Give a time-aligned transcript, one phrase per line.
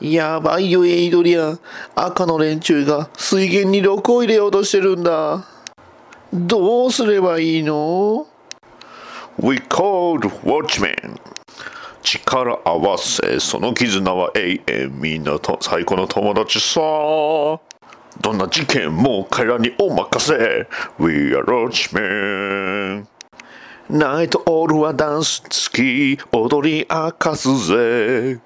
[0.00, 1.60] やばいよ、エイドリアン。
[1.94, 5.46] 赤の連中が水源に毒を入れようとしてるんだ。
[6.32, 8.26] どうすればいいの
[9.38, 11.18] ?We called Watchmen.
[12.02, 15.00] 力合わせ、その絆は永遠。
[15.00, 16.80] みんなと最高の友達さ。
[16.80, 20.68] どんな事件も彼らにお任せ。
[20.98, 23.06] We are Watchmen.
[23.88, 28.40] ナイトオールはダンス好き、踊り明かすぜ。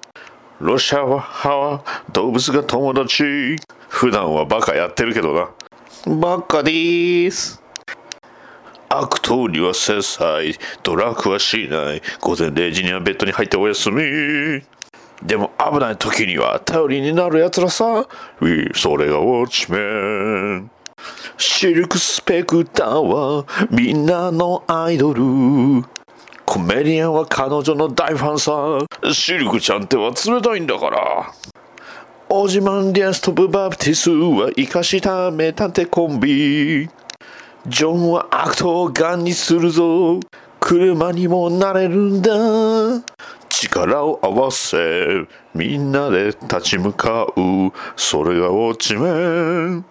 [0.61, 1.83] ロシアは歯は
[2.13, 3.55] 動物が友達。
[3.89, 5.49] 普段はバカやってるけどな。
[6.15, 7.59] バカでーす。
[8.87, 12.01] 悪党には制裁、ドラッグはしない。
[12.19, 14.03] 午前0時にはベッドに入ってお休み。
[15.23, 18.07] でも危ない時には頼りになる奴らさ。
[18.75, 20.69] それがウォッチメン。
[21.37, 25.23] シルクスペクターはみんなのアイドル。
[26.51, 29.13] コメディアンは彼女の大ファンさ。
[29.13, 31.33] シルクちゃんっては冷たいんだから。
[32.27, 36.89] オジマンディアストブバプティスは生かした名探偵コンビ。
[37.67, 40.19] ジョンは悪党をガンにするぞ。
[40.59, 42.31] 車にもなれるんだ。
[43.47, 45.25] 力を合わせ、
[45.55, 47.33] みんなで立ち向かう。
[47.95, 49.85] それがウォッチメン。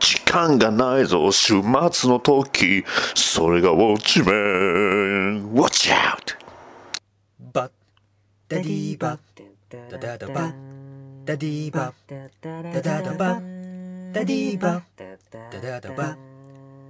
[0.00, 1.54] 時間がないぞ、終
[1.90, 2.84] 末の時。
[3.14, 5.52] それがウォッチメン。
[5.52, 6.36] Watch out!
[7.52, 7.70] バッ
[8.48, 9.18] ダディバッ
[9.90, 10.52] ダダダバッ
[11.24, 14.82] ダディバッダダダバッダディバッ
[15.50, 16.16] ダダダバッ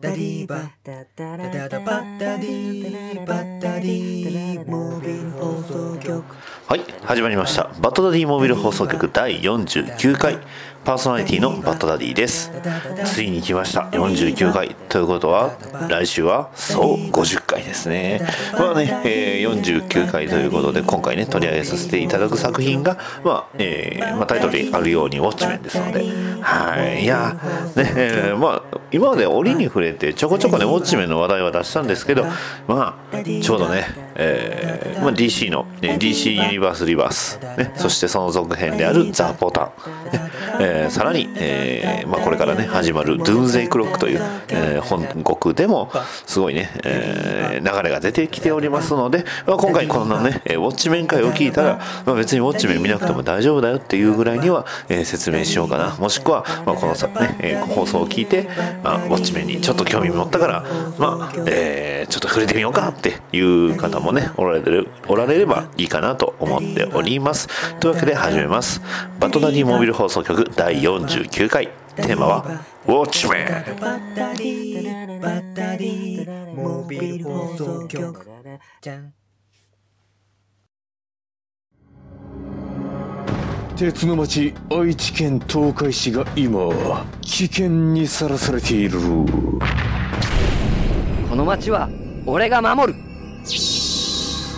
[0.01, 6.25] ダディバッダダダバッダディバッダディモービル放送局
[6.67, 10.39] はい始まりましたバッドダディモービル放送局第49回
[10.87, 12.53] パーソナリティのバッドダディです。
[13.05, 13.89] ついに来ました。
[13.91, 14.77] 49回。
[14.89, 15.56] ということは
[15.89, 18.20] 来週はそう50回ですね。
[18.53, 26.05] まあね、えー、49回ということで今回ね取り上げさせていただく作品がまあ、えー、まあ、タイトルにあるようにウォッチメンですので。
[26.41, 27.03] はい。
[27.03, 27.37] いや
[27.75, 32.27] ね、えー、まあ今まで折に触れてちょこちょこねウォッチメンの話題は出したんですけど
[32.69, 33.87] まあちょうどね、
[34.19, 45.91] えーまあ、DC の、ね、DC ユニバースリバース、ね、そしてその続編であるザ・ボタン、ねえーえー、さらに、えーまあ、これからね始まる「ドゥーンゼイ・クロック」という、えー、本国でも
[46.26, 55.97] すごいね、えー、流れが出てきておりますので、まあ、今回このねウォッチメン会を聞いたら、まあ、別にウォッチメン見なくても大丈夫だよっていうぐらいには、えー、説明しようかな。
[55.99, 58.49] もしくは、まあ、このさ、ねえー、放送を聞いて、
[58.82, 60.65] まあ、ウォッチメンにちょっと興味持ったから、
[60.99, 67.49] まあえー、ちょっと触れてみようかっていう方もねおられるおられればいいかなと思っております。
[67.81, 68.81] というわけで始めます。
[69.21, 71.69] バトダディモービル放送局第49回。
[71.97, 72.44] テーマは
[72.87, 73.81] ウォッチメン。
[73.81, 78.27] バッタリーバッタリーモービル放送局。
[78.83, 79.12] じゃん。
[83.77, 88.99] 鉄の町愛知県東海市が今危険にさらされている。
[91.28, 91.88] この町は
[92.25, 92.99] 俺が守る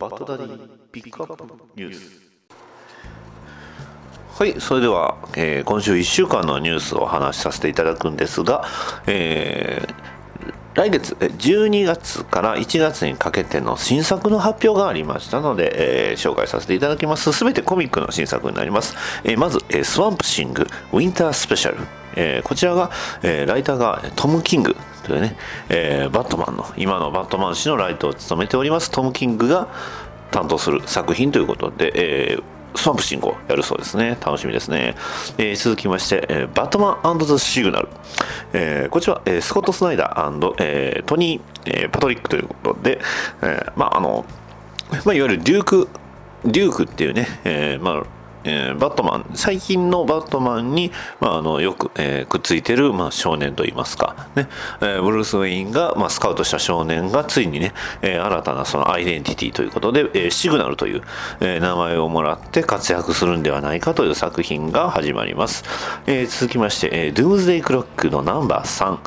[0.00, 1.44] バトダディピックアップ
[1.76, 2.30] ニュース。
[4.30, 8.64] はいそれでは、えー、今週1週間のニュースをお話しさせていただくんですが、
[9.06, 9.94] えー、
[10.74, 17.32] 来月12月から1月にかけての新作の発表がありましたので、えー、紹介させていただきます。
[17.32, 18.94] すべてコミックの新作になります、
[19.24, 21.78] えー、まず、えー、スワンプシングウィンタースペシャル、
[22.14, 22.90] えー、こちらが、
[23.22, 25.36] えー、ライターがトム・キングというね、
[25.68, 28.92] えー、バットマンの今のバットマン誌のライトを務めております。
[28.92, 29.66] トム・キングが
[30.30, 31.92] 担当する作品ということで、
[32.32, 32.42] えー、
[32.74, 34.16] スワンプシングをやるそうですね。
[34.24, 34.94] 楽しみですね。
[35.38, 37.88] えー、続きまして、えー、バットマンザ・シグナル。
[38.52, 43.00] えー、こちら、えー、スコット・スナイダー、えー、トニー、えー、パトリックということで、
[43.42, 44.24] えー、まあ、あの、
[45.04, 45.88] まあ、いわゆるデューク、
[46.44, 54.48] デュークっていうね、えー、まあ、えー、バットマン、最近のバットマンに、まあ、あのよく、えー、くっついてる、まあ、少年といいますか、ね
[54.80, 57.72] えー、ブルース・ウェインが、まあ、スカウトした少年がついにね、
[58.02, 61.02] えー、新たなそのアイデンティティということで、えー、シグナルという、
[61.40, 65.64] えー、名前をもらって活躍するんではないかという作品が始まります。
[66.06, 68.98] えー、続きまして、えー、ドゥーズデイ・クロックのナンバー3、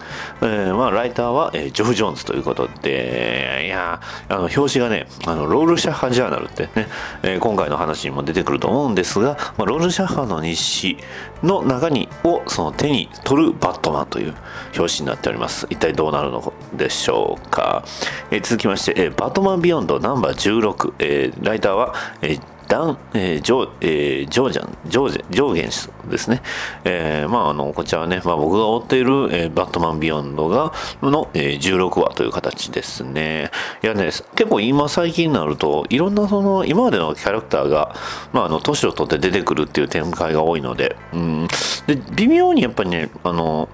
[0.42, 4.00] えーまあ、ライターは、えー、ジョフ・ジョーンズということで、いや
[4.30, 6.88] あの表紙がね、あのロールシャッハ・ジャーナルってね、
[7.24, 10.98] えー、今回の話にも出てくると思うんですが、が、まあ、ロールシャッハの日誌
[11.42, 14.36] の中にをその手に取るバットマンという
[14.78, 15.68] 表紙になっております。
[15.70, 17.84] 一体どうなるのでしょうか、
[18.32, 26.42] えー続きまして、えーバットマンビヨンドナンバー16、えーライターは、えーダン、えージョー、えージョージャン、ジョージ、ジョーゲン氏ですね。
[26.84, 30.74] えーまあ、あの、こちらはね、まあ、僕が追っている、えーバットマンビヨンドが、
[31.04, 33.52] の、えー16話という形ですね。
[33.84, 37.96] いやね、結構今最近になると、いろんなその、今までのキャラクターが、
[38.32, 41.48] まあ、あの、年を取って出てくるっていう展開が多いので、うん。
[41.86, 43.70] で、微妙にやっぱりね、あの、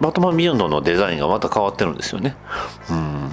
[0.00, 2.36] バットマンビヨンドのデザインがまた変わってるんですよね。
[2.88, 3.32] うん。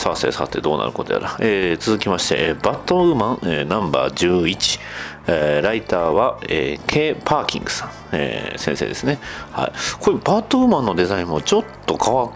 [0.00, 4.80] さてさてどうなることやら、えー続きまして、バットウーマン、えーナンバー11、
[5.26, 7.14] えーライターは、えー、K.
[7.22, 9.18] パーキンスさん、えー先生ですね、
[9.52, 12.30] はい、これバットウーマンのデザインもちょっと変わっ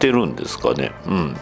[0.00, 0.90] てるんですかね。
[1.06, 1.36] うん。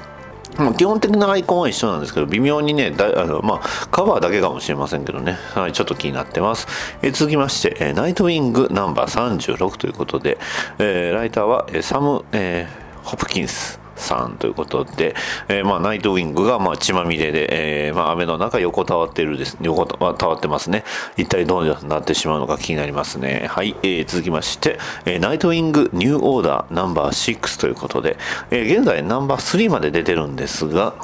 [0.59, 6.67] まあ基本的なアイコンは一緒なんですけど、微妙にね、だあのまあ、カバーだけかもしれませんけどね、はい、ちょっと気になってます。
[7.01, 10.37] え続きまして、えーナイトウィングナンバー36ということで、
[10.79, 13.86] えーライターは、えーサム、えーホプキンス。
[13.97, 15.15] さんということで、
[15.49, 20.85] えーまあ、ナイトウィングが、まあ、血まみれで、えーまあ、雨の中横たわっているです、横たわってますね。
[21.17, 23.47] 一体どうなってしまうのか気になりますね。
[23.49, 28.17] はい、えー続きまして、えナイトウィングニューオーダーナンバー6ということで、
[28.51, 30.95] え現在ナンバー3まで出てるんですが、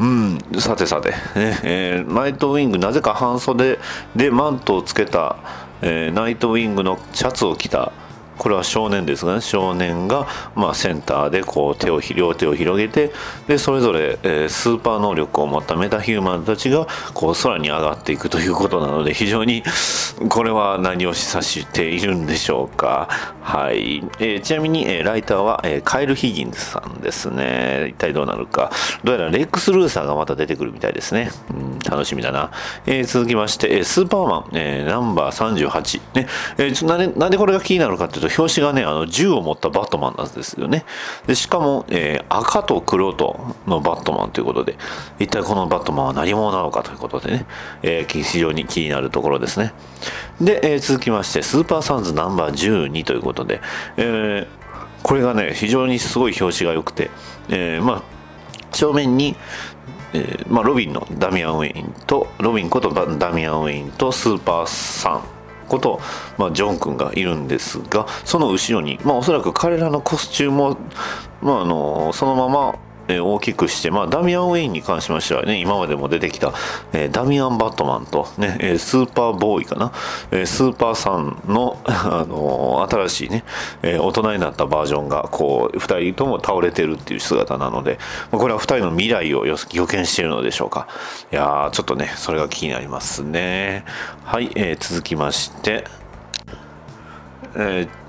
[0.00, 1.16] うん、さてさて、ね
[1.62, 3.78] えーナイトウィングなぜか半袖
[4.16, 5.36] でマントをつけた、
[5.82, 7.92] えナイトウィングのシャツを着た
[8.38, 9.40] これは少年ですがね。
[9.40, 13.12] 少年が、まあ、センターでこう手を両手を広げて
[13.46, 19.62] でそれぞれ、えースーパー能力を持ったメタヒューマンたちがこう空に上がっていくということなので非常に
[20.28, 23.08] これは何を示唆しているんでしょうか。
[23.42, 27.88] はい、えーちなみに、えーライターは、えーカイル・ヒギンズさんですね。
[27.90, 28.70] 一体どうなるか。
[29.02, 32.50] どうやらレックス・ルーサーがまた出てくるみたいですね、うん、楽しみだな、
[32.86, 36.26] えー続きまして、えースーパーマン、えーナンバー38ね、
[36.58, 40.84] えーちょなんでなんでこれが気になるかというと表紙がねあの銃を持ったバットマンなんですよね。
[41.26, 44.76] でしかも、えー赤と黒とのバットマンということで
[45.18, 47.46] 一体このバットマンは何者なのかということでね、
[47.82, 49.72] えー非常に気になるところですね。
[50.40, 53.60] で、えー続きましてスーパーサンズナンバー12ということで、
[53.96, 54.46] えー
[55.02, 57.10] これがね非常にすごい表紙が良くて、
[57.50, 58.02] えーまあ
[58.72, 59.36] 正面に、
[60.14, 65.33] えーまあ、ロビンのダミアン・ウェインとロビンことダミアン・ウェインとスーパーサン。
[65.64, 66.00] こと、
[66.38, 70.78] まあ、ジョン君がいるんですがその後ろに、まあ、おそらく彼らのコスチュームを、
[71.42, 72.78] まあ、あのそのまま
[73.08, 76.52] え大きくして、まあ、ダミアン・ウェインに関しましてはね、今までも出てきた、
[76.92, 79.92] えーダミアン・バットマンと、ね、えースーパーボーイかな、
[80.30, 83.44] えースーパーサンの、 あの新しいね、
[83.82, 87.98] え大人になったバージョンが、こう、二人とも倒れてるっていう姿なので、
[88.30, 90.86] まあこれは二人の未来を予見しているのでしょうか。
[91.32, 93.84] いやー、ちょっとね、それが気になりますね。
[94.24, 95.84] はい、え続きまして、
[97.56, 98.03] えー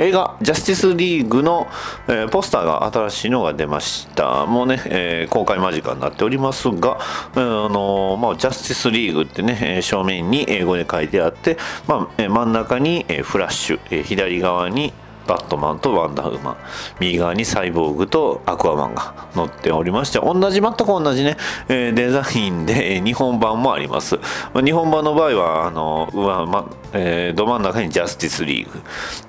[0.00, 1.68] 映画「ジャスティスリーグの」
[2.08, 4.46] えーポスターが新しいのが出ました。
[4.46, 6.98] もうね、えー公開間近になっておりますが、
[7.34, 14.94] あのーまあ、ジャスティスリーグってね、正面に英語で書いてあって、まあ真ん中に、フラッシュ、左側に
[15.30, 16.56] バットマンとワンダーウーマン。
[16.98, 21.36] 右側にサイボーグとアクアマンが乗っておりまして同じ全く同じね、
[21.68, 24.16] えーデザインで、えー日本版もあります、
[24.52, 28.80] まあ、日本版の場合はあの上、まえーど真ん中にジャスティスリーグ。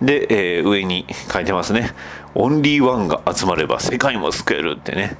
[0.04, 1.94] で、えー上に書いてますね。
[2.34, 5.18] オンリーワンが集まれば世界も救えるってね。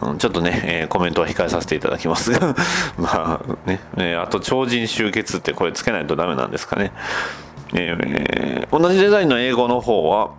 [0.00, 2.54] うんちょっとね、えーコメントは控えさせていただきますが。
[2.98, 6.92] まあね、えーあと超人集結ってこれつけないとダメなんですかね、
[7.74, 10.34] えー同じデザインの英語の方は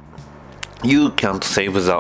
[0.84, 1.92] You can't save the、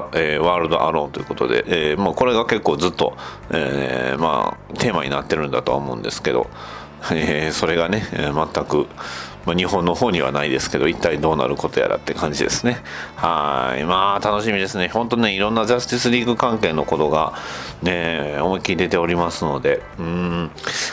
[0.41, 3.15] world alone ということで、えーまあ、これが結構ずっと、
[3.51, 6.47] えーまあ、テーマになってるんだとは思うんですけど、
[7.11, 8.87] えーそれがね、え全く、
[9.45, 12.79] まあ、日本の方にはないですけど一体どうなることやらって感じですね。
[13.15, 13.83] はい。
[13.85, 14.89] まあ楽しみですね。
[14.89, 17.33] 本当ねいろんなジャスティスリーグ関係のことが
[17.81, 20.51] ね思いっきり出ておりますのでうん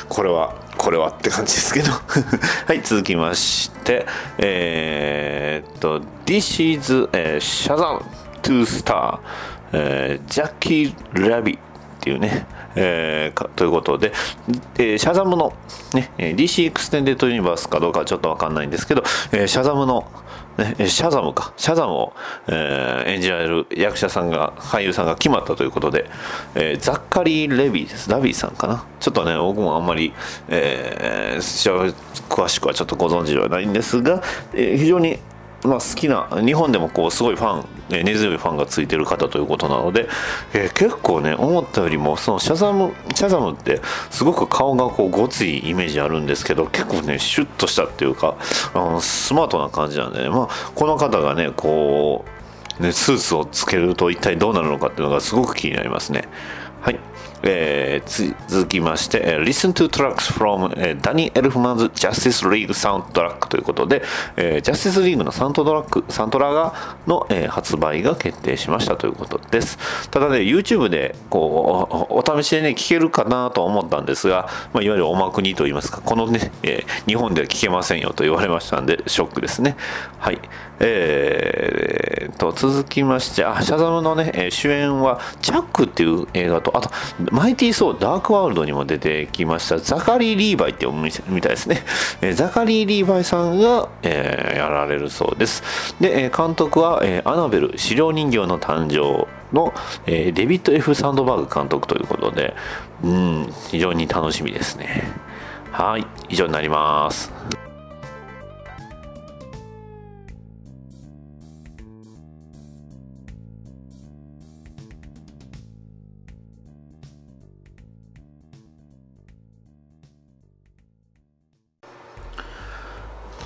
[0.09, 1.93] これはこれはって感じですけど。
[2.67, 4.05] はい続きまして
[4.39, 8.03] えーっと This is、えー、Shazam
[8.43, 9.19] to Star、
[9.73, 11.59] えー、ジャッキー・ラビっ
[12.01, 14.13] ていうね、えーかということで、
[14.77, 15.53] えーシャザムの、
[15.95, 20.11] ね、えー DC エクステンデッドユニバースかどうかはちょっとわかんないんですけど、えーシャザムの、
[20.59, 22.13] ね、シャザムか、シャザムを、
[22.49, 26.11] えー演じられる役者さんが、俳優さんが決まったということで、
[26.55, 28.11] えーザッカリー・レビーです。
[28.11, 28.85] ラビーさんかな。
[29.01, 30.13] ちょっとね、僕もあんまり、
[30.49, 31.95] えー
[32.29, 34.23] 詳しくはちょっとご存知ではないんですが、
[34.55, 35.19] えー非常に
[35.65, 40.09] まあ、好きな日本でもこうすごいファンえ根強いファンがついてる方ということなので、
[40.55, 48.37] えー結構ね思ったよりもそのシャザムシャザムってすごく顔がこうごついイメージあるんですけど結構ねシュッとしたっていうか
[48.75, 52.25] あのスマートな感じなんでね、まあ、この方がねこ
[52.81, 56.25] うねスーツをつけると一体どうなるのかっていうのがすごく気になりますね。
[56.81, 56.99] はい。
[57.43, 64.03] えー続きまして、えー Listen to tracks from、えー、 Danny Elfman's Justice League soundtrack ということで、
[64.37, 69.79] えージャスティス・リーグのサウンドトラック、サントラがの、えー発売が決定しましたということです。
[70.11, 79.77] ただね、YouTube でこうおお試しでね、聞けるかなと思ったんですが、まあ、いわゆるおまくにといいますか、このね、えー日本では聞けませんよと言われましたんで、ショックですね。
[80.19, 80.39] はい。
[80.83, 86.91] えー、と続きましてあシャザムのね主演はチャックっていう映画とあと
[87.31, 91.83] マイティー・ソーダークワールドにも出てきましたザカリー・リーバイって読むみたいですね、
[92.21, 95.63] えザカリー・リーバイさんが、えーやられるそうです。
[96.01, 99.73] で、監督は、えアナベル資料人形の誕生の、
[100.07, 102.55] えーデビッド・ F・ サンドバーグ監督ということで
[103.03, 105.05] うん非常に楽しみですね。
[105.73, 107.33] はい以上になります。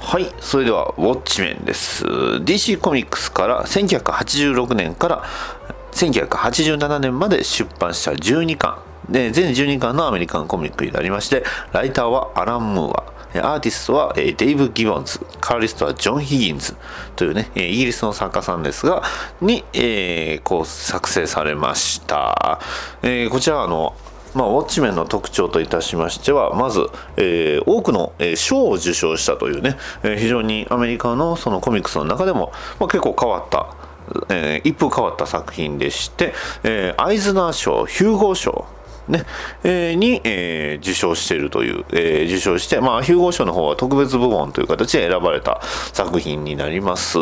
[0.08, 2.06] はい、それでは、ウォッチメンです。
[2.06, 5.24] DC コミックスから1986年から
[5.90, 8.78] 1987年まで出版した12巻。
[9.10, 13.16] で、全12巻のアメリカンコミックになりまして、ライターはアラン・ムーア。
[13.54, 16.76] アーティストはデイブ・ギボンズ、カーリストはジョン・ヒギンズ
[17.16, 19.02] というね、イギリスの作家さんですが、
[19.40, 22.60] に、えーこう作成されました。
[23.02, 23.96] えーこちらはあの、
[24.36, 33.74] まあ、ウォッチメンの特徴といたしましては、まず、えー多くの、え賞を受賞したというね、えー非常にアメリカのそのコミックスの中でも、まあ、結構変わった、
[34.28, 38.66] えー一風変わった作品でして、えーアイズナー賞、ヒューゴー賞、
[39.08, 39.24] ね
[39.62, 45.60] えーに、えー受賞しているという、えー受賞して、まあ、ヒューゴー賞の方は特別部門という形で選ばれた
[45.92, 47.18] 作品になります。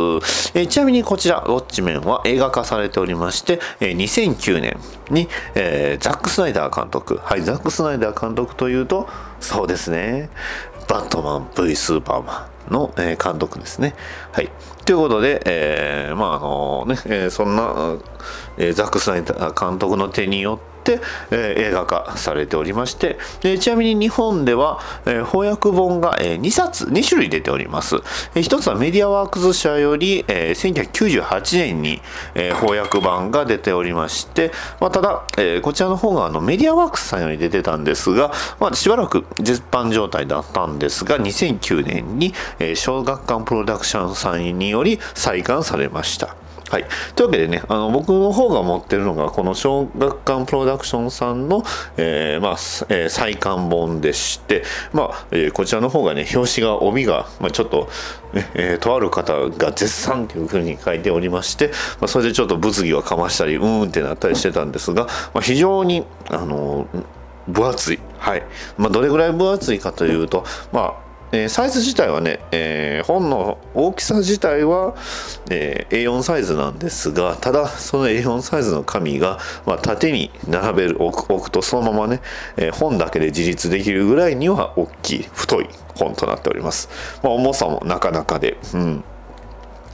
[0.54, 4.78] えちなみにこちら、ウォッチメンは映画化されておりまして、えー2009年
[5.10, 9.08] に、えザック・スナイダー監督、はい、ザック・スナイダー監督というと、
[9.40, 10.30] そうですね、
[10.88, 13.94] バットマン V スーパーマンの、え監督ですね。
[14.32, 14.50] はい。
[14.84, 17.96] ということで、えまああのね、えそんな、
[18.58, 20.73] えザック・スナイダー監督の手によって、
[21.30, 27.96] えー映画化されておりまして、でちなみに日本では、えー翻訳本が、え2冊、2種類出ております。
[28.34, 32.00] えー一つはメディアワークス社より、えー1998年に、
[32.34, 46.43] えー翻訳版が出ておりまして、まあ、ただ、えーこちらの方があのメディアワークスさんより出てたんですが、まあ、しばらく絶版状態だったんですが、2009年に、えー小学館プロダクションさんにより再刊されました。
[46.74, 51.62] はい、というわけでねあの僕の方が持ってるのがこの小学館プロダクションさんの、
[51.96, 52.52] えーまあ
[52.88, 57.88] えー再刊本でして、まあえーこちらの方がね表紙が帯が、まあ、ちょっと、
[58.32, 61.68] ねえーとある方が絶賛というふうに書いておりまして、
[62.00, 66.88] まあ、それでちょっと物議をかましたりうーんってなったりしてたんですが、まあ、非常にあの
[67.46, 68.42] 分厚い、はい。
[68.78, 71.03] まあ、どれぐらい分厚いかというと、まあ
[71.34, 74.94] えーサイズ自体はね、えー本の大きさ自体は、
[75.50, 82.20] えー A4 サイズなんですがただその A4 サイズの紙が、まあ、縦に並べる置くとそのままね、
[82.56, 86.88] え本だけで自立できるぐらいには大きい太い本となっております、
[87.22, 89.04] まあ、重さもなかなかで、うん、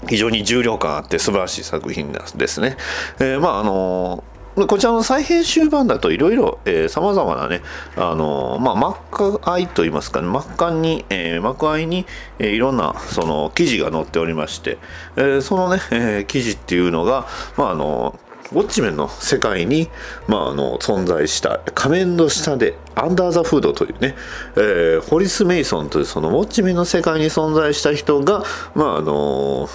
[0.09, 2.76] 非常に重量感あって素晴らしい作品ですね。
[3.18, 4.25] えーまああの
[4.57, 7.62] こちらの再編集版だといろいろさまざまなね、
[7.97, 12.04] あのまあ、幕愛といいますかね、幕間に、えー幕愛に、
[12.38, 14.78] えーいろんなその記事が載っておりまして、
[15.16, 17.26] えーそのね、えー記事っていうのが、
[17.57, 18.19] まああの
[18.52, 19.88] ウォッチメンの世界に、
[20.26, 24.16] まあ、あの存在した仮面の下でアンダー・ザ・フードというね、
[24.57, 28.42] えーホリス・メイソンというそのウォッチメンの世界に存在した人が、
[28.75, 29.69] まああの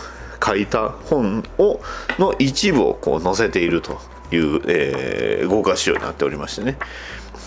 [0.46, 1.80] 書いた本を
[2.20, 4.00] の一部をこう載せていると。
[4.32, 6.78] いう、えー豪華仕様になっておりましてね。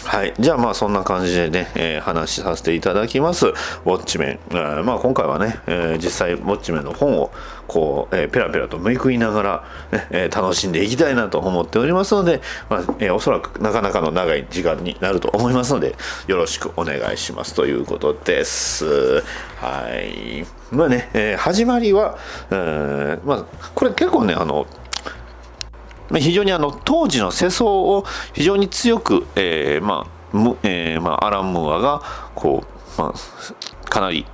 [0.05, 3.49] はい、じゃあまあそんな感じでね、えー話しさせていただきます。
[3.49, 3.55] ウォ
[3.97, 7.31] ッチメン、えーまあ今回はね、えー実際ウォッチメンの本を
[7.67, 17.55] こう、えーペラペラとめくりながら、ねえ楽しんでいきたいなと思っておりますので、まあえーおそらくなかなかの長い時間になると思いますのでよろしくお願いします。
[17.55, 19.23] ということです。
[19.57, 20.47] はい。
[20.71, 22.17] まあね、えー始まりは、
[22.51, 23.45] えーまあ
[23.75, 24.67] これ結構ねあの
[26.11, 32.03] 非常にあの当時の世相を非常に強く、えーまあむえーまあ、アラン・ムーアが
[32.35, 32.65] こ
[32.99, 34.27] う、まあ、かなり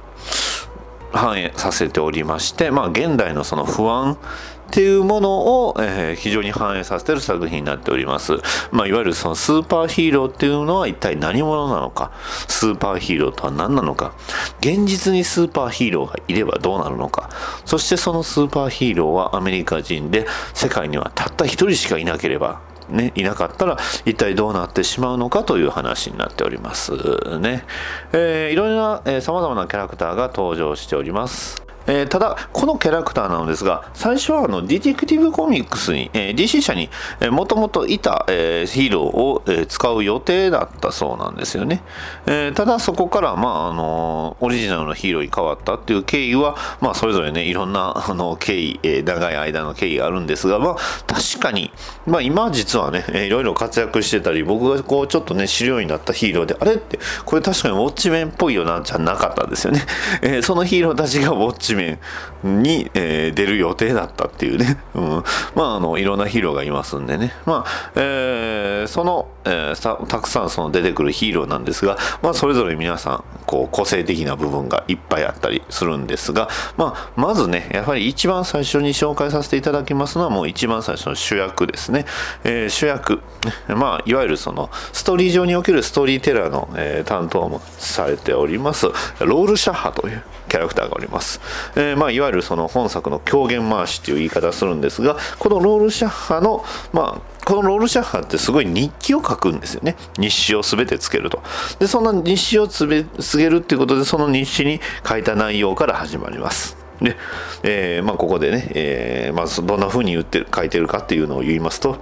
[1.12, 4.19] 反映させておりまして、まあ、現代のその不安
[4.66, 8.38] っていうものを、えー非常に反映させてる作品になっております。
[8.71, 12.12] まあ、いわゆるそのスーパーヒーローっていうのは一体何者なのか、
[12.49, 14.14] スーパーヒーローとは何なのか、
[14.61, 17.30] 現実にスーパーヒーローがいればどうなるのか、
[17.64, 26.92] そしてそのスーパーヒーローはアメリカ人で世界にはたった一人しかいなければね、いなかったら一体どうなってしまうのかという話になっております
[27.38, 27.64] ね。
[28.12, 31.64] えーいろいろな、えー、様々なキャラクターが登場しております。
[31.87, 36.88] えーただ、このキャラクターなのですが、最初はあのディティクティブコミックスに、えー DC 社に
[37.31, 41.83] もともといた、えーヒーローを、えー使う予定だったそうなんですよね。
[42.26, 50.76] えーただ、そこから、まああのオリジナルのヒーローに変わったっていう経緯は、まあ、それぞれね、いろんなあの経緯、えー長い間の経緯があるんですが、まあ、
[51.07, 51.71] 確かに、
[52.07, 59.83] まあ、今実はね、いろいろ活躍してたり、僕がこうちょっとね、知るようになったヒーローで、あれって、これ確かにウォッチメンっぽいよな、じゃなかったんですよね。
[60.23, 61.99] えーそのヒーローたちがウォッチメ
[62.45, 64.78] ンに、えー出る予定だったっていうね。
[64.95, 65.25] うん。
[65.54, 67.35] まあ、あの、いろんなヒーローがいますんでね。
[67.47, 82.04] まあ、えーその、えーたくさんその出てくるヒーローなんですが、まあ、それぞれ皆さん、こう、個性的な部分がいっぱいあったりするんですが、まあ、まずね、やはり一番最初に紹介させていただきますのは、もう一番最初の主役ですね。
[82.45, 83.21] えー主役。
[83.69, 88.87] まあ、いわゆるその、ストーリー上におけるストーリーテラーの、えー担当もされております、
[89.21, 91.41] ロールシャッハというキャラクターがおります。
[91.77, 99.97] えーまあ、いわゆるその本作の狂言回しという言い方をするんですが、このロールシャッハの、まあ、このロールシャッハってすごい日記を書くんですよね。
[100.19, 101.43] 日誌をすべてつけると。
[101.79, 106.77] で、そんな日誌をつべつけるっていうことで、その日誌に書いた内容から始まります。
[107.01, 107.17] で、
[107.63, 111.99] えーまあ、ここでね、えーまあ、どんな風に言って書いてるかっていうのを言いますと、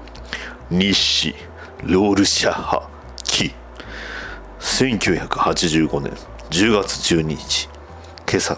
[0.70, 1.34] 日誌、
[1.82, 2.88] ロールシャッハ、
[3.24, 3.54] 記。
[4.60, 6.12] 1985年
[6.50, 7.68] 10月12日
[8.32, 8.56] 今朝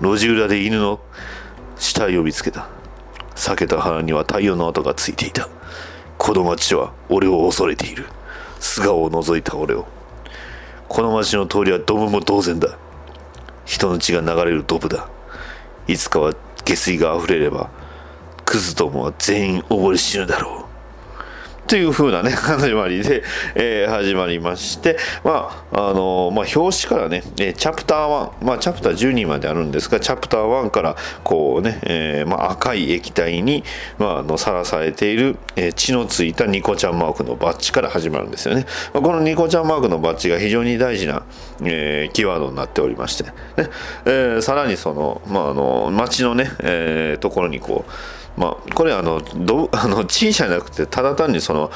[0.00, 1.00] 路地裏で犬の
[1.76, 2.68] 死体を見つけた。
[3.34, 5.48] 裂けた腹には太陽の跡がついていた。
[6.18, 8.06] この町は俺を恐れている。
[8.60, 9.88] 素顔を覗いた俺を。
[10.88, 12.78] この町の通りはドブも同然だ。
[13.64, 15.08] 人の血が流れるドブだ。
[15.88, 16.32] いつかは
[16.64, 17.70] 下水が溢れれば
[18.44, 20.57] クズどもは全員溺れ死ぬだろう。
[21.68, 23.22] という風なね、 始まりで、
[23.54, 33.64] えー始まりまして、まあ、あのまあ、表紙からね、えチャプター1、まあ、チャプター12まであるんですが、チャプター1から、こうね、えーまあ、赤い液体に、
[33.98, 38.64] まあ、さらされている、え血のついたニコちゃんマークのバッジから始まるんですよね。
[38.94, 41.22] まあ、このニコちゃんマークのバッジが非常に大事な、
[41.66, 43.30] えキーワードになっておりまして、ね、
[44.06, 51.70] えさらにその、まあ、あの、街のね、えところにこう、まあ、これあのど あの小さじゃなくてただ単にその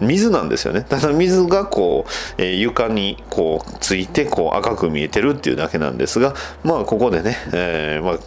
[0.00, 8.18] 水なんですよねただ水がこう、えー床にこうついてこう赤く見えてるっていうだけなんですがまあここでね、えーまあ、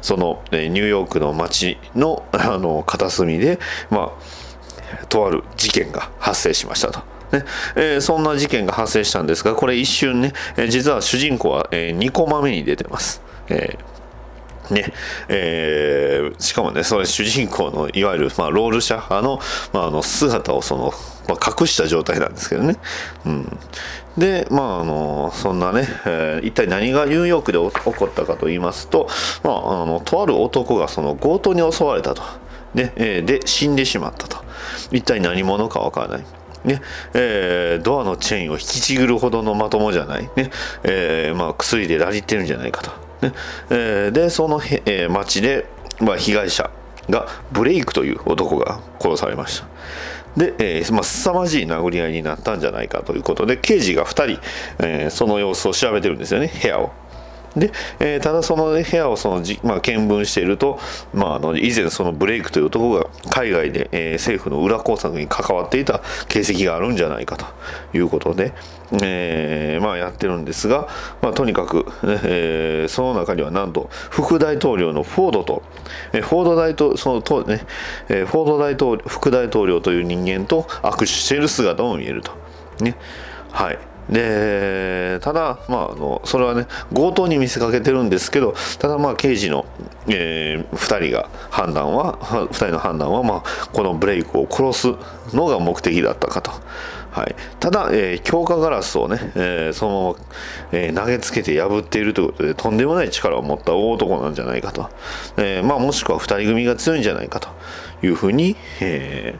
[0.00, 3.58] その、えーニューヨークの街の あの片隅で
[3.90, 4.12] ま
[5.02, 7.00] あとある事件が発生しましたと。
[7.32, 7.44] ね
[7.74, 13.22] えーそんな事件が発生したんですがこれ一瞬ね、えー実は主人公は、え2コマ目に出てます。
[13.48, 13.97] えー
[14.70, 14.92] ね
[15.28, 19.40] えーしかもね、それ主人公のいわゆる、まあ、ロールシャッハの,、
[19.72, 20.92] まあ、あの姿をその、
[21.28, 22.76] まあ、隠した状態なんですけどね。
[23.24, 23.58] うん、
[24.16, 29.08] で、まあ、あのそんなね、えー一体何がニューヨークで起こったかと言いますと、
[29.42, 32.22] まあ、あのとある男がその強盗に襲われたと。
[32.74, 34.38] で,、えーで死んでしまったと。
[34.92, 36.24] 一体何者かわからない。
[36.64, 36.82] ね
[37.14, 40.50] えードアのチェーンを引きちぐるほどのまともじゃない、ね
[40.82, 43.07] えーまあ、薬でラリってるんじゃないかと。
[43.22, 43.32] ね
[43.70, 45.66] えーでその、えー街で、
[46.00, 46.70] まあ、被害者
[47.10, 49.66] がブレイクという男が殺されました。
[50.36, 54.40] で、えーまあ、凄まじい殴り合いになったんじゃないかということで刑事が2人、
[54.78, 56.92] えーその様子を調べてるんですよね部屋を。
[57.56, 60.78] で、えーただその部屋をそのじ、まあ、見聞していると、
[61.12, 67.46] まあ、あの以前そのブレイクという男が海外で、えー政府の裏工作に関わっていた形跡があるんじゃないかと
[67.96, 68.52] いうことで、
[69.02, 70.88] えーまあ、やってるんですが、
[71.20, 75.62] まあ、とにかく、ねえーその中にはなんと副大統領のフォードと、
[76.12, 77.66] えーフォード大統そのと、ね
[78.08, 82.32] えーフォード大統副大統領という人間と握手している姿も見えると。
[82.80, 82.96] ね
[83.50, 89.66] はいでただ、まあ、あのそれはね強盗に見せかけてるんですけどただまあ刑事の、
[90.08, 96.52] え2人が判断は2人の判断は、まあ、このブレイクを殺すのが目的だったかと。
[97.18, 100.26] はい、ただ、えー強化ガラスをね、えーそのまま、
[100.72, 104.88] えー投げつけて破っているということでとんでもない力を持った大男なんじゃないかと、
[105.36, 107.48] えまあ、もしくは2人組が強いんじゃないかと。
[108.02, 109.36] いうふうに、え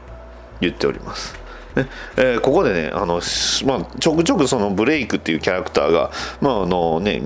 [0.60, 1.34] 言っております。
[1.76, 1.86] ね。
[2.16, 3.20] えーここでねあの、
[3.66, 6.10] まあ、ちょくちょくそのブレイクっていうキャラクターが、
[6.40, 7.22] まああのね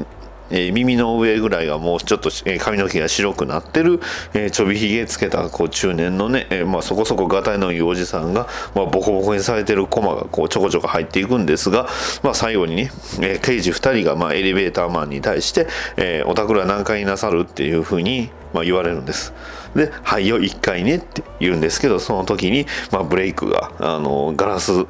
[0.53, 4.01] えー耳の上ぐらいがもうちょっと、えー髪の毛が白くなってる、
[4.35, 11.89] えーちょびひげつけたこう中年のね、えまあ、そこそこがたいのいいおじさんが、まあ、ボコボコにされてるコマがこうちょこちょこ入っていくんですが、
[12.23, 19.33] まあ、最後にね、え刑事2人が、まあ、エレベーターマンに対して「えーお宅ら何回なさる?」っていうふうに、ま、言われるんです。
[19.75, 24.85] で「はいよ1回ね」って言うんですけどその時に、ま、ブレイクがあのガラス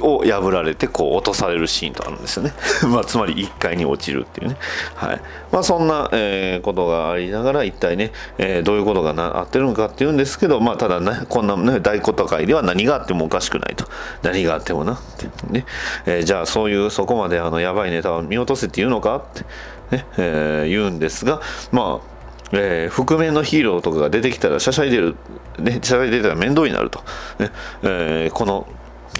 [0.00, 2.52] を破られてこう落とされるシーンとあるんですよね、
[2.88, 4.56] まあ、つまり1階に落ちるっていうね、
[4.94, 5.20] はい。
[5.50, 13.84] まあ、そんな、えーことがありながら一体ね、えーどういうことがなあってるのかっていうんですけど、まあ、ただねこんな、ね、大こと会では何があってもおかしくないと。
[14.22, 15.66] 何があってもなってね、
[16.06, 22.12] えーじゃあそういうそこまであのやばいネタを見落とせって言うのかって、ねえ言うんですがまあ
[22.52, 25.16] えー覆面のヒーローとかが出てきたら、しゃしゃい出る、
[25.58, 27.02] ね、しゃしゃい出たら面倒になると。
[27.38, 27.50] ね
[27.82, 28.66] えーこの、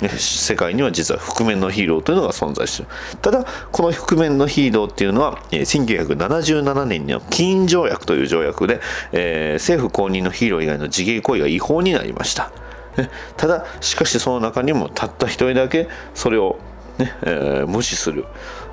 [0.08, 2.90] 世界には実は覆面のヒーローというのが存在している。
[3.20, 8.80] ただ、この覆面のヒーローっていうのは、1977年にはキーン条約という条約で、
[9.12, 12.52] えー政府公認のヒーロー以外の自芸行為が違法になりました。
[12.96, 16.58] ねただ、しかしその中にもたった一人だけそれを、
[16.98, 18.26] ねえー無視する、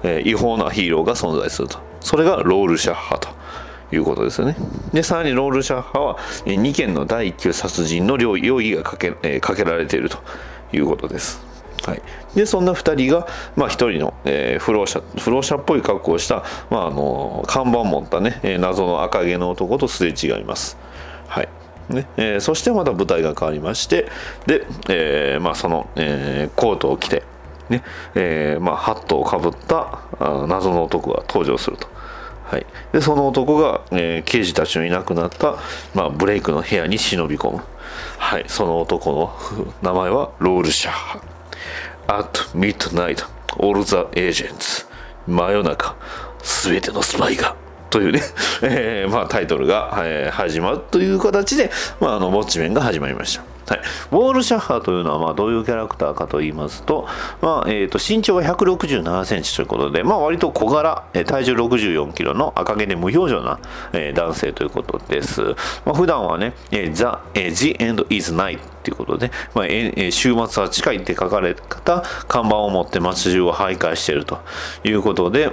[0.03, 1.79] えー違法なヒーローが存在すると。
[2.01, 3.29] それがロールシャッハと。
[3.91, 4.55] いうことですよね。
[4.93, 10.17] で、さらにロールシャッハは2件の第1級殺人の容容疑がかけ,、えーかけられていると
[10.73, 11.49] いうことです。
[11.85, 12.01] はい、
[12.35, 20.77] でそんな2人が、まあ、1人の、えー不老者不老者っぽい格好をした、まあ、あの看板を持った、ね、えー謎の赤毛の男とすれ違います。
[21.27, 21.49] はい
[21.89, 24.07] ねえーそしてまた舞台が変わりまして
[24.45, 27.23] で、えーまあ、その、えーコートを着て、
[27.69, 27.83] ね
[28.15, 31.87] えーまあ、ハットをかぶったあ謎の男が登場すると。
[32.49, 35.57] はい、でその男が、えー刑事たちのいなくなった、
[35.93, 37.61] まあ、ブレイクの部屋に忍び込む、
[38.17, 39.31] はい、その男の
[39.83, 41.21] 名前はロールシャッハ。
[42.07, 43.23] At midnight
[43.59, 44.87] all the agents
[45.27, 45.95] 真夜中
[46.41, 47.55] すべてのスパイが。
[47.91, 48.21] というね、
[48.63, 53.58] えーまあ、タイトルが、えー始まるという形で、まあ、あのウォッチメンが始まりました。
[53.69, 53.79] はい、
[54.11, 57.07] ウォールシャッハーというのはまあどういうキャラクターかと言いますと,、
[57.41, 63.59] まあえ、と身長が167センチということで、まあ、割と小柄、え体重64キロの赤毛で無表情な、
[63.93, 65.41] えー男性ということです。
[65.85, 74.39] まあ、普段はね、えー The, えー The End is Night ということで、まあえー週末は近いって書かれた看板を持って街中を徘徊していると
[74.83, 75.51] いうことで、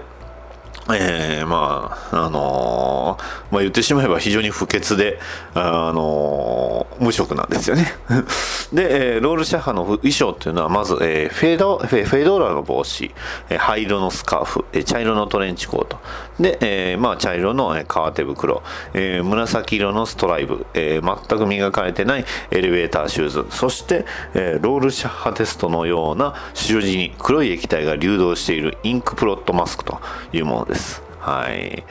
[0.95, 5.19] えー、まあ、あのーまあ言ってしまえば非常に不潔で、
[5.55, 7.93] あのー無職なんですよね。
[8.73, 13.11] で、えーロールシャッハの衣装っていうのは、まず、えーフェード、フェフェードーラの帽子、
[13.51, 15.99] えー灰色のスカーフ、えー茶色のトレンチコート、
[16.39, 18.63] で、えーまあ茶色のえー革手袋、
[18.95, 30.01] えー紫色のストライブ、えー全く磨かれてないエレベーターシューズ、そして、えーロールシャッハテストのような十字に黒い液体が流動しているインクプロットマスクと
[30.33, 30.76] いうものです。
[31.19, 31.85] はい。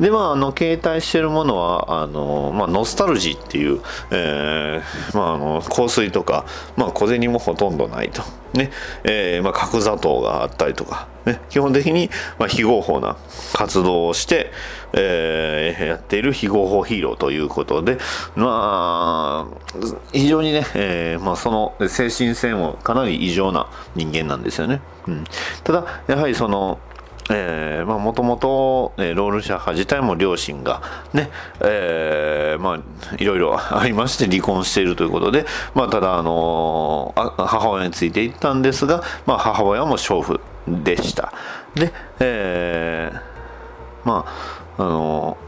[0.00, 6.44] で、まあ、あの、携帯してるものは、あの、まあ、ノスタルジーっていう、えーまあ、あの、香水とか、
[6.76, 8.22] まあ、小銭もほとんどないと。
[8.52, 8.72] ね。
[9.04, 11.40] えーまあ、角砂糖があったりとか、ね。
[11.50, 13.16] 基本的に、まあ、非合法な
[13.52, 14.50] 活動をして、
[14.92, 17.98] えーやっている非合法ヒーローということで、
[18.34, 19.56] まあ、
[20.12, 24.82] 非常にね、えーまあ、その精神性もかなり異常な人間なんですよね。
[25.06, 25.24] うん。
[25.62, 26.80] ただ、やはりその、
[27.32, 41.32] えーまあもともとえーロールシャッハ自体も両親がね、えーまあいろいろありまして離婚しているということで、まあただあのーあ母親についていったんですが、まあ母親も娼婦でした。
[41.74, 43.20] で、えー
[44.04, 44.24] ま
[44.76, 45.38] ああの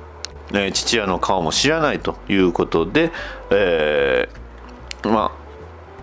[0.52, 3.10] ーえ父親の顔も知らないということで、
[3.50, 5.41] えーまあ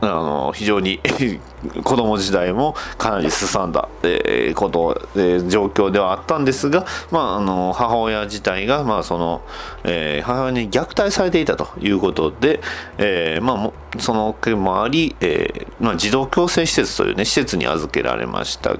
[0.01, 0.99] あの非常に
[1.83, 9.41] 子供時代もかなりすさんだ、えーこと、えー状況ではあったんですが、まあ、あの母親自体が、まあその
[9.83, 12.61] えー母親に虐待されていたということで、
[12.97, 18.75] えーまあ、その件もあり、えーまあ、児童共生施設という、ね、施設に預けられました。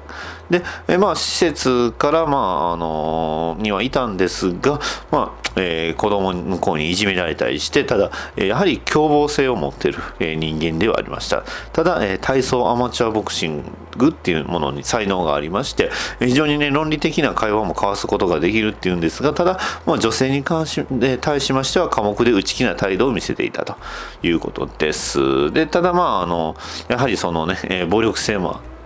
[0.50, 4.80] で、えまあ、施設から、まああのにはいたんですが、
[5.12, 11.44] まあえー子供向こうにいじめられたりして、ただ、えやはり凶暴性を持っている、え人間ではありました。
[11.74, 13.64] ただ、え体操アマチュアボクシン
[13.98, 23.76] グっていうものに才能がありまして、非常にね、論理的な会話も交わすことができるっていうんですが、ただ、まあ、女性に関しで対しましては、寡黙で内気な態度を見せていたと
[24.24, 25.52] いうことです。
[25.52, 26.56] で、ただ、まあ、あの、
[26.88, 28.79] やはりそのね、え暴力性もあって、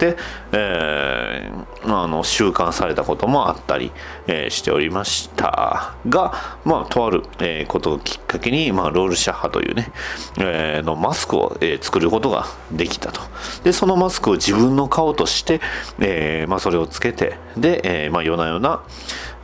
[0.52, 3.92] えー、あの収監されたこともあったり、
[4.28, 5.96] えーしておりました。
[6.08, 9.92] が、まあ、とある、えーことをきっかけに、まあ、ロールシャッハというね、
[10.40, 13.22] えーのマスクを、えー作ることができたと。
[13.64, 15.62] でそのマスクを自分の顔として、
[16.00, 18.82] えーまあ、それをつけてで、えーまあ、夜な夜な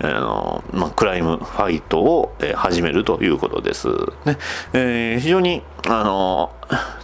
[0.02, 3.88] あの、まあ、クライムファイトを、えー始めるということです。
[4.26, 4.38] ね
[4.74, 6.52] えー非常にあの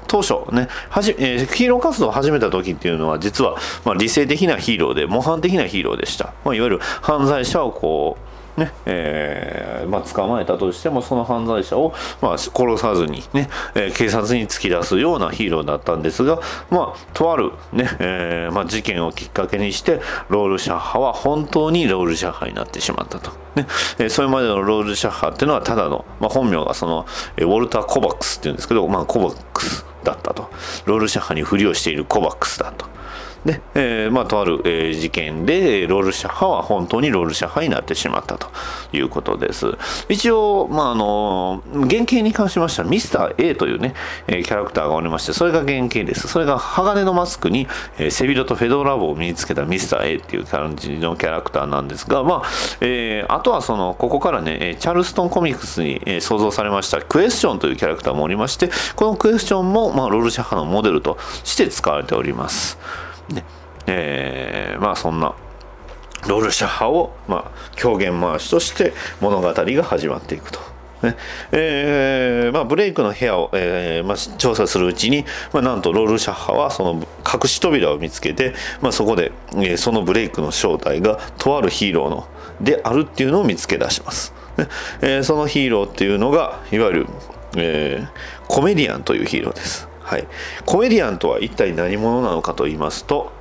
[0.07, 16.39] 当初ねはじ、えーヒーロー活動を始めた時っていうのは実は、まあ、理性的なヒーローで模範的なヒーローでした、まあ、いわゆる犯罪者をこうねえーまあ、捕まえたとしてもその犯罪者を、まあ、殺さずに、ねえー警察に突き出すようなヒーローだったんですが、
[16.69, 23.67] まあ、とある、ねえーまあ、事件をきっかけにしてロールシャッハは本当にロールシャッハになってしまったと、ね
[23.99, 27.05] えーそれまでのロールシャッハっていうのはただの、まあ、本名がその、
[27.37, 30.49] えーウォルター・コバックスっていうんですけど、まあ、コバックスだったと
[30.85, 32.94] ロールシャッハにふりをしているコバックスだと。
[33.45, 38.47] で、えーまあ、とある、えー事件で、ロールシャッハは本当にロールシャッハになってしまったと
[38.91, 39.77] いうことです。
[40.09, 43.93] 一応、まあ、あの、原型に関しましては、ミスター A というね、
[44.27, 46.27] えーキャラクターがおりまして、それが原型です。
[46.27, 47.67] それが鋼のマスクに、
[47.99, 52.47] えー背広とフェドラボを身につけたミスター A っていう感じのキャラクターなんですが、まあ、
[52.81, 62.77] えーあとはその、ここからね、えチャルストンコミックスに、えー創造されましたクエスチョンというキャラクターもおりまして、このクエスチョンも、まあ、ロールシャッハのモデルとして使われております。
[63.29, 63.43] ね
[63.87, 65.35] えーまあそんな
[66.27, 70.59] ロールシャッハを、まあ、狂言回しとして物語が始まっていくと。
[71.03, 71.17] ね
[71.51, 76.93] えーまあ、ブレイクの部屋を、えーまあ、調査するうちに、まあ、なんとロールシャッハはその
[77.31, 82.27] 隠し扉を見つけて、まあ、そこで、えーそのブレイクの正体がとあるヒーローの
[82.61, 84.33] であるっていうのを見つけ出します。
[84.57, 84.67] ね
[85.01, 87.07] えーそのヒーローっていうのがいわゆる、
[87.57, 88.07] えー
[88.47, 89.87] コメディアンというヒーローです。
[90.05, 90.27] はい、
[90.67, 93.31] コメディアンとは一体何者なのかと言いますと、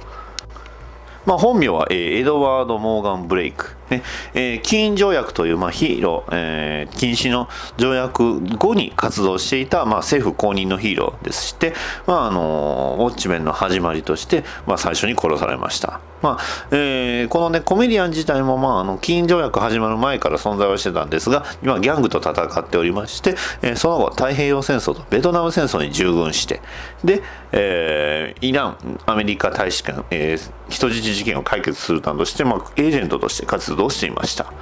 [1.26, 3.76] まあ、本名は、えーエドワード・モーガン・ブレイク。
[3.90, 4.02] ね
[4.34, 11.74] えーキーン条約という、まあ、ヒーロー、えー禁止の条約後に活動していた、まあ、政府公認のヒーローでして、
[12.06, 16.00] まああのーウォッチメンの始まりとして、まあ、最初に殺されました。
[16.22, 26.60] まあえーこのね、コメディアン自体も、まあ、あの、キーン条約始まる前から存在はしてたんですが、今、ギャングと戦っておりまして、えーその後、太平洋戦争とベトナム戦争に従軍して、
[27.02, 34.52] で、えーイラン、アメリカ大使館、えー人質事件を解決するなどして、まあ、エージェントとして活動していました。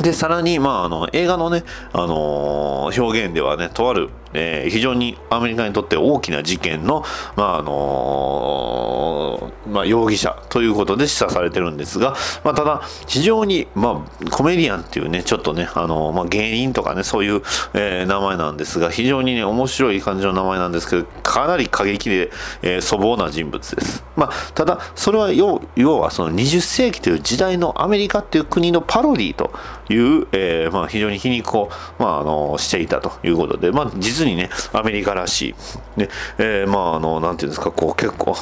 [0.00, 7.04] で、さらに、まあ、あの、映画のね、あのー表現ではね、とある、えー非常にアメリカにとって大きな事件の、
[7.36, 17.42] まあ、あのーまあ、容疑者ということで示唆されてるんですが、まあ、ただ、非常に、まあ、コメディアンっていうね、ちょっとね、あのーまあ、芸人とかね、そういう、
[17.74, 22.30] えー名前なんですが、非常にね、面白い感じの名前なんですけど、かなり過激で、
[22.62, 24.04] えー粗暴な人物です。
[24.16, 29.52] まあ、ただ、それは要要はその20世紀という時代のアメリカっていう国のパロディと
[29.88, 35.50] いう、えーまあ、非常に皮肉を、まあ、あのしていたということで、まあ、実にね、アメリカらし
[35.96, 36.08] い、ね
[36.38, 38.36] えーまあ、あの、なんていうんですか、こう結構、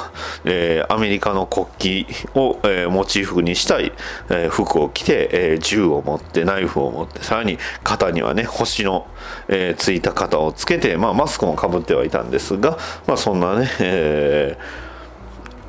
[0.45, 3.93] えーアメリカの国旗を、えーモチーフにしたい、
[4.31, 9.07] えー服を着て、えー銃を持って、ナイフを持って、さらに肩にはね、星の、
[9.49, 14.83] えーついた肩をつけて、まあ、マスクもかぶってはいたんですが、まあ、そんなね、えー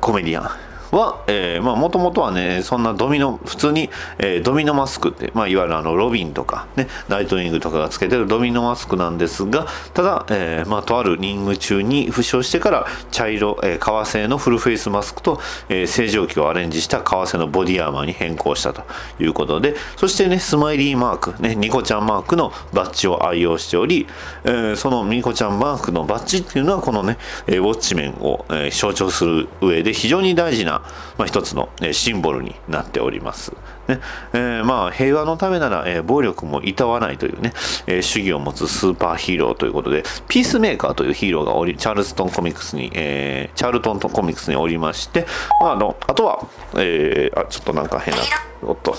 [0.00, 0.73] コメディアン。
[0.96, 18.82] は、えーまあ、もともとはね、そんなドミノ、普通に、えードミノマスクって、まあ、いわゆるあの、ロビンとか、ね、ナイトウィングとかがつけてるドミノマスクなんですが、ただ、えーまあ、とある任務中に負傷してから、茶色、えー革製のフルフェイスマスクと、えー正常期をアレンジした革製のボディアーマーに変更したと
[19.18, 24.06] いうことで、そしてね、スマイリーマーク、ね、ニコちゃんマークのバッジを愛用しており、
[24.44, 30.83] えーそのニコちゃんマークのバッジっていうのは、このね、えーウォッチメンを、えー象徴する上で非常に大事な、
[31.18, 33.52] まあ、一つの、えーシンボルになっております。
[33.88, 34.00] ね
[34.32, 37.52] えーまあ、平和のためなら、えー暴力もいたわないというね、
[37.86, 45.26] えー主義を持つスーパーヒーローということで、ピースメーカーというヒーローがおり、チャールストンコミックスに、えーチャールトンコミックスにおりまして、
[45.60, 48.20] まあ、あの、あとは、えーあ、ちょっとなんか変な、
[48.62, 48.96] おっと。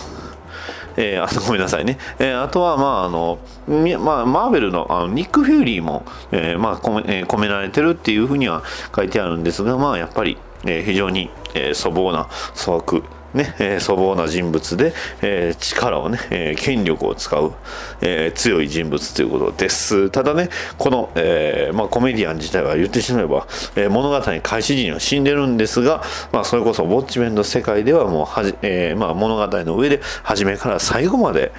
[0.98, 1.98] えーあとごめんなさいね。
[2.20, 8.64] えーあとは、まあ、あの、みまあ、マーベルのあのニック・フューリーも、えーまあ込めえー込められてるっていうふうには
[8.96, 17.54] 書いてあるんですが、まあ、やっぱり、えー非常に、えー粗暴な粗悪、ね、えー粗暴な人物で、えー力をね、えー権力を使う、
[18.02, 20.10] え強い人物ということです。
[20.10, 31.52] ただね、この、えまあ、コメディアン自体は言ってしまえば、え物語開始時には死んでるんですが、まあ、それこそウォッチメンの世界ではもうはじ、えまあ、物語の上で初めから最後まで、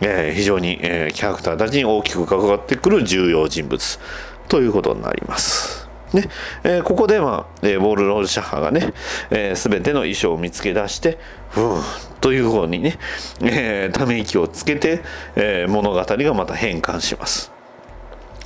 [0.00, 3.98] え非常に、えキャラクターたちに大きく関わってくる重要人物
[4.48, 5.79] ということになります。
[6.12, 6.28] ね
[6.64, 8.92] えーここで、まあえーボールロールシャッハがね、
[9.30, 11.18] えー、全ての衣装を見つけ出して、
[11.50, 11.82] ふー
[12.20, 12.98] という方にね、
[13.42, 15.02] えーため息をつけて、
[15.36, 17.52] え物語がまた変換します。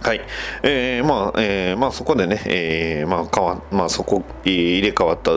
[0.05, 0.21] はい。
[0.63, 5.31] えー、まあ、えー、まあ、そこでね、えー、まあ、変わ、まあ、そこ、入れ替わった、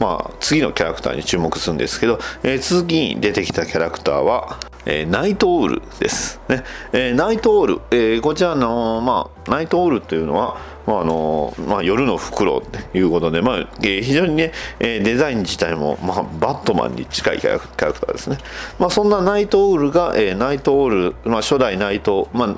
[0.00, 6.40] まあ、次のキャラクターに注目するんですけど、えー、次に出てきたキャラクターは、えーナイトオールです。
[6.48, 6.64] ね。
[6.94, 10.56] えーナイトオール、えーこちらの、まあ、ナイトオールというのは、
[10.86, 18.38] まああのまあ、夜のフクロウっていうことで、まあ非常にね、デザイン自体も、まあ、バットマンに近いキャラクターですね。
[18.78, 22.54] まあ、そんなナイトオールが、えーナイトオール、まあ、初代ナイト、まあ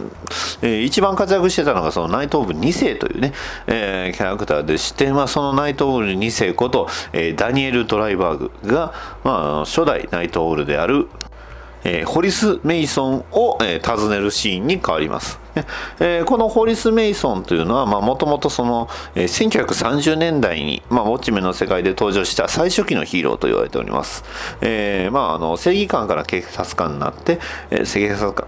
[0.62, 3.32] えー一番活躍してたのがそのナイトオール2世というね、
[3.66, 8.92] えーキャラクターでして、まあ、そのナイトオール2世こと、えーダニエル・ドライバーグが、
[9.24, 11.08] まあ、初代ナイトオールである
[11.84, 15.40] えーホリス・メイソンを、えー訪ねるシーンに変わります。
[16.00, 24.24] えーこのホリス・メイソンというのは、もともとその、えー1930年代に、まあ、ウォッチメンの世界で登場した最初期のヒーローと言われております。
[24.60, 27.38] えーまあ、あの正義官から警察官になって、
[27.70, 27.98] えー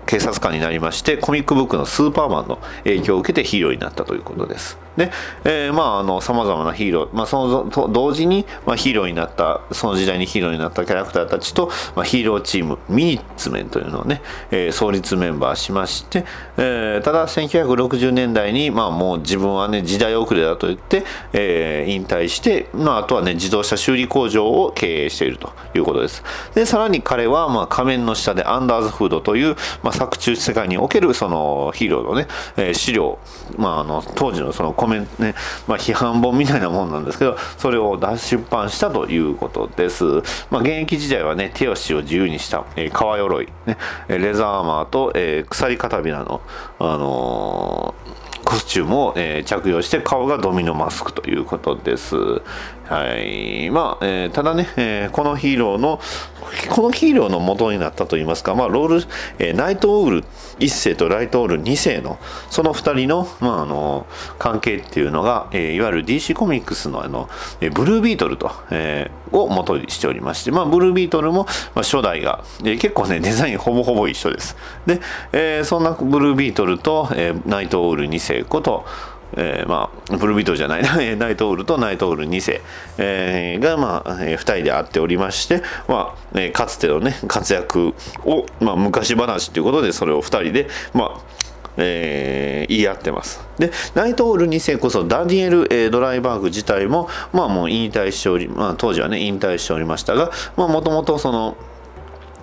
[0.07, 4.79] 警察官になりまして、コミックブックのスーパーマンの影響を受けてヒーローになったということです。
[4.97, 5.11] で、
[5.45, 16.25] えーまあ、あの、様々なヒーロー、まあ、そのと同時に、まあ、ヒーローになった、その時代にヒーローになったキャラクターたちと、まあ、ヒーローチーム、ミニッツメンというのをね、えー創立メンバーしまして、
[16.57, 26.23] えーただ、1960年代に、まあ、もう自分はね、時代遅れだと言って、えー引退して、まあ、あとはね、自動車修理工場を経営しているということです。
[26.55, 32.27] で、さらに彼は、まあ、仮面の下でアンダーズフードという、まあ、作中世界における、その、ヒーローのね、
[32.57, 33.19] えー資料、
[33.57, 35.35] まあ、あの、当時のそのコメントね、
[35.67, 40.05] まあ、批判本みたいなもんなんですけど、それを出出版したということです。
[40.51, 46.43] まあ、現役時代はね、手足を自由にした、えー革鎧、ね、レザーアーマーと、えー鎖片びらの、
[46.79, 52.17] あのーコスチュームを、えー着用して顔がドミノマスクということです。
[52.91, 53.71] はい。
[53.71, 56.01] まあ、えーただね、えーこのヒーローの、
[56.71, 59.03] このヒーローの元になったといいますか、まあ、ロール、
[59.39, 60.25] えーナイトオール
[60.59, 62.19] 1世とライトオール2世の、
[62.51, 64.07] その2人の、まあ、あの、
[64.41, 67.29] 関係っていうのが、えーいわゆる DC コミックスのあの、
[67.61, 71.45] えーブルービートルと、えーを元にしておりまして、まあ、ブルービートルも、
[71.77, 74.57] まあ、初代が、えー結構ね、デザインほぼほぼ一緒です。
[74.87, 75.01] で、
[75.33, 78.85] えーそんなブルービートルと、えーナイトオール2世こと、
[79.43, 82.61] えーまあ、ブルービートじゃないな、 ナイトオールとナイトオール2世、
[82.99, 87.95] えーが、まあえ2人で会っておりまして、まあえーかつてのね、活躍
[88.27, 91.21] を、まあ、昔話ということで、それを2人で、まあ、
[91.79, 93.41] えー言い合ってます。
[93.59, 101.57] で、ナイトオール2世こそダニエル、えードライバーグ自体も、まあもう引退しており、まあ当時はね、引退しておりましたが、まあもともとその、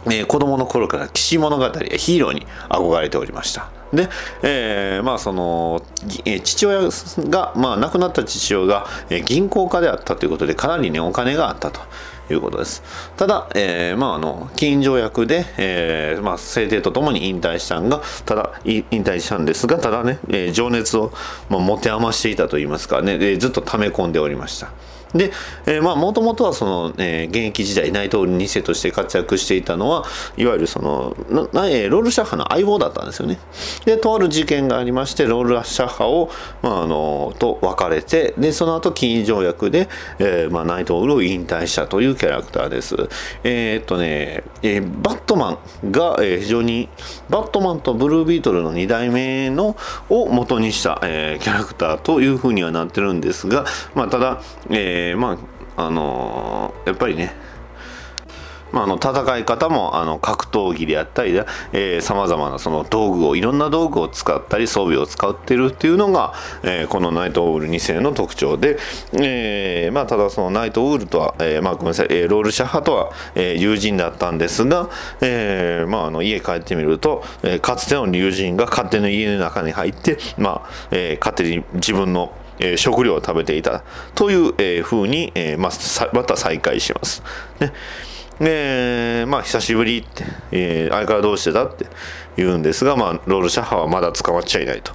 [0.07, 3.76] えー子供の頃から騎士物語やヒーローに憧れておりました。
[3.93, 4.09] で、
[4.43, 5.81] えーまあその、
[6.43, 6.81] 父親
[7.29, 11.81] が、まあ亡くなった父親が、え銀行家であったということで、かなりね、お金があったと。
[12.29, 12.83] いうことです。
[13.15, 21.13] ただ、えーまあ、あの、金条約で、えーまあ、制定とともに引退したんが、ただ、引退したんですが、ただね、えー情熱を、
[21.49, 24.71] まあ、持て余していたといいますかね、でずっと溜め込んでおりました。
[25.13, 25.31] で、
[25.65, 30.03] えーまあ、もともとはその、えー現役時代、ナイトオール2世として活躍していたのは、
[30.37, 31.15] いわゆるその、
[31.53, 33.39] なえーロールシャッハの相棒だったんですよね。
[33.85, 36.29] で、とある事件がありまして、ロールシャッハを、
[36.61, 39.87] まあ、あの、と別れて、で、その後、金条約で、
[40.19, 42.95] えーまあ、ナイトオールを引退したというキャラクターです。
[43.43, 46.89] えーっとね、えーバットマンが、えー非常に、
[47.29, 49.75] バットマンとブルービートルの2代目の
[50.09, 53.65] を元にした、えーキャラクターというふうにはなってるんですが、
[53.95, 55.37] まあ、ただ、えーま
[55.77, 57.33] あ、あのーやっぱりね、
[58.71, 61.45] まあ、あの戦い方もあの格闘技であったりだ
[62.01, 66.33] さまざまなその道具をいろんな道具を使ったり装備を使ってるっていうのが、
[66.63, 68.77] えーこのナイトオール2世の特徴で、
[69.13, 74.89] えーまあ、ただそのナイトオールとは、えーまあ、ごめんなさい、えーロールシャッハとは、えー友人だったんですが、
[75.21, 83.83] えーまあ、あの家帰ってみると、えーかつての友人が勝手に家の中に入って、まあえー勝手に自分のえー食料を食べていた
[84.15, 87.23] という、えー風に、えーまあ、また再開します。
[87.59, 87.73] ね
[88.39, 91.87] で、まあ、久しぶりって、えー相変わらずどうしてたって
[92.35, 94.93] 言うんですが、まあ、ロールシャッハはまだ捕まっちゃいないと。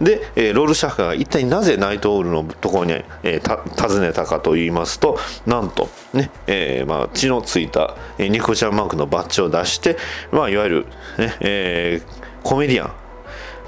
[0.00, 3.56] で、えーロールシャッハが一体なぜナイトオールのところに、えーた
[3.88, 9.96] 訪ねたかと言いますと、なんと、ね、えーまあ、血のついた、えーニコちゃんマークのバッジを出して、
[10.32, 10.86] まあ、いわゆる、
[11.18, 12.92] ね、えーコメディアン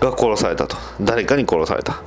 [0.00, 0.76] が殺されたと。
[1.00, 2.02] 誰かに殺された。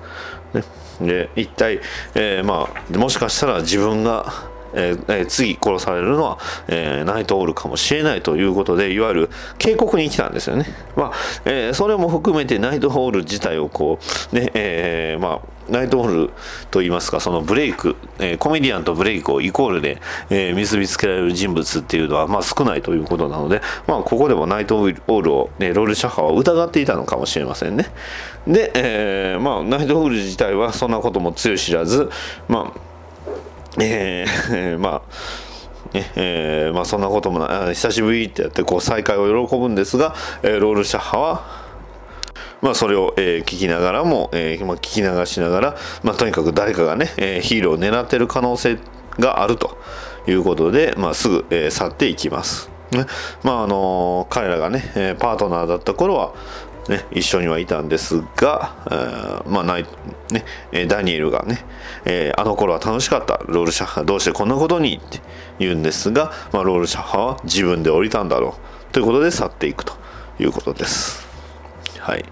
[0.53, 0.63] ね、
[1.01, 1.79] で一体、
[2.15, 4.33] えーまあ、もしかしたら自分が、
[4.73, 10.65] えーえー次殺されるのは、えーナイトオールかもしれないということでいわゆる警告に来たんですよね。
[10.95, 11.11] まあ
[11.45, 13.99] えーそれも含めてナイトオール自体をこ
[14.31, 16.29] う、ねえーまあナイトホール
[16.71, 27.91] といいますかそのブレイク、えーコメディアンとブレイクをイコールで、えー結びつけられる人物っていうのは、まあ、少ないということなので、まあ、ここでもナイトホールを、ね、ロールシャッハは疑っていたのかもしれませんね。
[28.47, 32.09] で、えーまあ、ナイトホール自体はそんなこともつゆ知らず
[32.47, 32.79] まあ
[33.79, 35.47] えー まあ
[35.93, 41.56] ねえーまあ、そんなこともない久しぶりってやってこう再会を喜ぶんですが、えーロールシャッハは、
[42.61, 48.77] まあ、それを、えー聞きながらも、えーまあ、聞き流しながら、まあ、とにかく誰かがね、えーヒーローを狙ってる可能性
[49.19, 49.77] があると
[50.27, 52.69] いうことで、まあ、すぐ、えー去っていきます。
[52.91, 53.05] ね
[53.43, 56.33] まああのー彼らがね、えーパートナーだった頃は、
[56.89, 59.85] ね、一緒にはいたんですが、えーまあない
[60.31, 61.59] ね、えーダニエルがね、
[62.05, 65.21] えーあの頃は楽しかったロールシャッハどうしてこんなことにって
[65.59, 68.55] 言うんですが、まあ、ロールシャッハは自分で降りたんだろ
[68.89, 69.93] うということで去っていくと
[70.39, 71.26] いうことです。
[72.07, 72.23] はい、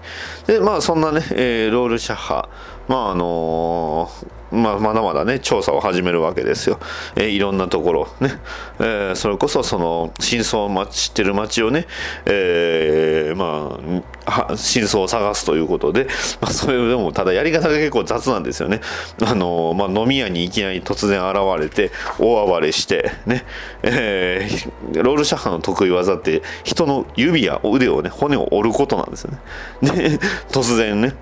[0.46, 2.48] でまあそんなね、えーロールシャッハ。
[2.88, 6.78] まああのーまあ、まだまだね調査を始めるわけですよ、
[7.14, 8.40] えーいろんなところね、
[8.78, 11.86] えーそれこそその真相をま知ってる街をね、
[12.24, 13.78] えーま
[14.26, 16.08] あ真相を探すということで、
[16.40, 18.80] まあ、それでもただやり方が結構雑なんですよね。
[19.22, 23.44] あのーまあ、飲み屋にいきなり突然現れて大暴れしてね、
[23.82, 29.38] えーロールシャッハの得意技って人の指や腕をね骨を折ることなんですよね。
[29.82, 30.18] で
[30.50, 31.14] 突然ね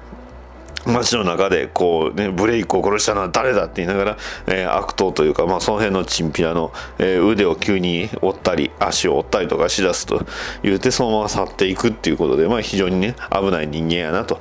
[0.86, 10.24] 街の中でこうねブレイクを殺したのは誰だって言いながら、えー悪党というか、まあ、その辺のチンピラの、えー腕を急に折ったり足を折ったりとかしだすと
[10.62, 14.40] 言うてそのまま去っていくっていうことで、まあ、非常にね危ない人間やなと。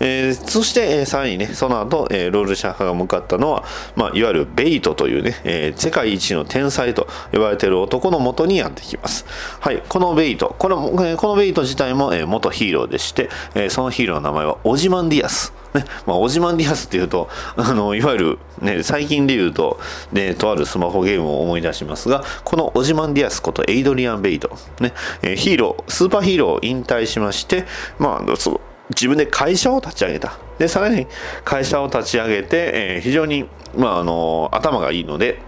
[0.00, 3.64] えーそして、えーさらにねその後、えーロールシャッハが向かったのは、
[3.96, 9.26] まあ、いわゆるベイトというね、え世界一の天才と呼ばれている男のもとにやってきます。
[9.60, 15.52] はい、このベイトこの,、えこのベイト自体も、え元ヒーローでして、えそのヒーローの名前はオジマンディアス。
[15.72, 19.78] ねまあ、オジマンディアスっていうとあのいわゆる、ね、最近で言うと、
[20.10, 24.92] ね、とあるスマホゲームを思い出しますがこのオジマンディアスことエイドリアン・ベイト、ね
[25.22, 27.66] えーヒーロースーパーヒーローを引退しまして、
[28.00, 28.60] まあ、そう
[28.90, 30.38] 自分で会社を立ち上げた。
[30.58, 31.06] でさらに
[31.44, 35.38] 会社を立ち上げて、えー非常に、まあ、あの頭がいいので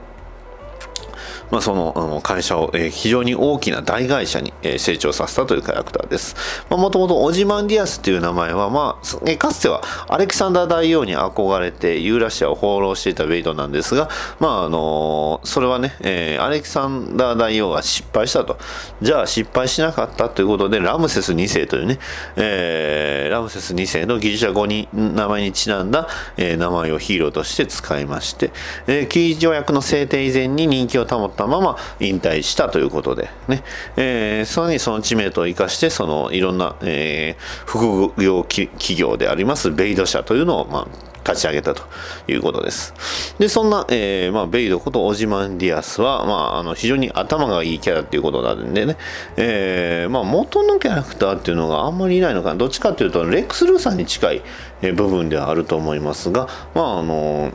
[1.53, 6.34] まあ、そのあの会社を、えー非常に大きな大会社に、えー成長させたというキャラクターです。
[6.70, 14.09] もともとオジマンディアスという名前は、まあえーかつてはアレキサンダー大王に憧れてユーラシアを放浪していたベイトなんですが、
[14.40, 18.57] まああのそれはね、えーアレキサンダー大王が失敗したと。
[19.03, 21.98] じゃあ失敗しなかったということで、ラムセス2世というね、
[22.36, 28.53] えーラムセス2世のギリシャ語に名前にちなんだ、えー名前をヒーローとして使いまして、
[28.86, 33.62] えーキー条約の制定以前に人気を保ったまま引退したということでね、
[33.97, 41.82] えーさらにその知名度を生かしてそのいろんな、えー副業企業でありますベイド社というのを、まあ、立ち上げたと
[42.28, 42.95] いうことです。
[43.38, 48.97] で、そんな、えーまあ、ベイドことオジマンディアスは、まあ、あの非常に頭がいいキャラっていうことなんでね、
[49.36, 54.43] えーまあ、元のキャラクターっていうのがあんまりいないのかな、どっちかっていうと、レックス・ルーさんに近い
[54.82, 57.53] 部分ではあると思いますが、まあ、あの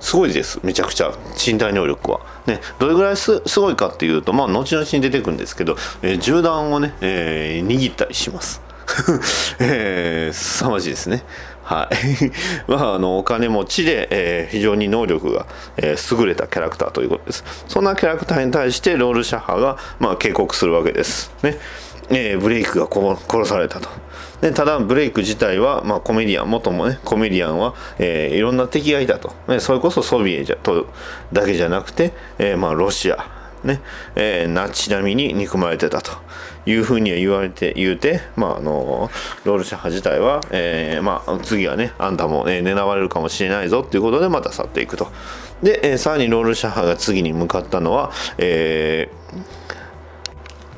[0.00, 0.58] すごいです。
[0.62, 1.12] めちゃくちゃ。
[1.36, 2.20] 身体能力は。
[2.46, 8.62] ね、どれぐらいすごいかっていうと、まあ、後々に出てくるんですけど、えー銃弾をね、えー握ったりします。
[9.60, 11.22] えー、凄まじいですね。
[11.62, 12.30] はい。
[12.66, 15.46] まあ、あの、お金持ちで、えー非常に能力が、
[15.76, 17.44] えー優れたキャラクターということです。
[17.68, 21.30] そんなキャラクターに対して、ロールシャッハが、まあ、警告するわけです。
[21.42, 21.58] ね。
[22.10, 23.88] えーブレイクが殺されたと。
[24.40, 30.86] でただブレイク自体は、まあ、コメディアン元もねコメディアンは、えーいろんな敵がいたと、ね、それこそソビエトと
[31.32, 33.26] だけじゃなくて、えーまあ、ロシア、
[33.64, 33.80] ね
[34.16, 36.12] えーナチ並みに憎まれてたと。
[36.66, 39.10] いうふうには言われて言うて、まあ、あの
[39.44, 45.08] ロールシャハ自体は、えーまあ、次はねあんたも、えー狙われるかもしれないぞっていうことでまた去っていくと。
[45.62, 49.59] で、えーさらにロールシャハが次に向かったのは、えー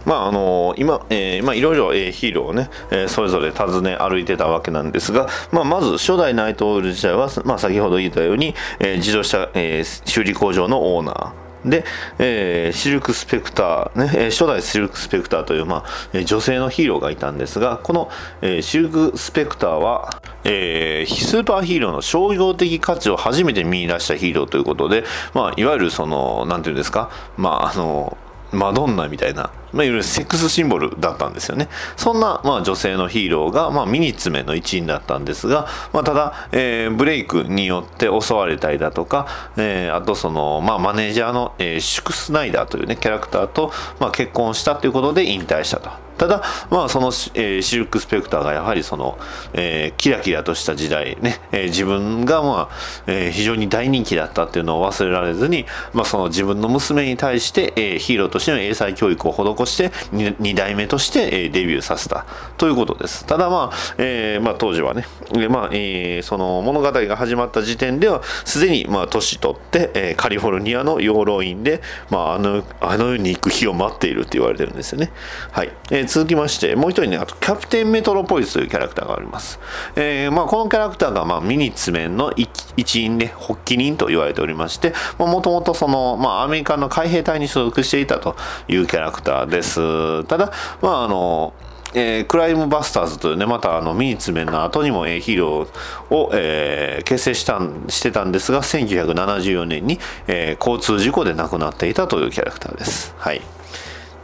[0.05, 11.43] まああの今、えーまあ、いろいろ、えーヒーローをね、えーそれぞれ訪ね歩いてたわけなんですが、まあ、まず初代ナイトオール自体は、まあ、先ほど言ったように、えー自動車、えー修理工場のオーナー。
[11.65, 11.85] で、
[12.19, 28.17] えーシルクスペクター、ね、えー初代シルクスペクターという、まあ、えー女性のヒーローがいたんですが、この、えーシルクスペクターは、えースーパーヒーローの商業的価値を初めて見出したヒーローということで、まあ、いわゆるその、なんていうんですか、まあ、あの、
[28.53, 31.69] マドンナみたいな、まあ、いわゆるセックスシンボルだったんですよね。
[31.97, 39.27] そんな、まあ、女性のヒーローが、まあ、ミニツメの一員だったんですが、まあ、ただ、えーブレイクによって襲われたりだとか、
[39.57, 45.91] えーあとその、まあ、マネージャーの、えーシュクスナイダーというね、キャラクターと、まあ、結婚したということで引退したと。
[46.23, 49.19] ただまあその、えーシルク・スペクターがやはりその、
[49.55, 52.77] えーキラキラとした時代ね、えー自分がまあ、
[53.09, 62.25] えー非常に大人気だったっていうのを忘れられずに、まあ、その自分の娘に対して、えーヒーローとしての英才教育を施して 2, 代目として、えーデビューさせた
[62.57, 63.27] ということです。
[63.27, 75.11] ただまあ、えーまあ、当時はね、えーまあえーその物語が始まった時点ではすでにまあ年取って、えーカリフォルニアの養老院で、まあ、あのあの世に行く日を待っているって言われてるんですよね。
[75.51, 79.59] はい、えー続きましてもう一人ねあとキャプテンメトロポリスというキャラクターがあります、
[79.97, 82.35] えーまあ、このキャラクターが、まあ、ミニッツメンの
[82.77, 88.37] 一員で発起人と言われておりましてもともとその、まあ、アメリカの海兵隊に所属していたと
[88.69, 90.53] いうキャラクターですただ
[90.83, 91.55] まああの
[91.95, 103.15] えークライムバスターズというね、またあのミニツメンの後にも、えーヒーローを、えー結成したんしてたんですが、1974年に、えー交通事故で亡くなっていたというキャラクターです。
[103.19, 103.43] はい。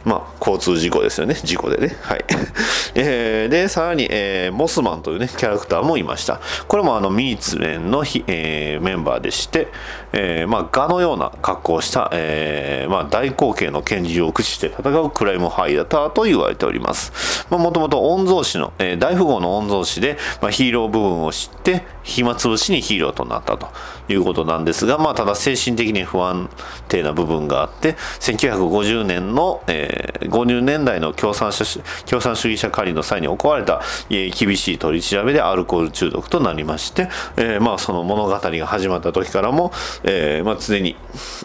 [0.05, 1.35] まあ、交通事故ですよね。
[1.35, 1.95] 事故でね。
[2.01, 2.25] はい。
[2.95, 6.39] えーで、さらに、えーモスマンというね、キャラクターもいました。
[6.67, 9.67] これもあの、ミーツメンの、えーメンバーでして、
[10.13, 17.45] えーまあ、ガのような格好をした、えーまあ、大口径の拳銃を駆使して戦うクライムファイターと言われております。
[17.49, 23.69] まあ、もともと御曹司の、えー大富豪の御曹司で、まあ、ヒーロー部分を知って、暇つぶしにヒーローとなったと
[24.07, 26.49] いうことなんですが、まあ、ただ精神的に不安
[26.87, 39.71] 定な部分があって、1950年の、えー50年代の共産主共産主義者狩りの際に行われた、えー厳しい取り調べでアルコール中毒となりまして、えーまあ、その物語が始まった時からも、
[40.03, 40.95] えーまあ、常に、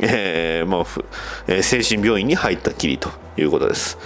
[0.01, 0.85] えーまあ
[1.47, 3.99] えー精神病院に入ったきりということです。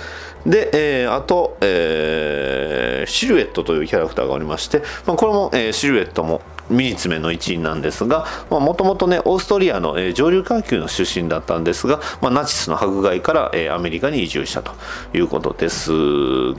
[0.46, 0.70] で、
[1.02, 14.72] えーあと、えーシルエットというキャラクターがおりまして、まあ、これも、えーシルエットもミニツメの一員なんですが、もともとね、オーストリアの、えー上流階級の出身だったんですが、まあ、ナチスの迫害から、えーアメリカに移住したと
[15.14, 15.90] いうことです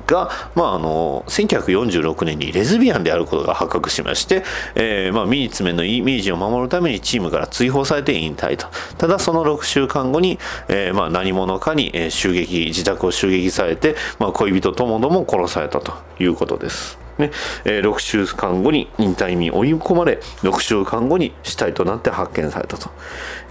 [0.08, 4.44] が、まあ、あの、1946年にレズビアンであることが発覚しまして、
[4.76, 8.68] えーまあ、ミニツメのイメージを守るためにチームから追放されて引退と。
[8.98, 17.09] ただ、その6週間後に、えーまあ、何者かに、え襲撃、自宅を襲撃されて、まあ、恋人ともども殺されたということです。
[17.20, 17.32] ね
[17.66, 22.90] えー6週間後に引退に追い込まれ6週間後に死体となって発見されたと、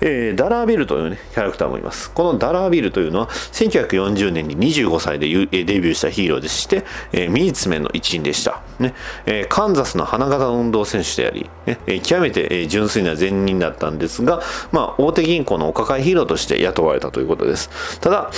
[0.01, 2.11] えーダラービルという、ね、キャラクターもいます。
[2.11, 8.95] このダラービルというのは1940年に25歳でデビューしたヒーローでして、えーミニツメンの一員でした、ね
[9.27, 14.41] えーカンザスの花形運動選手であり、ねえー極めて純粋な善人だったんですが、
[14.73, 18.01] まあ、大手銀行のお抱えヒーローとして雇われたということです。
[18.01, 18.31] ただ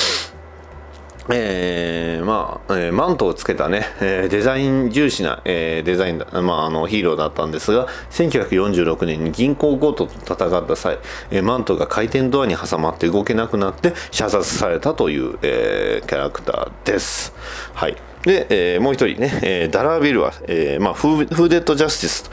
[1.32, 10.98] えーまあ、えーマントをつけたね、えーデザイン重視な、えーデザインだ、まあ、あのヒーローだったんですが、1946年に銀行強盗と戦った際、
[11.30, 17.32] えーマントが回転ドアに挟まって動けなくなって射殺されたという、えーキャラクターです。
[17.74, 17.96] はい。
[18.24, 22.30] で、えーもう一人ね、えーダラービルは、えーまあ、フーフーデッド・ジャスティス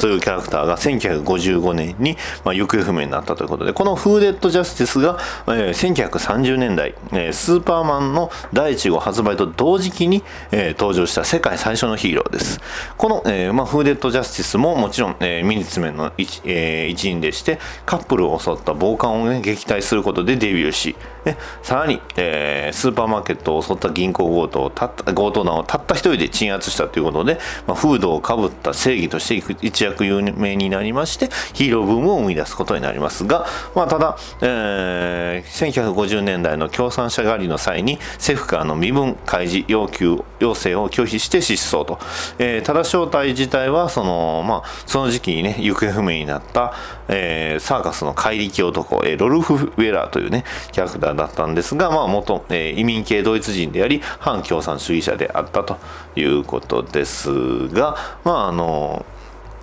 [0.00, 12.60] というキャラクターが1955年に、まあ、行方不明になったということで、このフーデッド・ジャスティスが、えー1930年代、えースーパーマンの第1号発売と同時期に、えー登場した世界最初のヒーローです。
[12.96, 41.98] この、えーまあ、フーデッド・ジャスティスももちろん、えーミニッツメンの一,、えー一員でして、カップルを襲った暴漢を、ね、撃退することでデビューし、ね、さらに、えースーパーマーケットを襲った銀行強盗たった強盗団をたった一人で鎮圧したということで、まあ、フードをかぶった正義として一躍有名になりましてヒーローブームを生み出すことになりますが、まあ、ただ、えー1950年代の共産者狩りの際に政府からの身分開示要求要請を拒否して失踪と、
[42.38, 46.74] えーただ正体自体はその,、まあ、その時期にね行方不明になった、
[47.08, 55.78] えーサーカスの怪力男、えーロルフ・ウェラーというねキャラクターだったんですが、まあ、元、えー移民系ドイツ人であり反共産主義者であったと
[56.16, 59.04] いうことですがまああの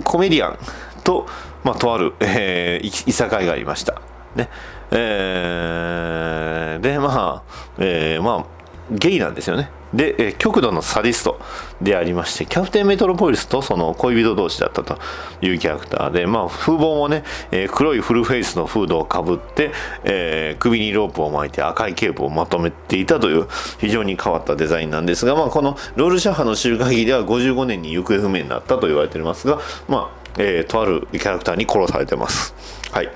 [0.04, 0.58] コメディアン
[1.04, 1.28] と、
[1.64, 4.02] まあ、とある、えーいいさかいがありました。
[4.36, 4.50] ね
[4.92, 8.57] えーでまあ、えーまあ
[8.92, 9.70] ゲイなんですよね。
[9.94, 11.40] で、え極度のサディスト
[11.82, 15.00] でありまして、キャプテンメトロポリスとその恋人同士だったと
[15.42, 19.72] いうキャラクターで、まあ、風貌もね、えー黒いフルフェイスのフードをかぶって、
[20.04, 23.48] えー首にロープを巻いて赤いケープをまとっていたという
[23.80, 32.54] 非常に変わったデザインなんですが、まあ、このロールシャッハの知る限りでは55年に行方不明になったと言われていますが、まあ、えーとあるキャラクターに殺されてます。
[32.92, 33.10] はい。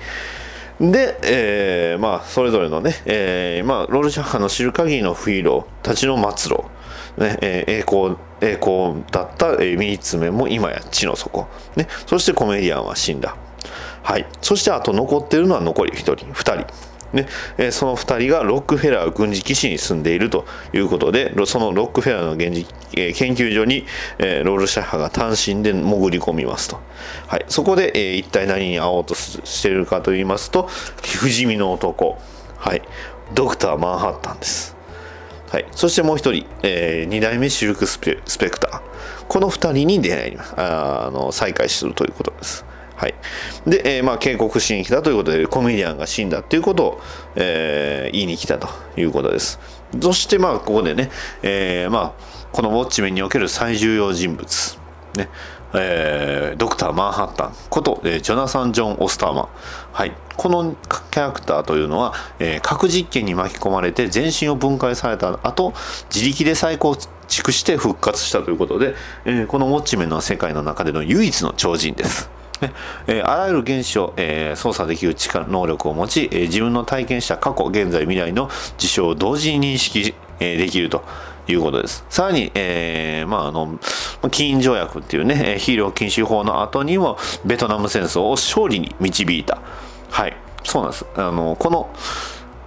[0.90, 6.64] で、えーまあ、それぞれのね、えーまあ、ロールシャッハの知る限りのヒーローたちの末路、
[7.18, 13.36] ねえー栄光栄光だった、えー、ミニッツメンも今や地の底、ね、そしてコメディアンは死んだ、
[14.02, 16.91] はい、そしてあと残ってるのは残り1人2人。
[17.12, 17.26] ね
[17.58, 23.86] えその2人がロックフェラー軍事基地に住んでいるということでそのロックフェラーの現実、え研究所に、
[24.18, 26.80] えロールシャッハが単身で潜り込みますと、
[27.26, 30.64] はい、そこで、え一体何に会おうとしているかと言いますと
[31.02, 32.18] 不死身の男、
[32.56, 32.82] はい、
[33.34, 34.76] ドクター・マンハッタンです。
[35.50, 38.80] はい、そしてもう一人、え2代目シルクスペスペクター。
[39.28, 42.64] この2人に出会いあの再会するということです。
[43.02, 43.14] はい、
[43.66, 47.00] で、えーまあ、警告しに来たということでコメディアンが死んだということを、
[47.34, 49.58] えー言いに来たということです。
[50.00, 51.10] そしてまあここでね、
[51.42, 54.78] えーまあ、このウォッチメンにおける最重要人物
[55.16, 55.28] ね
[55.74, 59.48] えードクター・マンハッタンこと、えージョナサン・ジョン・オスターマン、
[59.92, 60.76] はい、この
[61.10, 65.72] キャラクターというのは、えー核実験に巻き込まれて全身を分解された後
[66.14, 66.96] 自力で再構
[67.26, 68.94] 築して復活したということで、
[69.24, 72.41] えーこのウォッチメンの世界の中での唯一の超人です。
[72.62, 72.72] ね。
[73.06, 78.48] えーあらゆる原子を、えー操作できる力能力を持ち、えー自分の体験した過去現在未来の
[78.78, 81.04] 事象を同時に認識、えーできると
[81.48, 82.04] いうことです。
[82.08, 83.78] さらに、えーまあ、あの
[84.30, 89.60] キーン条約っていうねヒーロー禁止法の後にもベトナム戦争を勝利に導いた。
[90.10, 90.36] はい。
[90.64, 91.06] そうなんです。
[91.16, 91.90] あのこの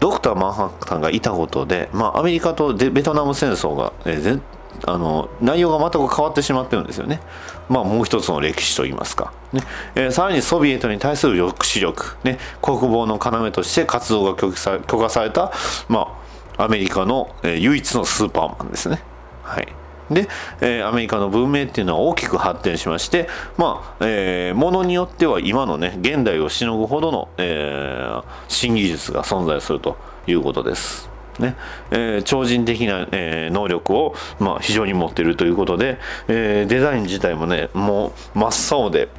[0.02, 4.41] ドクター・マンハッタンがいたことで、まあ、アメリカとベトナム戦争が、えー
[4.88, 7.22] あの内容が全く変わってしまってるんですよね。
[7.70, 9.62] まあ、もう一つの歴史といいますか、ね
[9.96, 15.52] えーさらにソビエトに対する抑止力、ね、国防の要として活動が許可された、
[15.90, 16.16] ま
[16.58, 19.02] あ、アメリカの、えー唯一のスーパーマンですね。
[19.44, 19.68] はい
[20.12, 20.28] で、
[20.62, 23.28] えーアメリカの文明っていうのは大きく発展しまして、
[23.58, 31.14] まあ、えーものによっては今のね、現代をしのぐほどの、えー新技術が存在するということです。
[31.40, 31.56] ね
[31.92, 39.10] えー超人的な、えー能力を、まあ、非常に持っているということで、えーデザイン自体もねもう真っ青で、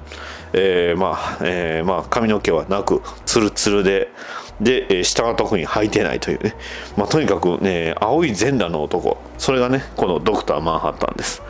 [0.53, 4.11] えーまあえーまあ、髪の毛はなくツルツルで
[4.61, 6.55] で、えー下は特に履いてないというね、
[6.97, 9.19] まあ、とにかくね青い全裸の男。
[9.39, 11.43] それがねこのドクター・マンハッタンです。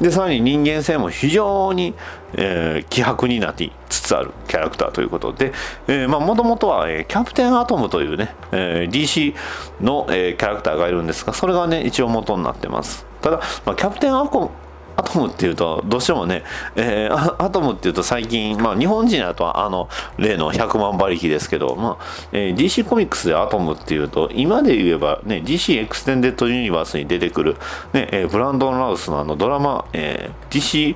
[0.00, 1.94] でさらに人間性も非常に、
[2.36, 5.52] えー希薄になってつつあるキャラクターということで
[5.88, 9.34] え、まぁもともとは、えーキャプテンアトムというね、えー DC
[9.80, 13.06] の、えーキャラクターがいるんですがそれがね一応元になってます。
[13.20, 14.50] ただ、まあ、キャプテンアトム
[14.96, 16.44] アトムっていうとどうしてもね、
[16.76, 27.56] えー アトムっていうと最近、まあ、日本人だとあの例の100万馬力ですけど、まあえー DC コミックスでアトムっていうと今で言えば、ね、DC エクステンデッドユニバースに出てくる、
[27.92, 30.94] ねえーブランドン・ラウスのあのドラマ、えー DC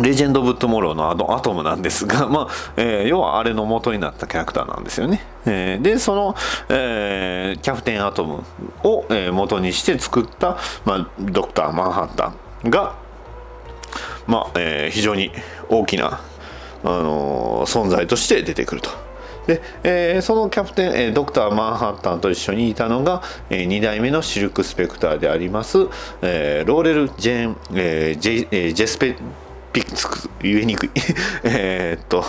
[0.00, 5.24] レジェンド・オブ・トゥモローのあのアトムなんですが、 まあえー要はあれの元になったキャラクターなんですよね。
[5.46, 6.34] えーで、その、
[6.68, 8.42] えーキャプテン・アトム
[8.84, 12.32] を、えー元にして作った、まあ、ドクター・マンハッタ
[12.66, 12.94] ンが、
[14.26, 15.30] まあえー非常に
[15.70, 16.20] 大きな、
[16.84, 18.90] あのー存在として出てくると。
[19.46, 25.86] で、えーそのキャプテン、えードクター・マンハッタンと一緒にいたのが、え2代目のシルク・スペクターであります、
[26.20, 29.16] えーローレル・ジェーン、えージェえージェスペ
[29.76, 30.86] ピッツ言いにく。
[30.86, 30.90] い
[31.44, 32.24] えっと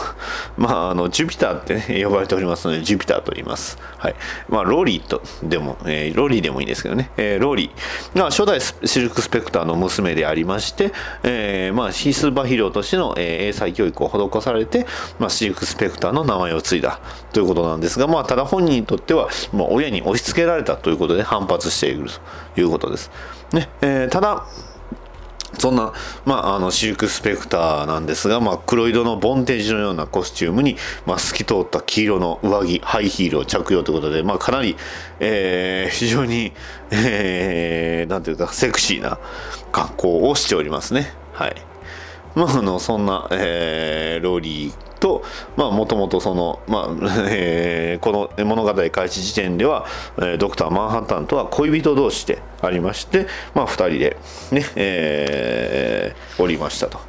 [0.58, 3.78] まああのジュピターって、ね、 呼ばれておりますのでジュピターと言います。
[3.98, 4.16] はい。
[4.50, 7.72] まあローリーとでも、えーローリーでもいいんですけどね、えーローリ。
[8.16, 10.92] ーが初代シルクスペクターの娘でありまして、
[11.24, 14.86] えーまあヒスーパーヒーローとしての、えー英才教育を施されて、
[15.20, 17.00] まあ、シルクスペクターの名前を継いだ
[17.32, 22.10] ということなんですがまあただ本人にとっては、まあ、親に押し付けられたということで反発している
[22.56, 23.10] ということです。
[23.54, 24.44] ね、えーただ
[25.58, 25.94] そんな、
[26.26, 34.78] まあ、あのシルクスペクターなんですが、まあ、黒色のボンテージのようなコスチュームに、まあ、透き通った黄色の上着ハイヒールを着用ということで、まあ、かなり、
[35.20, 36.54] えー非常に、
[36.92, 39.20] えーなんていうかセクシーな
[39.72, 41.14] 格好をしておりますね。
[41.34, 41.56] はい
[42.36, 45.24] まあ、あのそんな、えーローリーと
[45.56, 46.90] もともとその、まあ
[47.30, 49.86] えーこの物語開始時点では、
[50.18, 54.18] えードクター・マンハッタンとは恋人同士でありまして、まあ、2人で
[54.52, 57.00] ね、えーおりましたと。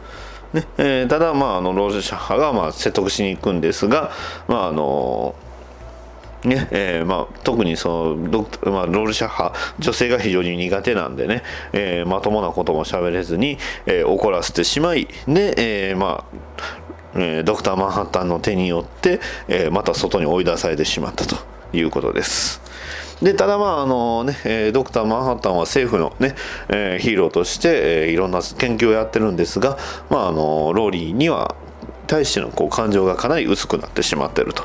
[0.52, 4.12] ねえーただ、まあ、あのロージャッハが、まあ、説得しに行くんですが、
[4.46, 5.34] まああの
[6.44, 15.54] ねえーまあ、特にそのドク、まあ、ロールシャッハ女性が非常に苦手なんでね、えーまともなことも喋れずに、えー怒らせてしまいで、
[15.90, 16.87] えーまあ
[17.18, 21.36] えードクター・マンハッタンの手によって、えーまた外に追い出されてしまったと
[21.72, 22.60] いうことです。
[23.20, 26.36] でただまああのね、えドクター・マンハッタンは政府のね、
[26.68, 29.76] えーヒーローとして、えーいろんな研究をやってるんですが、
[30.08, 31.56] まあ、あのローリーには
[32.06, 34.64] 対してのこう感情がかなり薄くなってしまってると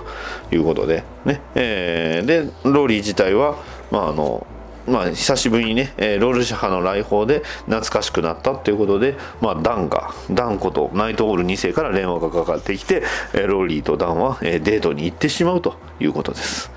[0.52, 3.58] いうことでね、えーでローリー自体は、
[3.92, 4.46] まあ、あの
[4.86, 13.04] まあ、久しぶりにね、えーロールシャハの来訪で懐かしくなったということで、まあ、ダンがダンことナイトオール2世から電話がかかってきて、
[13.34, 16.72] えーローリーとダンは、えーデートに行ってしまうということです。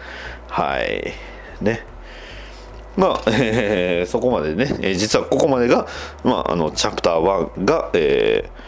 [0.49, 1.13] はい。
[1.61, 1.85] ね。
[2.97, 5.87] まあ、えーそこまでね、えー実はここまでが、
[6.23, 8.67] まあ、あのチャプター1が、えー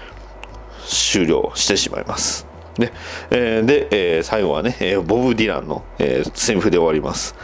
[0.91, 2.47] 終了してしまいます。
[2.79, 2.93] で、
[3.31, 7.37] えーで、えー最後はね、えーボブ・ディランの、えーセリフで終わります。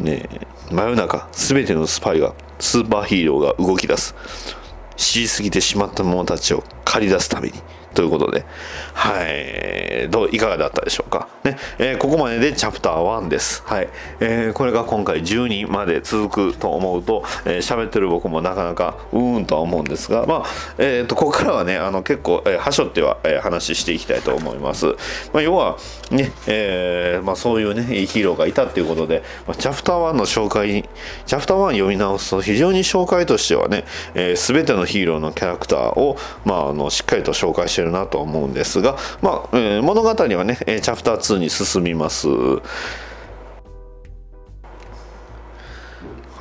[0.00, 0.28] ね。
[0.32, 4.14] え真夜中、全てのスパイが、スーパーヒーローが動き出す。
[4.96, 7.54] 知りすぎてしまった者たちを駆り出すために。
[7.94, 8.44] ということで、
[8.94, 11.28] はい、どう、いかがだったでしょうか？
[11.44, 13.62] ね、えーここまででチャプター1です。
[13.66, 13.88] はい、
[14.20, 20.44] えーこれが今回12まで続くと思うと、えー喋ってる僕もなかなかうーんとは思うんですが、まあ、
[20.78, 24.86] えっ、と、ここからはね、あの、結構、えー、はしょっては、えー話していきたいと思います。
[25.32, 25.76] まあ、要は、
[26.10, 30.88] ね、えーまあ、そういうね、ヒーローがいたっていうことで、まあ、チャプター1の紹介、
[31.26, 33.84] チャプター1読み直すと非常に紹介としてはね、
[34.36, 40.14] す、べ、てのヒーローのキャラクターを、まあ、あの、しっかりと紹介しててるなと思うんですが、まあ、えー物語は
[40.44, 42.28] ね、えーチャプター2に進みます。
[42.28, 42.60] は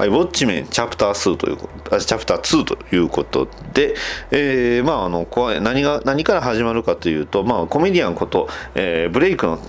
[0.06, 3.96] い、ウォッチメンチャプター2ということあチャプター2ということで、
[4.32, 9.60] えーまああのこう何が何から始まるかというと、まあコメディアンこと、えーブレイクの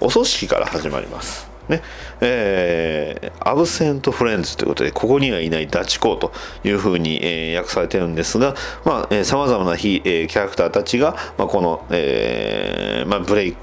[0.00, 1.45] お葬式から始まります。
[1.68, 1.82] ね。
[2.20, 6.32] えーアブセントフレンズということで、ここにはいないダチ公と
[6.64, 8.54] いうふうに、えー訳されてるんですが、
[8.84, 13.58] まあ、えー、様々な非、えーキャラクターたちが、まあ、この、えーまあ、ブレイク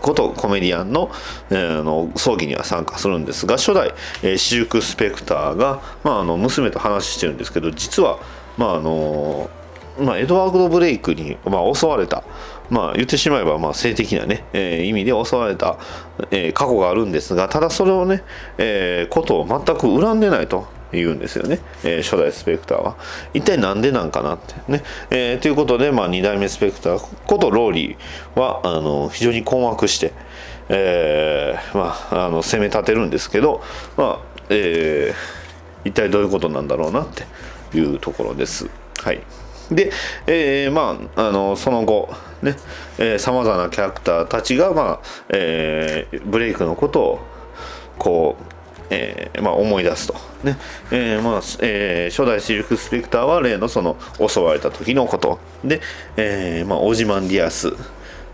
[0.00, 1.10] ことコメディアンの,、
[1.50, 8.18] えーの葬儀には参加するんですが初代、えーシルク・スペクターが、まあ、あの娘と話してるんですけど実は、
[8.56, 9.48] まああの
[10.00, 12.24] まあ、エドワード・ブレイクに、まあ、襲われた、
[12.72, 15.78] まあ、言ってしまえば、まあ、性的な、ねえー意味で襲われた、
[16.30, 18.22] えー過去があるんですがただそれをね、
[18.56, 20.66] えーことを全く恨んでないと。
[20.94, 22.96] 言うんですよね、えー初代スペクターは
[23.32, 30.12] 一体なんでなんかなってね、えーということで、まあ、2代目スペクターことローリーはあの非常に困惑して、
[30.68, 33.62] えーまあ、あの攻め立てるんですけど、
[33.96, 35.42] まあえー
[35.84, 37.24] 一体どういうことなんだろうなって
[37.76, 38.68] いうところです。
[39.02, 39.20] はい
[39.74, 39.90] で、
[40.26, 42.08] えーまあ、あのその後
[42.42, 42.56] ね
[43.18, 45.00] さまざまなキャラクターたちが、まあ
[45.30, 47.20] えーブレイクのことを
[47.98, 50.14] こう、えーまあ、思い出すと、
[50.44, 50.56] ね
[50.90, 53.96] えーまあえー初代シルク・スペクターは例のその
[54.26, 55.38] 襲われた時のこと。
[55.64, 55.80] で、
[56.16, 57.72] えーまあ、オジマンディアス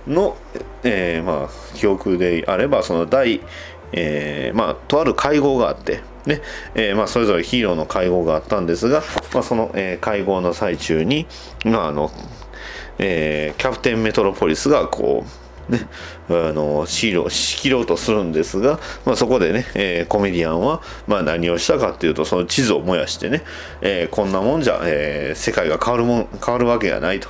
[0.07, 0.36] の、
[0.82, 3.43] えーまあ、記憶であればその第、
[3.93, 6.01] えーまあ、とある会合があって。
[6.29, 6.43] ね
[6.74, 9.03] えーまあ、それぞれヒーローの会合があったんですが、
[9.33, 11.26] まあ、その、えー会合の最中に、
[11.64, 12.12] まああの
[12.99, 15.81] えーキャプテンメトロポリスがこうね、
[16.31, 23.43] あの仕ろ仕切ろうとするんですが、まあ、そこでね、えーコメディアンは、まあ、何をしたかっていうとその地図を燃やしてね、
[23.81, 27.29] えーこんなもんじゃ、えー世界が変わるもん変わるわけがないと、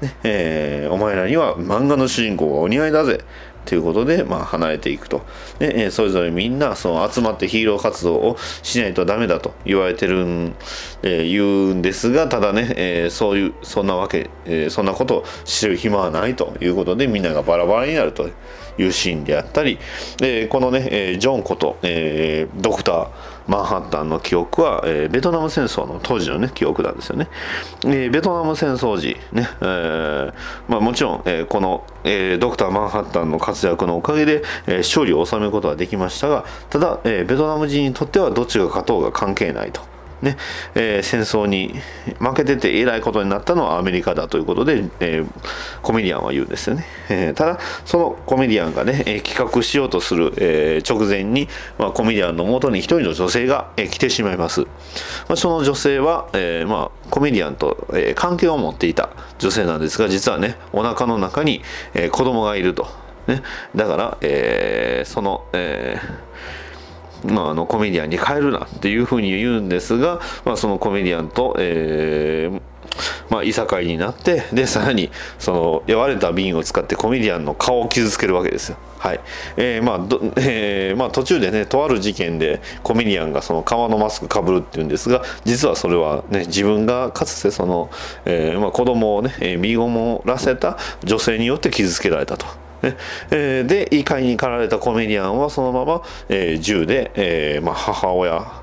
[0.00, 3.20] ねえーお前らには漫画の主人公がお似合いだぜ。
[3.64, 5.22] ということで、まあ、離れていくと
[5.58, 10.54] で、えそれぞれみんなその集まってヒーロー活動をしないとダメだと言われてるん、
[11.02, 18.28] えー言うんですがただね、えーそういうそんなわけ、えーそんなことを知る暇はないということでみんながバラバラになると
[18.78, 19.78] いうシーンであったり、
[20.18, 23.08] でこのね、えージョンこと、えードクター
[23.46, 27.28] マンハッタンの記憶は、えーベトナム戦争の当時のね記憶なんですよね。
[27.84, 30.34] えーベトナム戦争時ね、えー
[30.68, 39.82] まあ、もちろん、えーこの、えードクターマンハッタンの活躍のおかげで、えー勝利を収めることはできましたがただ、えーベトナム人にとってはどっちが勝とうが関係ないと。
[40.22, 40.36] ね
[40.74, 41.74] えー戦争に
[42.18, 45.26] 負けててえらいことになったのはアメリカだということで、えー
[45.82, 51.48] コメディアンは言うんですよね、えーただそのコメディアンがね、え企画しようとする、え直前に、
[51.78, 54.68] まあ、コメディアンのもとに一人の女性が、え来てしまいます、ま
[55.30, 61.62] あ、その女性は、えまあ、コメディアンと、え関係を持っていた女性なんですが実はねお腹の中に、
[61.94, 62.86] えー子供がいると、
[63.26, 63.42] ね、
[63.74, 66.31] だから、えその、えー
[67.24, 72.72] まあ、あのコメディアンに変えるなっていうふうに言うんですが、まあ、そのコメディアンと、えー
[73.30, 78.76] まあ、いさかいになってでさらにその割れた瓶を使ってコメディアンの顔を傷つけるわけですよ。
[78.98, 79.20] はい
[79.56, 87.90] えーまあどえーまあ、途中でねとある事件でコメディアンがその革のマスクかぶるっていうんですが実はそれは、ね、自分がかつてその、
[88.26, 92.61] えーまあ、子供をね身ごもらせた女性によって傷つけられたと。
[92.82, 92.96] ね
[93.30, 98.62] えーで怒りに駆られたコメディアンはそのまま、えー銃で、えーまあ、母親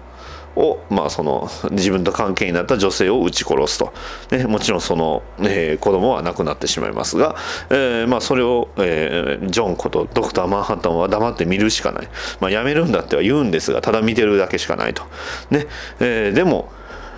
[0.55, 3.93] を、まあ、その自分と関係になった女性を撃ち殺すと、
[4.31, 7.35] ね、もちろんその、えー、子供は亡くなってしまいますが、
[7.69, 12.09] えーまあ、それを、えー、ジョンことドクター・マンハッタンは黙って見るしかない、
[12.39, 15.03] まあ、やめるんだっては言うんですがただ見てるだけしかないと、
[15.49, 15.67] ね
[15.99, 16.71] えー、でも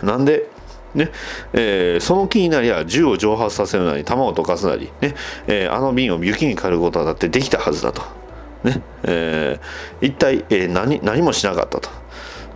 [0.04, 0.50] なんで
[0.96, 1.12] ね。
[1.54, 5.16] えー、その気になりゃ銃を蒸発させるなり弾を溶かすなり、ね。
[5.48, 8.02] えー、あの瓶を雪に変えることはだってできたはずだと、
[8.64, 8.82] ね。
[9.04, 11.90] えー、一体、え、何何もしなかったと。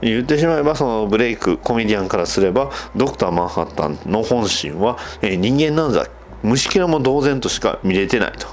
[0.01, 6.05] 言ってしまえばそのブレイクコメディアンからすればドクター・マンハッタンの本心は、え、人間なんざ
[6.43, 8.47] 虫けらも同然としか見れてないと。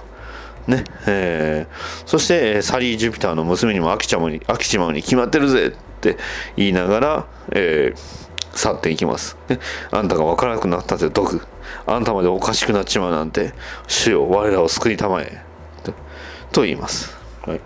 [0.67, 0.85] ね。
[1.07, 5.71] えー、そしてサリー・ジュピターの娘にも飽きちゃうに飽きちまうに決まってるぜっ
[6.01, 6.17] て
[6.57, 8.22] 言いながら、えー
[8.55, 9.37] 去っていきます。
[9.49, 9.59] ね、
[9.91, 11.41] あんたが分からなくなったって毒。
[11.87, 13.55] あんたまでおかしくなっちまうなんて、
[13.89, 15.43] 主よ、我らを救いたまえ。
[15.83, 15.93] と
[16.53, 17.17] と言います。
[17.47, 17.61] はい。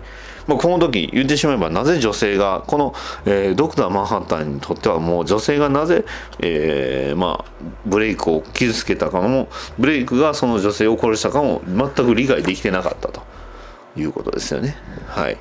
[0.47, 2.93] まあ、この時言ってしまえばなぜ女性がこの、
[3.25, 6.05] えー、ドクター・マンハッタンにとってはもう女性がなぜ、
[6.39, 7.51] えー、まあ、
[7.85, 13.21] ブレイクを傷つけたかもブレイクがその女性を殺したかも全く理解できてなかったと
[13.97, 14.77] いうことですよね。
[15.07, 15.37] はい。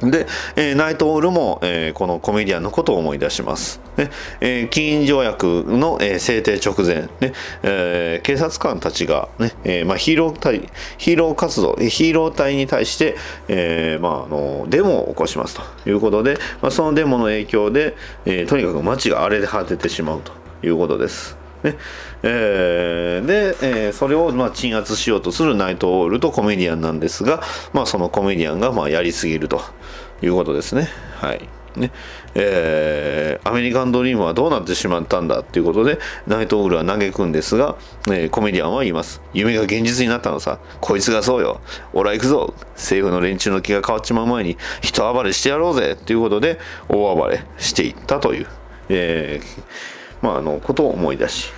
[0.00, 0.26] で、
[0.56, 3.80] えー、ナイトオールも、えー、このコメディアンのことを思い出します。
[3.96, 7.32] ねえー、禁煙条約の、えー、制定直前、ね
[7.62, 10.68] えー、警察官たちがね、えーまあ、ヒーロー隊
[10.98, 13.16] ヒーロー活動ヒーロー隊に対して、
[13.48, 20.32] えーまあ、あのデモを起こしますということで、まあ、そのデモの影響で、えー、とにかく街が荒れ果ててしまうと
[20.66, 21.36] いうことです。
[21.62, 21.76] ね
[22.26, 27.42] えー、で、えー、それをまあ鎮圧しようとするナイトオールとコメディアンなんですが、
[27.74, 29.60] まあ、そのコメディアンがまあやりすぎると
[30.22, 30.88] いうことですね。
[31.16, 31.46] はい。
[31.76, 31.90] ね。
[32.34, 37.76] えー、アメリカンドリームはどうなってしまったんだっていうことでナイトオールは嘆くんですが、
[38.08, 39.20] えー、コメディアンは言います。
[39.34, 40.60] 夢が現実になったのさ。
[40.80, 41.60] こいつがそうよ。
[41.92, 42.54] 俺は行くぞ。
[42.74, 45.92] 政府の連中の気が変わっちまう前に人暴れしてやろうぜ。
[45.92, 46.58] っていうことで
[46.88, 48.46] 大暴れしていったという、
[48.88, 51.52] えー、まあ、あのことを思い出し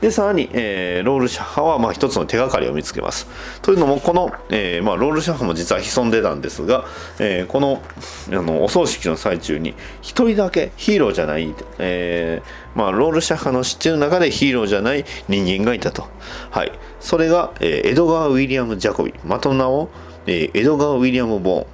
[0.00, 3.26] でさらに、えー、ロールシャッハはまあ一つの手がかりを見つけます。
[3.62, 6.84] というのもこの、えーまあ、ロールシャッハも実は潜んでたんですが、
[7.18, 7.82] えー、この
[8.28, 16.06] あのお葬式の最中に一人だけヒーローじゃない、えーまあ、ロールシャッハの知ってる中でヒーローじゃない人間がいたと。
[16.50, 19.88] はい、それが、えー、エドガー・ウィリアム・ジャコビまたの名を、
[20.26, 21.66] えー、エドガー・ウィリアム・ボーン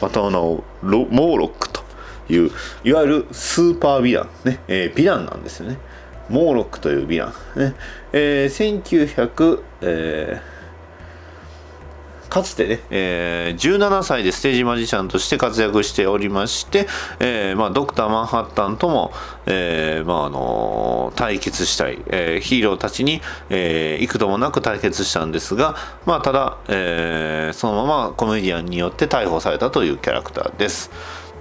[0.00, 1.82] またの名をモーロックと
[2.28, 2.50] いう
[2.84, 5.78] いわゆるスーパーヴィラン、ねえー、ヴィランなんですよね。
[6.28, 7.74] モーロックというヴィラン、ね
[8.12, 16.86] えー、1900、えー、かつてね、えー、17歳でステージマジシャンとして活躍しておりまして、
[17.20, 19.12] えーまあ、ドクター・マンハッタンとも、
[19.46, 30.90] えーまああのー、対決したい、えー、ヒーローたちに、えー、幾度もなく対決したんですが、まあ、ただ、えー、そのままコメディアンによって逮捕されたというキャラクターです。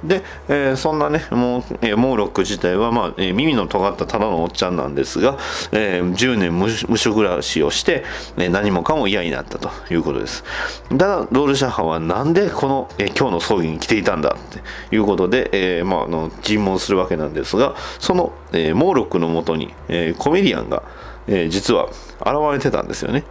[0.04, 5.38] で、えー、そんなねもう、えー、モーロック自体は、まあえー、耳の尖ったただのおっちゃんなんですが、
[5.72, 8.04] えー、10年無無所暮らしをして、
[8.38, 10.44] えー、何もかも嫌になったということです。
[10.90, 20.84] ただロールシャッハはなんでこの、えー、今日の葬儀に来ていたんだっていうことで、えーまあ、あの尋問するわけなんですがその、えー、モーロックのもとに、えー、コメディアンが、
[21.28, 21.86] えー、実は
[22.20, 23.24] 現れてたんですよね。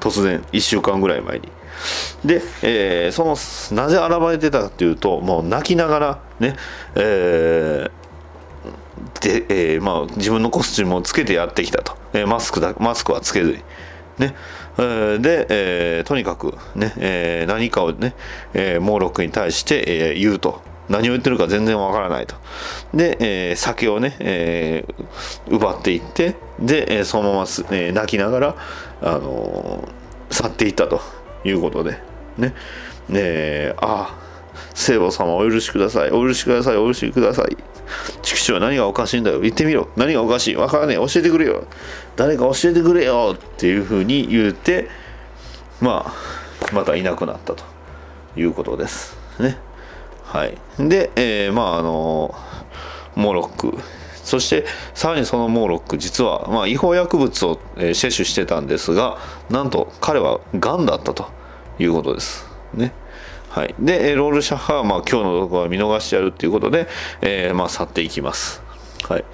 [0.00, 1.48] 突然1週間ぐらい前に。
[2.24, 3.36] で、えー、その
[3.76, 6.56] なぜ現れてたかというともう泣きながらね、
[6.94, 7.90] えー、
[9.20, 13.58] で、えー、まあ、自分のコスチュームをつけてやってきたと、えー、マスクだマスクはつけずに。
[14.18, 14.34] ね
[14.78, 18.14] えー、で、えー、とにかくね、えー、何かをね、
[18.54, 20.62] えー、モーロックに対して、えー、言うと。
[20.90, 22.34] 何を言ってるか全然わからないと。
[22.92, 28.56] で、えー、酒をね、えー、奪っていって、で、えー、そのまま、え、泣きながら、
[29.00, 29.88] あの、
[30.30, 31.00] 去っていったと。
[31.44, 31.98] いうことで。
[32.38, 32.54] ね。
[33.12, 34.18] えー、ああ
[34.74, 36.10] 聖母様お許しください。
[36.10, 36.76] お許しください。
[36.76, 37.56] お許しください。
[38.22, 39.40] 畜生は何がおかしいんだよ。
[39.40, 39.88] 言ってみろ。
[39.96, 40.56] 何がおかしい？
[40.56, 40.96] わからねえ。
[40.96, 41.64] 教えてくれよ。
[42.16, 43.34] 誰か教えてくれよ。
[43.36, 44.88] っていうふうに言って
[45.80, 47.64] まあまたいなくなったと。
[48.36, 49.16] いうことです。
[49.40, 49.58] ね。
[50.22, 50.56] はい。
[50.78, 52.32] で、えー、まああの
[53.16, 53.76] モロック
[54.30, 54.64] そして
[54.94, 59.18] さらにそのモーロック実は、まあ、違法薬物を、え摂取してたんですが
[59.50, 61.26] なんと彼はがんだったと
[61.80, 62.92] いうことですね。
[63.48, 66.86] はい、でロールシャッハは、まあ、今日のところは見逃してやるということで、
[67.20, 68.62] えー、まあ、去っていきます。
[69.02, 69.24] はい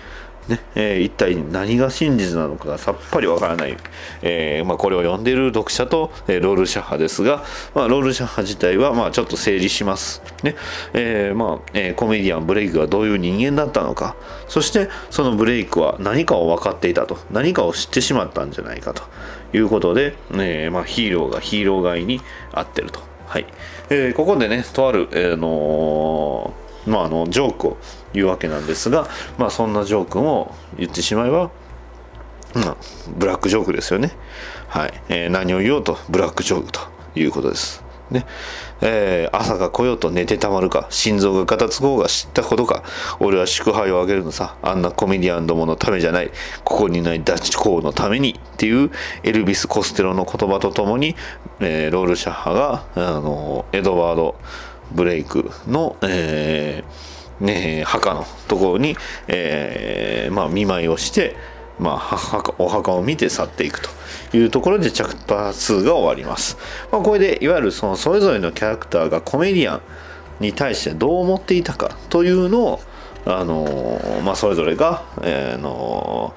[0.49, 3.77] ねえー、一体何が真実なのかがさっぱりわからない、
[4.23, 7.45] えー、まあ、これを読んでいる読者と、えー、ロールシャッハですが、
[7.75, 10.55] まあ、ロールシャッハ自体は、まあ、ちょっと整理します、ね
[10.95, 14.17] えまあえコメディアンブレイクがどういう人間だったのか。
[14.49, 17.19] そしてそのブレイクは何かを分かっていたと。
[17.31, 19.03] 何かを知ってしまったんじゃないかと。
[19.53, 22.21] いうことで、えまあ、ヒーローがヒーロー外に
[22.53, 23.01] 合ってると。
[23.27, 23.47] はい。
[23.91, 26.55] えここでねとある、えーの
[26.87, 27.77] まあ、あのジョークを
[28.13, 31.51] 言うわけなんですが、まあ、そんなジョークも言ってしまえば、
[32.55, 32.77] まあ、
[33.17, 34.13] ブラックジョークですよね。
[34.69, 36.81] はいえー、何を言おうとブラックジョークと
[37.15, 37.87] いうことです。
[38.11, 38.25] ね
[38.81, 42.85] えー朝が来ようと寝てたまるか心臓がガタつこうが知ったことか
[43.21, 46.31] 俺は祝杯をあげるのさあんなコメディアンどものためじゃない
[46.65, 48.91] ここにないダチ公のためにっていう
[49.25, 51.17] エルビス・コステロの言葉とともに、
[51.61, 54.37] えーロールシャッハがあのエドワード・
[54.93, 58.97] ブレイクの、えーね、墓のところに、
[59.29, 61.37] えーまあ、見舞いをして、
[61.79, 66.57] まあ、墓お墓を見て去っていくというところでチャプター2が終わります。
[66.91, 69.81] まあ、これでいわゆるそのそれぞれのキャラクターがコメディアン
[70.41, 72.81] に対してどう思っていたかというのを、
[73.27, 76.35] あのーまあ、それぞれが、えーの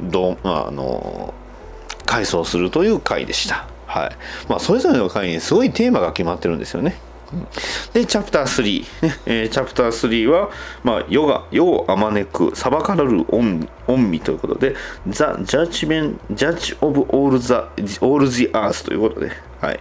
[0.00, 1.34] どうああの
[2.06, 3.66] 回想するという回でした。
[3.86, 4.16] はい
[4.48, 6.96] まあ、それぞれの回にすごいテーマが決まってるんですよね。
[7.92, 8.86] で、チャプター3、
[9.26, 10.50] えーチャプター3は、
[10.82, 14.74] まあ、世が、世をあまねく、裁かれる恩恩義ということで、
[15.06, 17.54] The Judgment, Judge of All the,
[18.00, 19.80] all the Earth ということで、はい。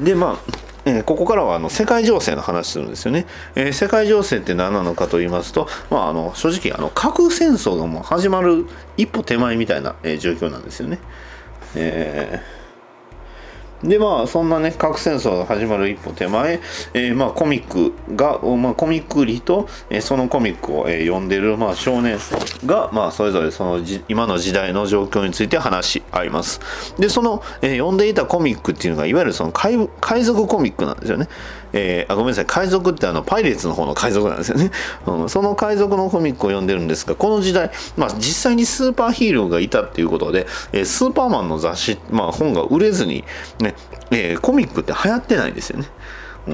[0.00, 0.52] で、まあ、
[0.86, 3.26] えーここからはあの世界情勢の話するんですよね。
[3.54, 10.98] えー世界情勢って何なのかと言いますと、まあ、あの正直あの核戦争がもう始まる一歩手前みたいな、えー状況なんですよね。
[11.74, 12.59] えー
[13.82, 16.60] でまあそんなね核戦争が始まる一歩手前、
[16.92, 22.18] えーまあコミックが、まあ、コミックリと、えーそのコミックを、えー読んでる、まあ、少年
[22.66, 26.60] が、まあ、それぞれその今の時代の状況について話し合います。
[26.98, 31.28] でその、えー読んでいたコミックっていうのがいわゆるその海海賊コミックなんですよね。
[31.72, 34.70] えーあごめんなさい海賊ってあのパイレーツの方の海賊なんですよね、
[35.06, 43.24] うん、その海賊のコミックを読んでるんですがこの時代、まあ、実際にスーパーヒーローがいたっていうことで、えースーパーマンの雑誌、まあ、本が売れずに、
[43.60, 43.74] ね
[44.10, 45.86] えーコミックって流行ってないんですよね。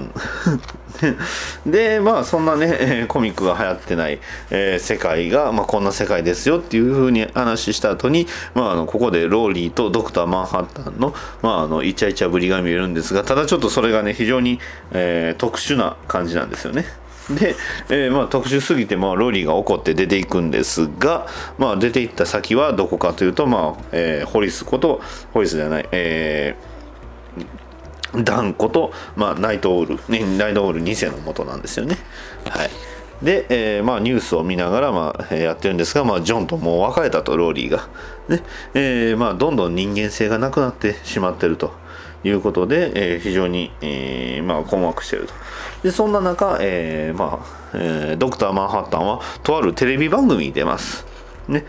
[1.66, 4.18] でまあそんなね、 コミックが流行ってない、
[4.50, 14.60] えー世界が、まあ、こんな世界ですよっていうふうに話した後に、まあ、あのここでローリーとドクター・マンハッタンの,、まあ、あのイチャイチャぶりが見えるんですがただちょっとそれがね非常に、
[14.92, 16.86] えー特殊な感じなんですよね。
[17.30, 17.56] で、
[17.88, 21.26] えーまあ、特殊すぎて、まあ、ローリーが怒って出ていくんですが、
[21.58, 25.00] まあ、出ていった先はどこかというと、まあえーホリスこと
[25.32, 26.75] ホリスじゃない、えー
[28.14, 31.96] ダンこと、まあ、ナイトオウル、ね、ナイトオウル2世の元なんですよね。
[32.48, 32.70] はい。
[33.22, 37.88] で、えーまあ、ニュースを見ながら、まあ、やってるんですが、まあ、ジョンともう別れたと、ローリーが。
[38.28, 38.42] ね、
[38.74, 41.72] えーまあ、どんどん人間性がなくなってしまってると
[42.24, 45.34] いうことで、えー非常に、えーまあ、困惑していると。
[45.82, 51.06] で、そんな中、えーまあ、えードクター・マンハッタンは、とあるテレビ番組に出ます。
[51.48, 51.64] ね。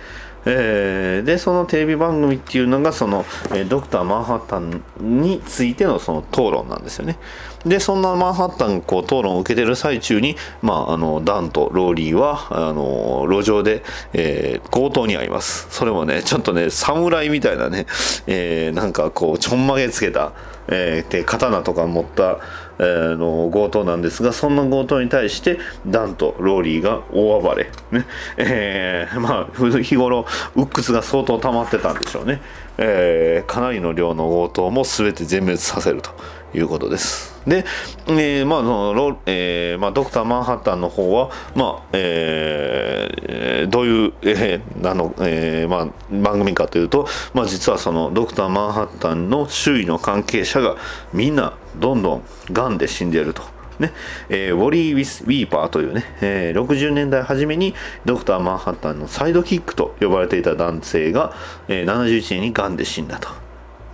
[0.48, 7.18] えーでそのテレビ番組っていうのがその、えドクター・マンハッタンについてのその討論なんですよね。
[7.66, 13.84] でそんなマンハッタンこう討論を受けてる最中に、まあ、あのダンとローリーはあの路上で、
[14.14, 15.68] えー強盗に遭います。
[15.72, 17.88] それもねちょっとね侍みたいなね、
[18.28, 20.34] えーなんかこうちょんまげつけた、
[20.68, 22.40] えーで刀とか持った、
[22.80, 28.06] えーの強盗なんですがそんな強盗に対してダンとローリーが大暴れ、ね。
[28.38, 30.26] えー まあ日頃
[30.56, 32.42] 鬱屈が相当溜まってたんでしょうね、
[32.78, 36.12] えーかなりの量の強盗も全て全滅させると
[36.54, 37.36] いうことです。
[37.48, 37.66] で、
[38.08, 50.76] えーまあそのえーまあ、ドクター・マンハッタンの方は、まあえどういう、えーあのえーまあ、番組かというと、まあ、実はそのドクター・マンハッタンの周囲の関係者が
[51.14, 53.42] みんなどんどん癌で死んでいると。
[53.80, 53.94] ね
[54.30, 57.76] えーウォリー・ウィス・ウィーパーというね、えー60年代初めに
[58.06, 61.34] ドクター・マンハッタンのサイドキックと呼ばれていた男性が、
[61.68, 63.30] えー71年に癌で死んだと。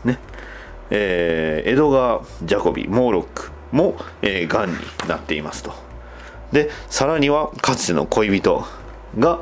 [0.06, 0.20] ね
[0.90, 4.76] えーエドガー・ジャコビ、モーロックも、えー、癌に
[5.08, 5.74] なっていますと。
[6.52, 8.64] で、さらにはかつての恋人
[9.20, 9.42] が、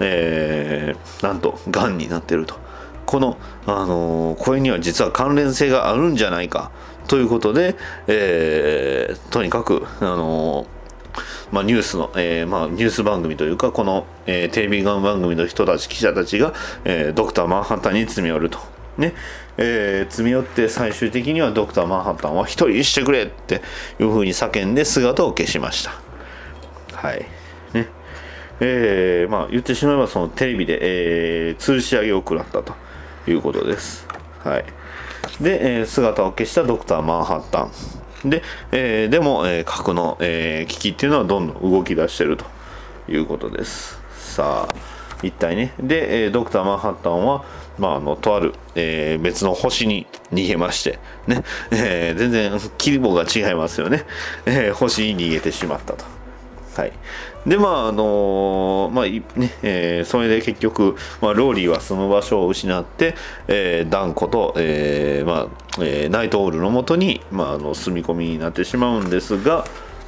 [0.00, 2.56] えーなんと癌になっていると。
[3.04, 3.36] この、
[3.66, 6.70] あのーこれには実は関連性があるんじゃないか
[7.12, 10.66] ということで、えーとにかく、あの
[11.50, 16.54] まあ、ニュースの、えーまあ、ニュース番組というかこの、えーテレビ番組の人たち記者たちが、
[16.86, 18.58] えードクター・マンハッタンに詰め寄ると。
[18.96, 19.12] ね
[19.58, 23.60] えー詰め寄って最終的にはドクター・マンハッタンは一人にしてくれって
[24.00, 25.92] いうふうに叫んで姿を消しました。
[26.94, 27.26] はい
[27.74, 27.88] ね
[28.60, 32.72] えーまあ、言ってしまえばそのテレビで、えー吊るし上げを食らったと
[33.26, 34.06] いうことです。
[34.42, 34.64] はい、
[35.40, 37.70] で、えー姿を消したドクター・マンハッタン。
[38.28, 42.44] で、えーでも、えー核の、えー危機っていうのはどんどん動き出してると
[43.08, 43.98] いうことです。
[44.18, 44.74] さあ、
[45.22, 47.44] 一体ねで、えードクター・マンハッタンは、
[47.78, 54.04] まあ、あのとある、えー別の星に逃げまして、ねえー全然規模が違いますよね、
[54.46, 56.04] えー星に逃げてしまったと。
[56.76, 56.92] はい、
[57.46, 59.22] でまああのまあね
[59.62, 63.14] えーそれで結局、まあ、ローリーは住む場所を失って、
[63.48, 65.48] えーダンコと、えーまあ
[65.80, 69.64] えーナイトオールのもとに、まあ、あの住み込みになってしまうんですが、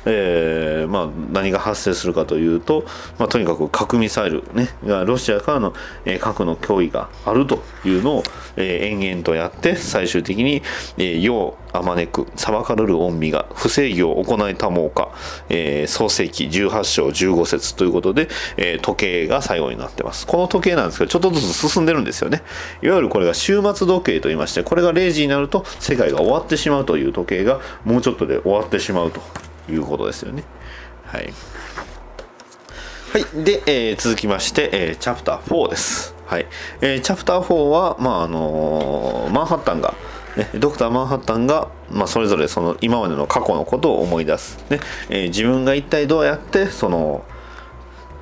[0.07, 2.85] えーまあ、何が発生するかというと、
[3.19, 5.75] まあ、とにかく核ミサイル、ね、ロシアからの、
[6.21, 8.23] 核の脅威があるというのを、
[8.57, 10.63] えー延々とやって最終的に
[10.99, 15.11] 「えー、世あまねく裁かれる御身が不正義を行いたもうか」
[15.49, 20.27] えー創世紀18章15節ということで、えー時計が最後になってます。
[20.27, 22.43] この時計なんですけどちょっとずつ進んでるんですよね。
[22.83, 29.21] いわゆるこれが終末時計と言いましてこれが0時になると世界が終わってしまうという時計がもうちょっとで終わってしまうと。
[29.69, 30.45] いうことですよね
[31.05, 31.33] はい
[33.15, 33.45] はい。
[33.45, 36.17] で、えー続きまして、えーチャプター4です。
[36.27, 36.47] はい。
[36.81, 39.95] えーチャプター4は、まあ、あのーマンハッタンが、
[40.37, 47.25] ね、ドクター・マンハッタンが、まあ、それぞれその今までの過去のことを思い出す、ねえー自分が一体どうやってその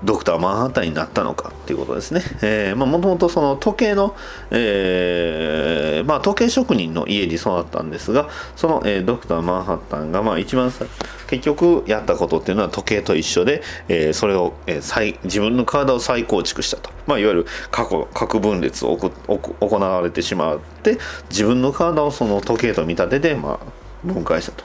[0.05, 2.23] ドクター・マンハッタンになったのかっていうことですね。
[2.43, 4.17] えーまあ、もともとその時計の、
[4.51, 10.85] えーまあ、時計職人の家に育ったんですが、その、えードクター・マンハッタンが、まあ、一番さ
[11.29, 16.91] 結局やったことっていうのは時計と一緒で、えーそれを、えー再自分の体を再構築したと。
[17.07, 20.99] まあ、いわゆる過去、核分裂を行われてしまって、
[21.31, 23.67] 自分の体をその時計と見立てて、まあ、
[24.05, 24.65] 分解したと。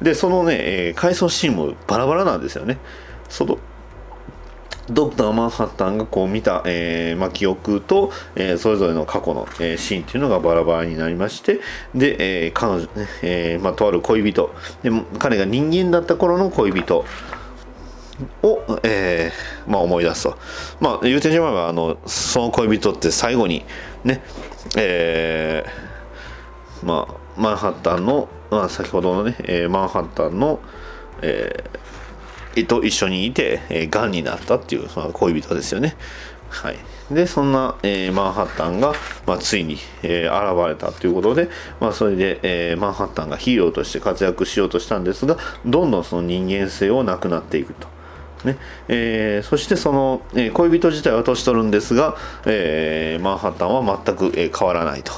[0.00, 2.78] で、そのね、えー回想シーンもバラバラなんですよね。
[3.28, 3.58] その
[4.88, 11.60] ドクター・マンハッタンがこう見た、えーまあ、記憶と、えーそれぞれの過去の、えーシーンっていうのがバラバラになりまして
[11.94, 17.04] で、えー彼女ね、えーまあ、とある恋人で彼が人間だった頃の恋人
[18.42, 20.38] を、えーまあ、思い出すと、
[20.80, 23.64] まあ、言うてしまえばあのその恋人って最後に
[24.04, 24.22] ね
[24.76, 30.60] えーまあ、マンハッタンの、まあ、先ほどのね、えーマンハッタンの、
[31.22, 31.85] えー
[32.64, 35.96] と一緒にいて、えー、癌になったっていうその恋人ですよね。
[36.48, 36.78] はい、
[37.10, 38.94] でそんな、えーマンハッタンが、
[39.26, 41.48] まあ、ついに、えー現れたということで、
[41.80, 47.88] まあ、それで、えーマンハッタンがヒーローとして活躍しようとしたんですがどんどんその人間性をなくなっていくと。
[48.44, 55.12] ねえーそしてその、えー恋人自体は年取るんですが、えーマンハッタンは全く、えー変わらないと。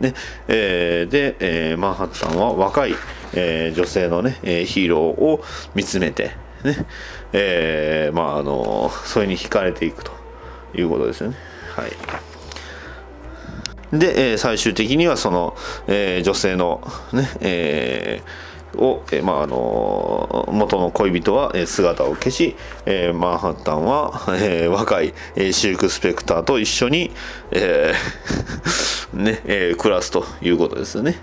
[0.00, 0.14] ね
[0.48, 2.94] えーで、えーマンハッタンは若い、
[3.34, 5.42] えー女性の、ねえーヒーローを
[5.74, 6.32] 見つめて、
[6.64, 6.86] ね。
[7.32, 10.12] えーまああのそれに惹かれていくと
[10.74, 11.36] いうことですよね。
[11.76, 11.92] はい。
[13.98, 15.56] で、えー最終的にはその、
[15.86, 16.80] えー女性の
[17.12, 22.56] ね、えーを、えーまああの元の恋人は、えー姿を消し、
[22.86, 27.10] えーマンハッタンは、えー若い、えーシルク・スペクターと一緒に、
[27.50, 31.18] えー ねえー暮らすということですよね。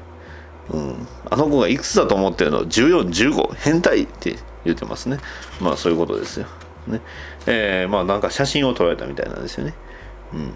[0.72, 4.36] うん、あの子がいくつだと思ってるの？1415変態って
[4.66, 5.20] 言ってますね。
[5.60, 6.48] まあそういうことですよ、
[6.88, 7.02] ね。
[7.48, 9.74] えーまあなんか写真を撮られたみたいなんですよね。
[10.34, 10.52] うん。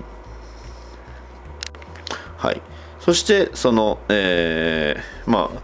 [2.38, 2.62] はい。
[3.00, 5.62] そしてそのえーまあ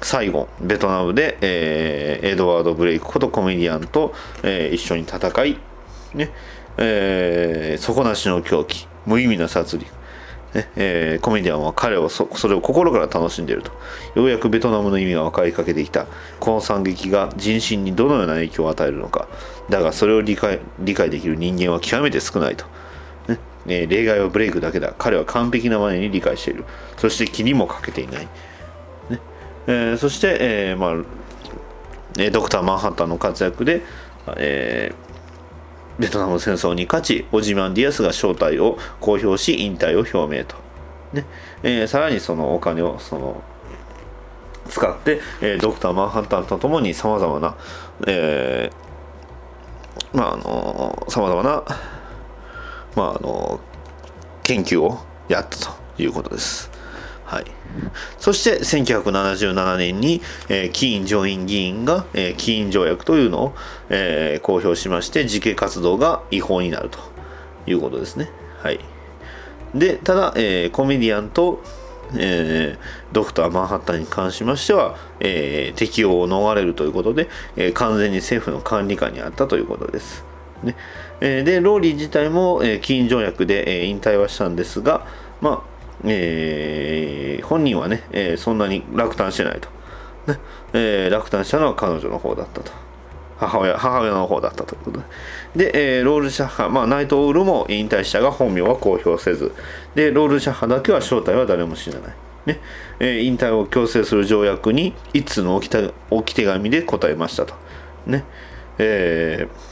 [0.00, 5.58] 最後ベトナムで、えーエドワード・ブレイクことコメディアンと、えー一緒に戦い、
[6.14, 6.30] ね。
[6.76, 9.86] えー底なしの狂気無意味な殺戮、
[10.76, 13.72] えーコメディアンは彼をそそれを心から楽しんでいると。
[14.14, 16.06] ようやくベトナムの意味が分かりかけてきた。
[16.40, 19.28] この惨劇が人心にどのような影響を与えるのか。
[19.68, 22.64] だがそれを理解理解できる人間は極めて少ないと。
[23.28, 24.94] ねえー例外はブレイクだけだ。
[24.96, 26.64] 彼は完璧なまでに理解している。
[26.96, 28.28] そして気にもかけていない。
[29.10, 29.20] ね
[29.66, 31.04] えーそして、えーまあ
[32.18, 33.82] えードクター・マンハッタンの活躍で、
[34.38, 35.07] えー
[35.98, 40.56] ベトナム戦争に勝ちオジマン・ディアスが正体を公表し引退を表明と、
[41.12, 41.24] ね
[41.62, 43.42] えーさらにそのお金をその
[44.68, 47.56] 使って、えードクター・マンハッタンとともにさまざまな、
[48.06, 51.64] えーまああのさまざまな、
[52.94, 53.60] まああの
[54.44, 56.77] 研究をやったということです。
[57.28, 57.44] はい、
[58.18, 63.54] そして1977年に、えーキーン上院議員が、えーキーン条約というのを、
[63.90, 66.98] えー公表しまして自警活動が違法になると
[67.66, 68.30] いうことですね。
[68.62, 68.80] はい、
[69.74, 71.62] でただ、えーコメディアンと、
[72.16, 80.24] えードクター・マンハッタンに関しましては、えー適用を逃れるということで、えー完全に政府の管理下にあったということです。
[80.62, 80.76] ね
[81.20, 85.06] えでローリー自体も、えーキーン条約で、えー引退はしたんですが、
[85.42, 89.68] まあえー本人はね、えーそんなに落胆してないと、
[90.26, 90.38] ね
[90.72, 92.72] えー落胆したのは彼女の方だったと。
[93.38, 94.98] 母親母親の方だったということ
[95.54, 95.70] で。
[95.70, 99.52] で、えーロールシャッハ、まあ、ナイトオールも引退したが本名は公表せず。
[99.94, 102.14] でロールシャッハだけは正体は誰も知らない、
[102.46, 102.60] ね
[102.98, 105.78] えー引退を強制する条約に一通の置きた
[106.10, 107.54] 置き手紙で答えましたと。
[108.06, 108.24] ね
[108.78, 109.67] えー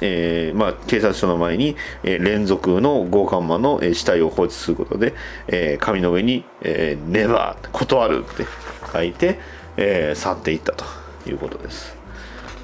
[0.00, 5.14] えーまあ、警察署の前に、えー連続の強姦魔の、えー死体を放置することで、
[5.48, 8.44] えー紙の上に「えー、ネバー」断るって
[8.92, 9.38] 書いて、
[9.76, 10.84] えー去っていったと
[11.28, 11.96] いうことです。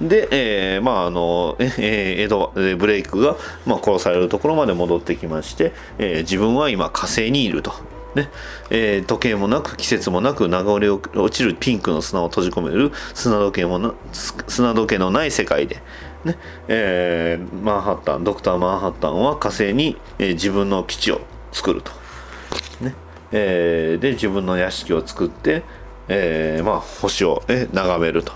[0.01, 7.73] で、えーまああのえーエドえーブレイクが、まあ、殺されるところまで戻ってきまして、えー自分は今火星にいると。
[8.15, 8.29] ね
[8.69, 15.83] えー時計もなく季節もなく流れ落ちるピンクの砂を閉じ込める砂時計もな砂時計のない世界で、
[16.25, 16.39] ね。
[16.69, 21.21] えーマンハッタンドクター・マンハッタンは火星に、えー自分の基地を
[21.53, 21.93] 作ると。
[22.81, 22.95] ね。
[23.33, 25.63] えーで自分の屋敷を作って、
[26.09, 28.33] えーまあ、星を、え眺めると。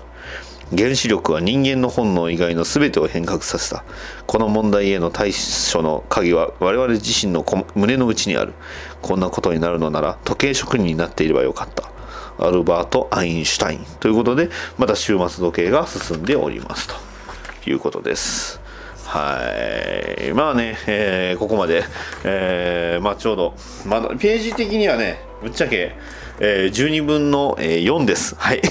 [0.76, 3.84] 原子力は人間の本能以外の全てを変革させた。
[4.26, 7.44] この問題への対処の鍵は我々自身の
[7.76, 8.52] 胸の内にある。
[9.00, 11.92] こんなことになるのなら時計職人になっていればよかった。
[12.44, 13.86] アルバート・アインシュタイン。
[14.00, 16.94] ということでまた終末時計が進んでおりますと。
[17.70, 18.60] いうことです。
[19.06, 19.40] は
[20.28, 20.32] い。
[20.34, 21.84] まあね、えーここまで、
[22.24, 23.54] えーまあちょうど
[23.86, 25.94] まだページ的にはねぶっちゃけ、
[26.40, 28.34] えー12分の、えー4です。
[28.36, 28.62] はい。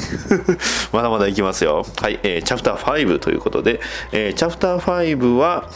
[0.91, 1.85] まだまだいきますよ。
[2.01, 3.79] はい、えーチャプター5ということで、
[4.11, 5.69] えーチャプター5は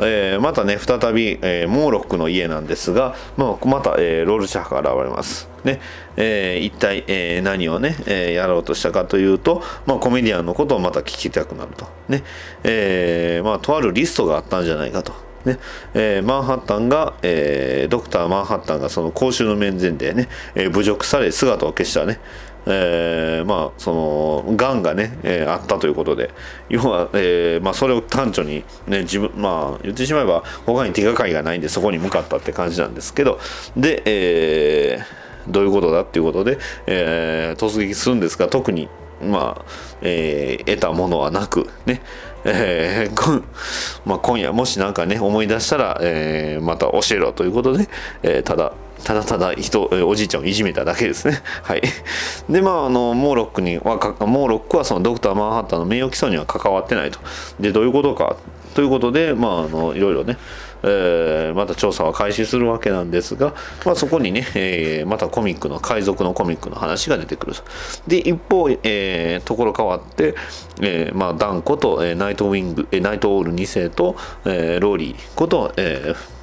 [0.00, 5.48] えーまたね再び、えーモーロックの家なんですが、まあ、また、えーロールシャッハが現れます。
[5.64, 5.80] ね
[6.16, 11.86] えー一体、えー何をね、えーやろうとしたかというと、まあ、コメディアンのことをまた聞きたくなると。
[12.08, 12.24] ね
[12.64, 15.12] えーまあ、とあるリストがあったんじゃないかと。
[15.44, 15.58] ね
[15.94, 22.20] えーマンハッタンが、えードクター・マンハッタンがその公衆の面前でね、えー侮辱され姿を消したね、
[22.66, 26.30] えーまあそのがんがね、えーあったということで
[26.68, 33.38] 要は、えーまあ、それを端緒に、ね、自分まあ言ってしまえば他に手がかりがないんでそこに向かったって感じなんですけど
[33.76, 38.88] で、えーどういうことだっていうことで、えー突撃するんですが特に
[39.20, 39.64] まあ、
[40.00, 42.00] えー得たものはなくね
[42.44, 43.42] えー
[44.04, 47.88] まあ、今夜もし何かね思い出したら、えーまた教えろということで、
[48.22, 48.72] えーただ
[49.04, 51.40] ただただ人おじいちゃんをいじめただけですね。
[51.62, 51.82] はい。
[52.48, 57.18] でまああのモーロックにはモーロックはそのドクター・マンハッタンの名誉毀損には関わってないと。
[57.60, 58.36] でどういうことか？
[58.74, 60.38] ということでまああのいろいろね
[60.84, 63.54] えーまた調査は開始するわけなんですが、
[63.84, 67.62] まあ、そこにね、えーまたコミックの海賊のコミックの話が出てくると。
[68.08, 70.34] で一方、えーところ変わって、
[70.80, 76.41] えーまあ、ダンこと、えーナイトウィング、えーナイトオール2世と、えーローリーこと、えー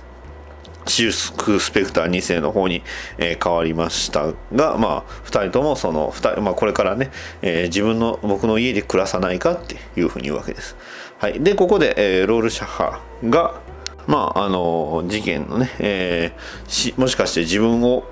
[0.89, 2.83] シウスク・スペクター2世の方に、
[3.17, 7.11] えー変わりましたが、まあ、2人ともその2人、まあ、これからね、
[7.41, 10.75] えー自分の僕の家で暮らさないかっていうふうに言うわけです。
[11.19, 13.61] はい、でここで、えーロールシャッハが、
[14.07, 16.31] まああの事件のね、え
[16.67, 18.03] しもしかして自分を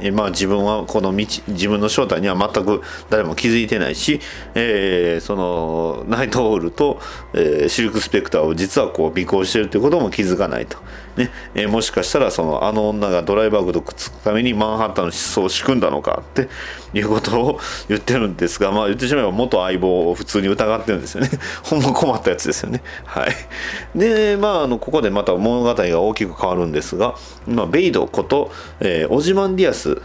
[0.00, 4.20] ねまあ、自分はこの道自分の正体には全く誰も気づいてないし、
[4.54, 7.00] えーそのナイトオールと、
[7.34, 10.78] えーシルク・スペクターを実はこう尾行してるということも気づかないと、
[11.16, 16.48] ねえーもしかしたらそのあの女がドライバーグとくっつくためにマンハッタンの失踪を仕組んだのかって
[16.94, 21.30] いうことを言ってるんですが、まあ、言ってしまえば元相棒を普通に疑ってるんですよね。
[21.62, 22.82] ほんま困ったやつですよね。
[23.04, 23.34] はい。
[23.94, 27.14] でまああのここでまた物語が大きく変わるんですが、
[27.46, 28.50] まあ、ベイドこと、
[28.80, 30.00] えーオジマンディアス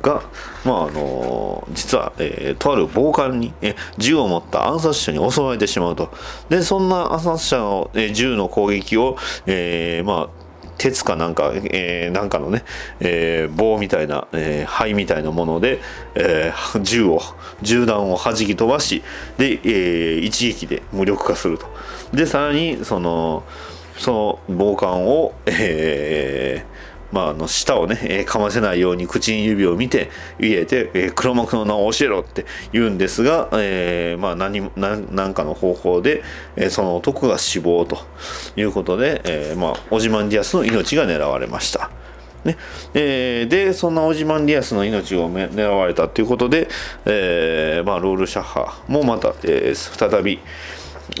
[0.00, 0.22] が、
[0.64, 6.10] まああの実は、えーとある暴漢に、え銃を持った暗殺者に襲われてしまうと。
[6.48, 9.16] でそんな暗殺者の、え銃の攻撃を、
[9.46, 10.43] えーまあ
[10.78, 12.64] 鉄かなんか、えーなんかのね、
[13.00, 15.80] えー棒みたいな、えー灰みたいなもので、
[16.14, 17.20] えー銃を
[17.62, 19.02] 銃弾を弾き飛ばし
[19.38, 21.66] で、えー一撃で無力化すると。
[22.12, 23.44] でさらにその
[23.96, 26.83] その暴漢を、えー
[27.14, 30.10] まあ、あの舌をね、えー噛ませないように口に指を見て
[30.40, 36.24] 入れて、えー黒幕の名を教えろって言うんですが、えーまあ何何かの方法で、
[36.56, 37.98] えーその男が死亡と
[38.56, 41.90] いうことで、えーまあ、オジマンディアスの命が狙われました。
[42.44, 42.56] ね
[42.94, 46.68] えーでそんなオジマンディアスの命を狙われたということで、
[47.06, 50.40] えーまあ、ロールシャッハもまた、えー再び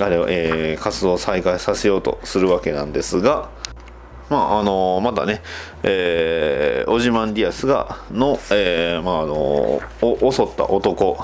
[0.00, 3.48] あれ、えー活動を再開させようとするわけなんですが、
[4.30, 5.42] まああのまだね、
[5.82, 11.18] えーオジマンディアスがの、えーまああのお襲った男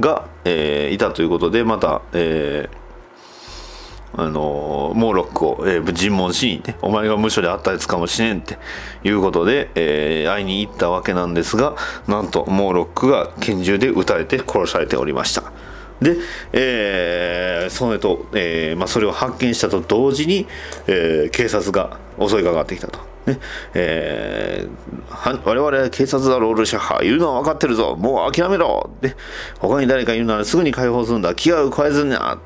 [0.00, 2.82] が、えーいたということでまた、えー
[4.14, 8.58] あのモーロックを、えー尋問しにねお前が無所であったやつかもしれんって
[9.04, 11.76] いうことで、えー会いに行ったわけなんですが
[12.06, 15.61] なんとモーロックが拳銃で撃たれて殺されておりました。
[16.02, 16.16] で、
[16.52, 20.46] えーそれと、えーまあ、それを発見したと同時に、
[20.86, 23.11] えー警察が襲いかかってきたと。
[23.26, 23.38] ね。
[23.74, 25.02] えー
[25.44, 27.96] 我々警察だロールシャッハいるのは分かってるぞ。
[27.96, 28.90] もう諦めろ。
[29.00, 29.14] で
[29.58, 31.34] 他に誰かいるならすぐに解放するんだ。
[31.34, 32.38] 気が加えずになっ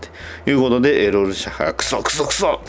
[0.44, 0.50] て。
[0.50, 2.60] いうことでえーロールシャッハがクソクソクソ。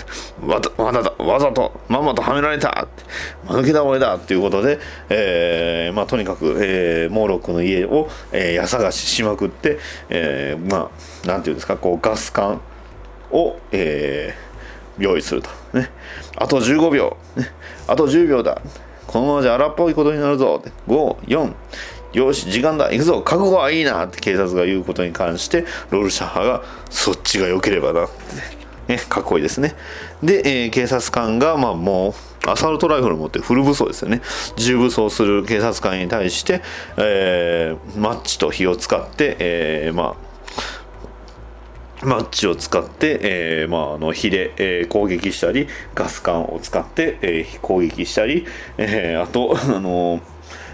[0.45, 2.69] わざわざわざとまんまとはめられた。
[2.69, 3.03] って
[3.47, 4.15] 間抜けだ俺だ。
[4.15, 4.79] っていうことで、
[5.09, 9.79] えーまあ、とにかく、えーモーロックの家を、えー家探ししまくって、
[10.09, 10.89] えーま
[11.25, 12.61] あなんていうんですかこうガス管
[13.31, 14.47] を、えー
[14.99, 15.91] 用意すると、ね、
[16.37, 17.45] あと15秒、ね、
[17.87, 18.61] あと10秒だ。
[19.07, 20.61] このままじゃ荒っぽいことになるぞ。
[20.87, 21.53] 54
[22.13, 22.91] よし時間だ。
[22.91, 23.21] 行くぞ。
[23.21, 24.05] 覚悟はいいな。
[24.05, 28.05] って警察が言うことに関してロールシャッハがそっちが良ければな。
[28.05, 28.09] っ
[28.87, 29.75] てねかっこいいですね。
[30.23, 32.15] で、えー警察官がまあも
[32.45, 34.21] うアサルトライフル持ってフル武装ですよね。
[34.55, 36.61] 重武装する警察官に対して、
[36.97, 40.26] えーマッチと火を使って、えーまあ
[42.03, 48.45] マッチを使って、えーまあ、あの火で、えー攻撃したりガス管を使って、えー攻撃したり、
[48.77, 50.21] えーあと あの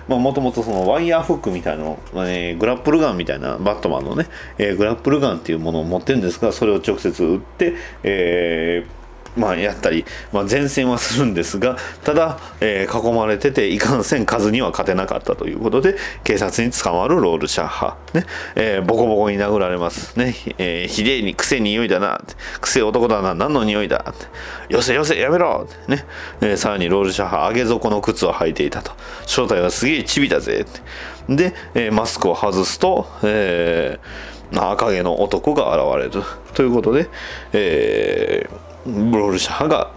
[0.08, 4.28] まあ、もともとそのワイヤーフックみたいなの、えーグラップルガンみたいなバットマンのね、
[4.58, 7.74] えーグラップルガンっていうものを持ってるんですがそれを直接撃って、
[8.04, 9.03] えー
[9.36, 18.26] まあ、やったり、まあ、前線はするんですがただ、えー囲まれてていかんせん数には勝てなかったということで警察に捕まるロールシャッハ、ね。
[18.56, 22.18] えーボコボコに殴られますね、えー、ひでえに癖匂いだな。
[22.18, 23.34] って癖男だな。
[23.34, 24.14] 何の匂いだ。
[24.70, 25.68] よせよせやめろ。
[25.88, 26.06] ね、
[26.42, 28.92] えーさらにロールシャッハ上げ底の靴を履いていたと。
[29.26, 30.66] 正体はすげえチビだぜ。
[31.28, 36.24] で、えーマスクを外すと、えー赤毛の男が現れる。
[36.54, 37.10] ということで、
[37.54, 39.92] えーブロールシャッハが、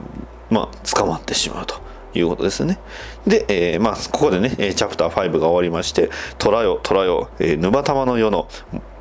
[0.51, 1.81] まあ、捕まってしまうと
[2.15, 2.79] いうことですね。
[3.27, 8.49] で、えーまあ、ここでね、えチャプター5が終わりまして、虎よ、虎よ、えー沼玉の世の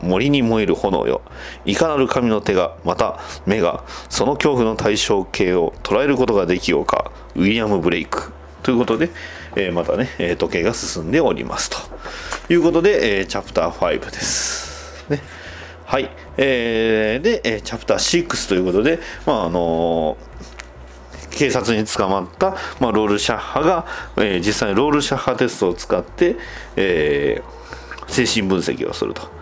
[0.02, 1.22] 森に燃える炎よ、
[1.66, 8.34] いかなる神の手が、また目が、その恐怖の対象形を捉えることができようか、ウィリアム・ブレイク。
[8.64, 9.10] ということで、
[9.56, 11.78] えーまたね、え時計が進んでおりますと
[12.52, 15.06] いうことで、えチャプター5です。
[15.10, 15.22] ね。
[15.86, 16.16] はい。
[16.38, 20.18] えーで、えーチャプター6ということで、まあ、あの
[21.32, 23.86] 警察に捕まった、まあ、ロールシャッハが、
[24.18, 26.38] えー実際にロールシャッハテストを使って、
[26.76, 27.56] えー
[28.08, 29.35] 精神分析をすると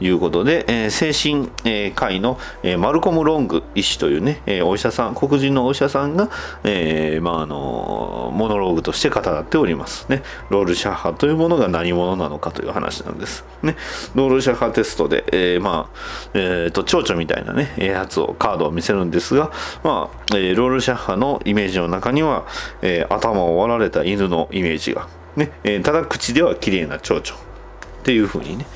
[0.00, 6.30] いうことで、えー精神、えー科医の、えーマルコム・ロング医師というね、えーお医者さん黒人のお医者さんが、
[6.64, 10.22] えーまああのモノローグとして語っておりますね。
[10.48, 13.44] ロールシャッハというものが何者なのかという話なんです。
[13.62, 13.76] ね。
[14.14, 15.98] ロールシャッハテストで、えーまあ
[16.34, 19.50] えーと蝶々みたいなねえーやつをカードを見せるんですが、
[19.84, 22.46] まあえーロールシャッハのイメージの中には、
[22.82, 25.52] えー頭を割られた犬のイメージが、ね。
[25.64, 28.66] えーただ口では綺麗な蝶々っていうふうにね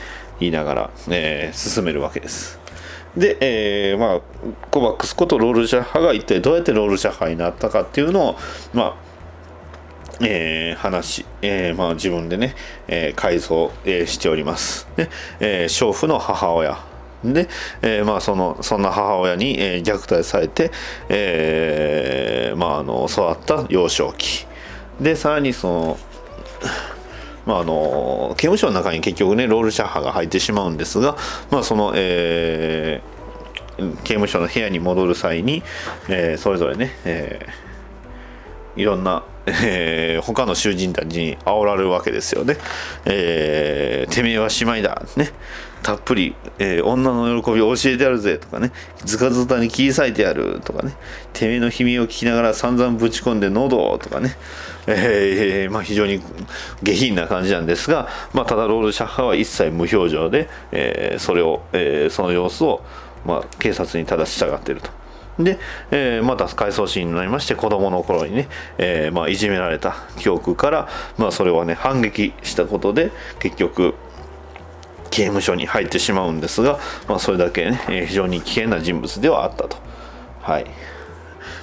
[0.45, 2.59] 言いながら、えー進めるわけです
[3.17, 4.21] で、えーまあ
[4.71, 8.37] コバックスことロールシャッハが一体どうやってロールシャッハになったかっていうのを
[8.73, 9.05] まあ
[10.21, 12.55] えー話、えーまあ、自分でね、
[12.87, 14.87] えー改造、えしております。
[14.97, 15.11] で、
[15.41, 16.79] え娼婦の母親。
[17.25, 17.49] で、
[17.83, 20.71] えまあ、その、そんな母親に、え虐待されて、
[21.09, 24.47] えーまあ、あの、育った幼少期。
[25.01, 25.99] で、さらにその、
[27.47, 31.17] まあ、あの刑務所の中に結局ねロールシャッハが入ってしまうんですが、
[31.51, 33.15] まあ、その、えー
[33.77, 35.65] 刑務所の部屋に戻る際に、
[36.09, 42.57] えーそれぞれね、えーいろんな、えー他の囚人たちに煽られるわけですよね。
[43.05, 45.03] えーてめえは姉妹だ。
[45.17, 45.31] ね。
[45.83, 48.73] たっぷり、えー女の喜びを教えてやるぜとかね。
[49.05, 50.95] ずかずたに切り裂いてやるとかね。
[51.33, 54.37] てめえの悲鳴を聞きながら散々ぶち込んで喉とかね。
[54.87, 56.21] えーまあ、非常に
[56.83, 62.83] 下品な感じなんですが、まあ、ただロールシャッハは一切無表情で、えーそれを、えーその様子を、
[63.27, 64.91] まあ、警察にただ従っていると。
[65.39, 65.59] で、
[65.91, 68.49] えーまた回想シーンになりまして子供の頃にね、
[68.79, 70.89] えーまあ、いじめられた記憶から、
[71.19, 73.95] まあ、それはね反撃したことで結局
[75.11, 76.79] 刑務所に入ってしまうんですが、
[77.09, 79.77] まあ、それだけね、えー非常に危険な人物ではあったと。
[80.43, 80.65] はい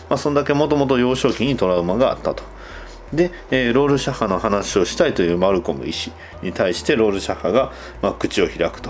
[0.09, 2.43] まあ、そんだけもともと幼少期にトラウマがあったと。
[3.13, 6.11] で、えーロールシャハの話をしたいというマルコム医師
[6.41, 7.71] に対してロールシャハが、
[8.01, 8.89] まあ、口を開くと。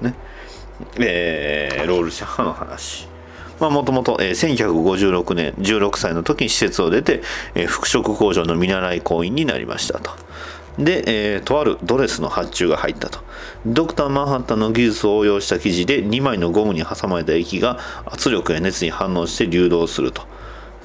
[0.00, 0.14] ね
[0.98, 3.07] えーロールシャハの話。
[3.60, 7.22] まあもともと1956年16歳の時に施設を出て、
[7.54, 10.12] えー服飾工場の見習い工員になりましたと。
[10.78, 11.02] で、
[11.34, 13.20] えーとあるドレスの発注が入ったと。
[13.66, 20.22] ドクターマンハッタンの技術を応用した生地で2枚のゴムに挟まれた液が圧力や熱に反応して流動すると。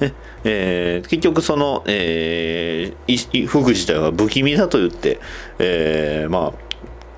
[0.00, 5.20] ねえー結局その、えーいい服自体は不気味だと言って、
[5.58, 6.63] えーまあ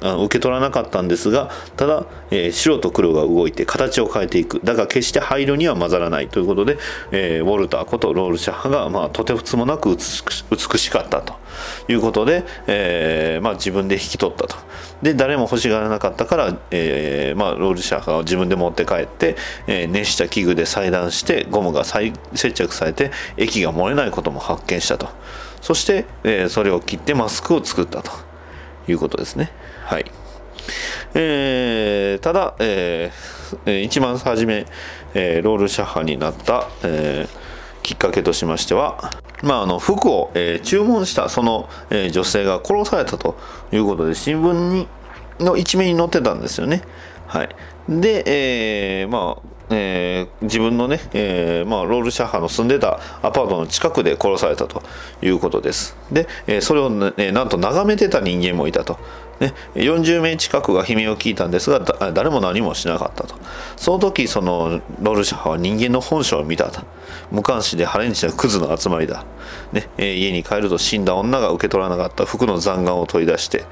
[0.00, 4.60] 受け取らなかったんですがただ、えー白と黒が動いて形を変えていく。
[4.62, 6.28] だが決して灰色には混ざらない。
[6.28, 6.78] ということで、
[7.12, 11.34] えーウォルターことロールシャッハが、まあ、とてつもなく美しかったと。
[11.88, 14.56] いうことで、えーまあ、自分で引き取ったと。
[15.02, 19.36] で誰も欲しがらなかったから、えまあ、ロールシャッハを自分で持って帰って、
[19.66, 25.08] え熱した器具で裁断してゴムが再接着されて液が漏れないことも発見したと。
[25.60, 28.26] そして、えそれを切ってマスクを作ったと。
[28.88, 29.50] いうことですね。
[29.86, 30.04] はい
[31.14, 34.66] えーただ、えーえー一番初め、
[35.14, 37.46] えーロールシャッハになった、えー
[37.84, 39.12] きっかけとしましては、
[39.44, 43.36] まあ、あの服を、えー注文したその、えー女性が殺されたと
[43.70, 44.88] いうことで新聞に
[45.38, 46.82] の一面に載ってたんですよね。
[47.28, 47.48] はい、
[47.88, 48.24] で、
[49.02, 54.82] えーまあえー自分のね、えーまあ、ロールシャッハの住んでたアパートの近くで殺されたと
[55.22, 55.96] いうことです。
[56.10, 58.98] で、えーそれを、ね、なんと眺めてた人間もいたと。
[59.40, 61.80] ね、40名近くが悲鳴を聞いたんですが
[62.12, 63.34] 誰も何もしなかったと
[63.76, 66.80] その時そのロールシャッハは人間の本性を見たと
[67.30, 69.26] 無関心で晴れにしたクズの集まりだ、
[69.72, 73.66] ねえー家に帰ると死んだ女が受け取らなかった服の残骸を取り出して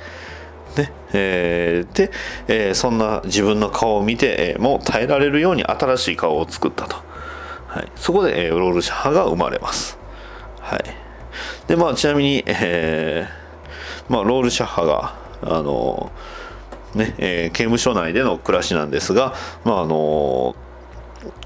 [0.76, 0.92] ね。
[1.12, 2.10] えーで、
[2.48, 6.96] えーそんな自分の顔を見て、えーもう耐えられるように新しい顔を作ったと、
[7.68, 9.98] はい、そこで、えーロールシャハが生まれます、
[10.60, 10.84] はい。
[11.66, 16.12] でまあ、ちなみに、えーまあ、ロールシャハがあの
[16.94, 19.34] ねえー刑務所内での暮らしなんですが、
[19.64, 20.54] まああの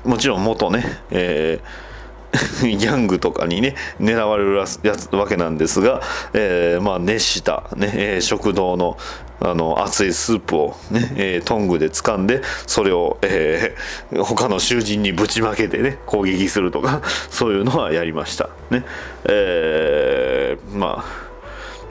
[0.04, 1.87] もちろん元ね、えー
[2.60, 6.02] ギャングとかにね狙われるやつわけなんですが、
[6.34, 8.98] えーまあ、熱した、ねえー食堂の
[9.40, 18.50] あの熱いスープを、ねえートングで掴んでそれを、えー他の囚人にぶちまけてね攻撃するとか そういうのはやりました。
[18.70, 18.84] ね。
[19.24, 21.28] えーまあ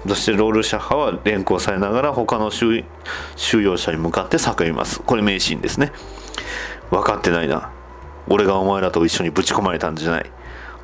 [0.07, 2.83] そしてロールシャッハは連行されながら他の収
[3.35, 5.01] 収容者に向かって叫びます。
[5.01, 5.91] これ名シーンですね。
[6.91, 7.71] 分かってないな。
[8.29, 10.31] 俺がお前らと一緒にぶち込まれたんじゃない。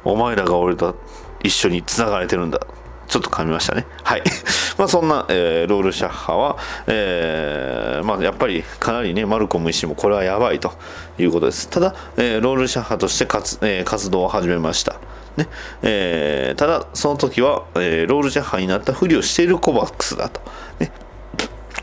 [0.04, 0.96] お前らが俺と
[1.44, 2.60] 一緒に繋がれてるんだ。
[3.08, 3.86] ちょっと噛みましたね。
[4.04, 4.24] はい。
[4.78, 6.58] まあそんな、えーロールシャッハは、
[6.88, 10.74] えーまあやっぱりかなりねマルコム医師もこれはやばいと
[11.18, 11.70] いうことです。
[11.70, 14.96] ただ、えーロールシャッハとして活,、えー活動を始めました。
[15.38, 15.48] ね。
[15.84, 20.42] えーただその時は、えーロールシャッハになったふりをしているコバックスだと、
[20.80, 20.92] ね、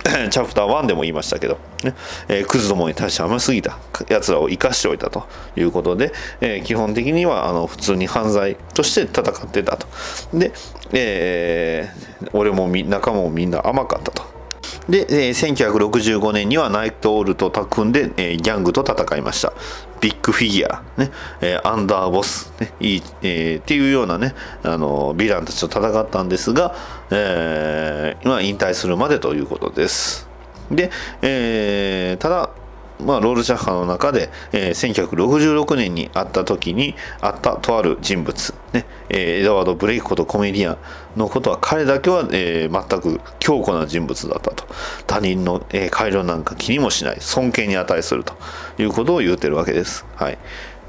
[0.31, 1.95] チャプター1でも言いましたけど、ね
[2.29, 3.79] えークズどもに対して甘すぎた
[4.09, 9.87] 奴らを生かしておいたということで、えー基本的にはあの普通に犯罪として戦ってたと。
[10.33, 10.53] で、
[10.93, 14.40] えー俺もみ仲間もみんな甘かったと。
[14.89, 19.53] で、えー1965年にはナイトオールとタッグ組んで、えーギャングと戦いました。
[20.01, 21.11] ビッグフィギュア、ね
[21.41, 26.75] えーアンダーボス、ねいいえーっていうようなね、あのヴィランたちと戦ったんですが、
[27.11, 30.29] えー今引退するまでということです。
[30.71, 30.91] で、
[31.23, 32.51] えーただ、
[33.01, 40.79] まあ、ロールシャッハの中で、えー1966年に会った時に会ったとある人物、ねえーエドワード・ブレイクことコメディアン
[41.17, 44.65] のことは彼だけは、えー全く強固な人物だったと。
[45.07, 47.17] 他人の、えー改良なんか気にもしない。
[47.21, 48.35] 尊敬に値すると。
[48.79, 50.07] いうことを言うてるわけです。
[50.17, 50.39] はい。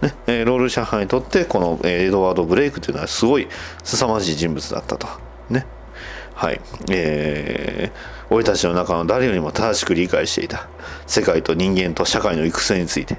[0.01, 3.47] ねえーロールシャッハにとってこの、えーエドワード・ブレイクというのはすごい
[3.83, 5.07] 凄まじい人物だったと。
[5.49, 5.65] ね。
[6.33, 6.61] はい。
[6.89, 10.70] えー俺たちの中の誰よりも正しく理解していた。
[11.06, 13.18] 世界と人間と社会の行く末について。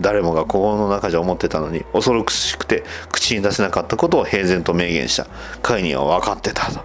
[0.00, 5.26] 誰もが心の中じゃ思ってたのに恐ろしくて口に出せなかったことを平然と明言した。
[5.62, 6.70] 彼には分かってた。
[6.72, 6.80] と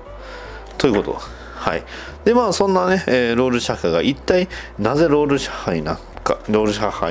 [0.77, 1.14] ということ。
[1.14, 1.84] はい。
[2.26, 7.10] でまあそんなね、えーロールシャッハが一体なぜロールシャッハになったかロールシャッハ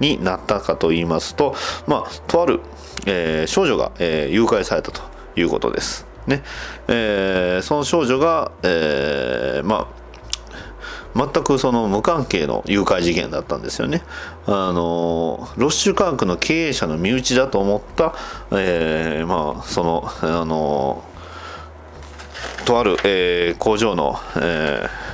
[0.00, 1.54] になったかと言いますと
[1.86, 2.60] まあとある、
[3.06, 5.00] えー少女が、えー誘拐されたと
[5.36, 6.11] いうことです。
[6.26, 6.42] ね
[6.88, 10.02] えーその少女が、えーまあ
[11.14, 14.02] 全くその無関係の誘拐事件だったんですよね。
[14.46, 18.14] あのロッシュカークの経営者の身内だと思った、
[18.50, 21.04] えーまあそのあの
[22.64, 25.12] とある、えー工場の、えー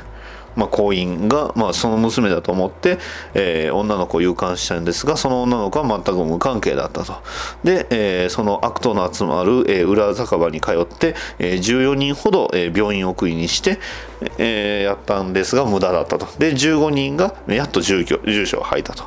[0.59, 2.99] まあ、行員が、まあ、その娘だと思って、
[3.35, 7.15] えー女の子を誘拐したんですがその女の子は全く無関係だったと。
[7.63, 13.79] で、えーその悪党の集まる、えー裏酒場に通って、えー14人ほど、えー病院送りにして、
[14.39, 16.27] えーやったんですが無駄だったと。
[16.39, 19.05] で15人がやっと住居住所を吐いたと。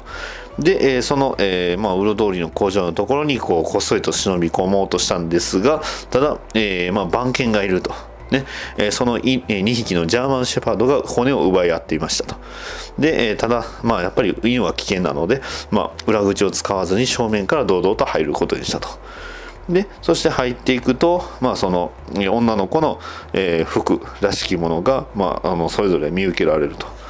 [0.57, 8.10] で、えーその、えーまあ、ウロ通りの工場のところにこうこっそりと忍び込もうとしたんですがただ、えーまあ、番犬がいると。
[8.31, 8.45] ね
[8.77, 12.35] えその2匹のジャーマンシェパードが骨を奪い合っていましたと。
[12.97, 18.87] で、えただ、まあ、やっぱり犬は危険なので、まあ、裏口を使わずに正面から堂々と入ることにしたと。
[19.69, 22.99] でそして入っていくと、まあ、その女の子の、
[23.33, 27.00] えー服らしきものが、まあ、あのそれぞれ見受けられると。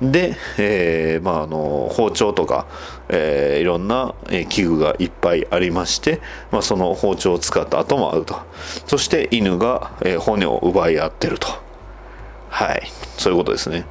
[0.00, 2.66] で、えーまあ、あの包丁とか、
[3.08, 6.20] えーいろんな、え器具がいっぱいありまして、
[6.52, 8.36] まあ、その包丁を使った跡もあると。
[8.86, 11.48] そして犬が、えー骨を奪い合ってると。
[12.48, 12.82] はい。
[13.16, 13.84] そういうことですね。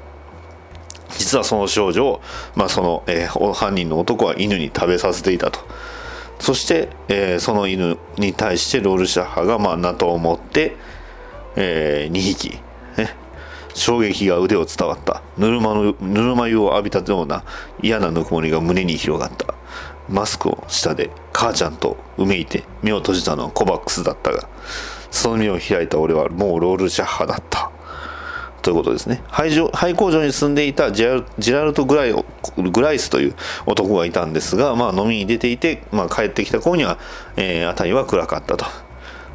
[1.09, 2.21] 実はその少女を、
[2.55, 5.59] まあそのえー犯人の男は犬に食べさせていたと。
[6.39, 10.77] そして、えーその犬に対してロールシャッハが、まあ、ナトを持って、
[11.57, 12.59] え2匹、
[13.77, 15.21] 衝撃が腕を伝わった。
[15.37, 17.43] ぬるまのぬるま湯を浴びたような
[17.81, 19.53] 嫌なぬくもりが胸に広がった。
[20.09, 24.47] マスクを下で母ちゃんとうめいて目を閉じたのはコバックスだったが
[25.11, 27.71] その目を開いた俺はもうロールシャッハだった。
[28.61, 29.21] ということですね。
[29.27, 32.13] 廃城廃工場に住んでいたジェラルジラルト・グライ
[32.57, 33.35] グライスという
[33.65, 36.97] 男がいたんですが、まあ、飲みに出ていて、まあ、帰ってきた頃には、
[37.37, 38.86] えー辺りは暗かったと。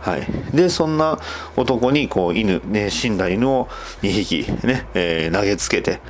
[0.02, 1.18] はい、でそんな
[1.56, 3.68] 男にこう犬、ね、死んだ犬を
[4.02, 6.00] 2匹、ねえー投げつけて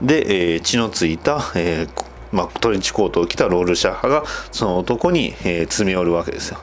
[0.00, 6.58] で、えー血のついた、えーま、トレンチコートを着たロールシャッハがその男に、えー詰め寄るわけですよ。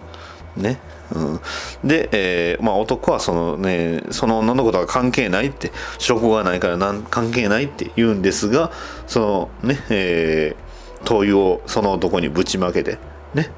[0.56, 0.80] ね。
[1.14, 1.40] うん、
[1.84, 8.72] で、えーまあ、男はその,、ね、その女の子とは関係ないって証拠がないからなん関係ないって言うんですが
[9.08, 10.72] そのね、えー
[11.04, 12.98] 灯油をその男にぶちまけて
[13.34, 13.52] ね、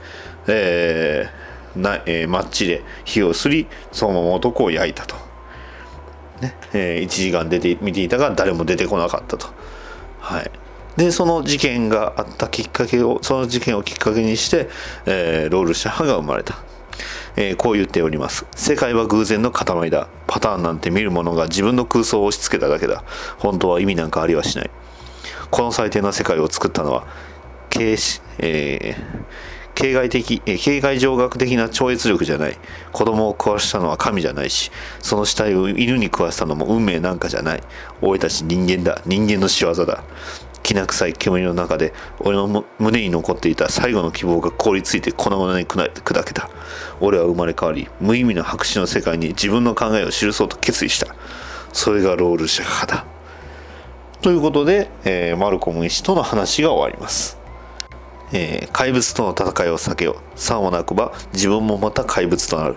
[0.48, 1.43] えー
[1.76, 5.16] なえーマッチで火をすりそのまま男を焼いたと。
[6.42, 9.48] ねえ1時間出て見ていたが誰も出てこなかったと。
[10.20, 10.52] はい、
[10.98, 14.70] でその事件があったきっかけをその事件をきっかけにして、
[15.06, 16.64] えーロールシャッハが生まれた、
[17.36, 18.46] えーこう言っております。
[18.56, 20.08] 世界は偶然の塊だ。
[20.28, 23.04] パターンなんて見る者が自分の空想を押し付けただけだ。
[23.38, 24.72] 本当は意味なんかありはしない。
[25.52, 27.06] この最低な世界を作ったのは
[27.70, 29.26] 形しえー
[29.76, 32.58] 形骸的、え形骸上学的な超越力じゃない。
[32.92, 37.64] 子供を食わしたのは神じゃないし、その死体を犬に食わしたのも運命なんかじゃない。
[38.02, 39.02] 俺たち人間だ。
[39.06, 40.04] 人間の仕業だ。
[40.64, 46.50] きな臭い煙の中で、俺の胸に残っていた最後の希望が凍りついて粉々に砕けた。
[47.02, 51.14] 俺は生まれ変わり、無意味な白紙の世界に自分の考えを記そうと決意した。
[51.74, 53.06] それがロールシャッハだ。
[54.22, 57.43] ということで、えーマルコム医師との話が終わります。
[58.34, 60.40] えー怪物との戦いを避けよう。
[60.40, 62.76] さもなくば自分もまた怪物となる。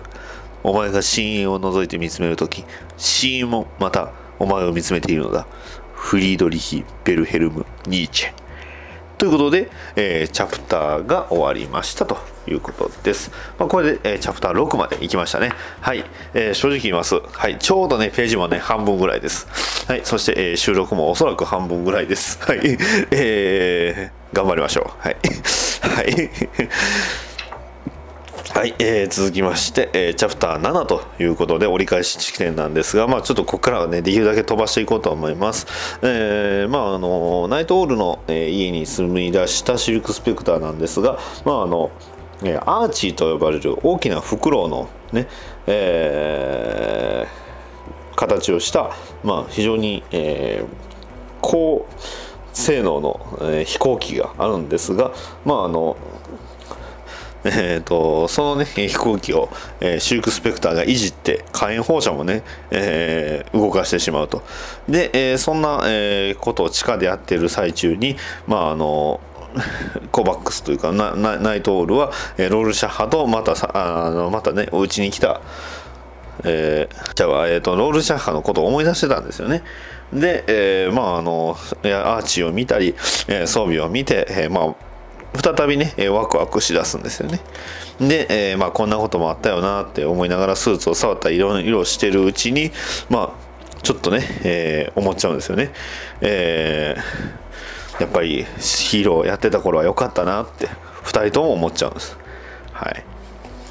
[0.62, 2.64] お前が深淵を覗いて見つめるとき、
[2.96, 5.46] 深淵もまたお前を見つめているのだ。
[5.94, 8.32] フリードリヒ・ベルヘルム・ニーチェ。
[9.18, 13.30] ということで、えーチャプターが終わりましたということです。
[13.58, 15.52] まあ、これで、えーチャプター6まで行きましたね。
[15.80, 16.04] はい。
[16.34, 17.18] えー正直言います。
[17.32, 17.58] はい。
[17.58, 19.46] ちょうどね、ページもね、半分ぐらいです。
[19.88, 20.02] はい。
[20.04, 22.38] そして、え収録もおそらく半分ぐらいです。
[22.42, 22.60] はい。
[23.10, 25.00] え頑張りましょう。
[25.00, 25.16] はい。
[25.82, 26.30] はい。
[28.54, 35.66] はい、えー続きまして、えーチャプター7ということで折り返し地点なんですが、まあ、ちょっとここからはねできるだけ飛ばしていこうと思います、
[36.02, 41.90] えーまああのナイトオールの、えー家に住み出したシルクスペクターなんですが、まああの
[42.44, 45.28] えーアーチーと呼ばれる大きなフクロウのね、
[45.66, 48.92] えー形をした、
[49.22, 50.86] まあ、非常に、えー
[51.42, 51.86] 高
[52.56, 55.12] 性能の、えー飛行機があるんですが、
[55.44, 55.96] まああの
[57.44, 59.50] えー、とそのね飛行機を、
[59.80, 64.42] えーシルクスペクターがいじって火炎放射もね、えー動かしてしまうと
[64.88, 68.16] で、えーそんな、えことを地下でやっている最中に
[68.46, 69.20] まああの
[70.10, 75.42] コバックスというかナナナイトオールは、えロールシャッハとまたさあのまたねお家に来た
[76.44, 79.62] えじゃあ、えー、とロールシャッハのことを思い出してたんですよね。
[80.12, 82.94] で、えーまああのアーチを見たり、
[83.28, 84.74] えー装備を見て、えーまあ
[85.42, 87.40] 再びね、えーワクワクしだすんですよね。
[88.00, 92.70] で、えーまあ、こんなこともあったよなって思いながらスーツを触ったり色々してるうちに、
[93.08, 95.72] まあ、ちょっとね、えー思っちゃうんですよね。
[96.20, 97.46] えー
[97.98, 100.68] やっぱりヒーローやってた頃は良かったなって
[101.02, 102.18] 2人とも思っちゃうんです。
[102.72, 103.04] はい。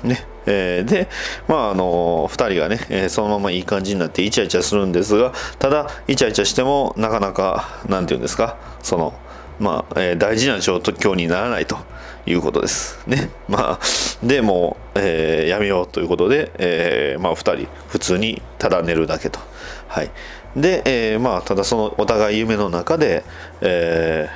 [0.06, 0.26] ね。
[0.46, 1.10] えーで、
[1.48, 9.14] まああの2人がね、えーそのままいい感じになってイチャイチャするんですがただイチャイチャしてもなかなかなんて言うんですかその
[9.60, 11.78] まあ、えー大事な状況にならないと
[12.26, 13.00] いうことです。
[13.08, 13.30] ね。
[13.48, 13.80] まあ
[14.26, 19.40] でもう、えーやめようということで、えーまあ2人普通にただ寝るだけと。
[19.88, 20.12] はい。
[20.56, 23.24] で、えーまあただそのお互い夢の中で、
[23.62, 24.30] え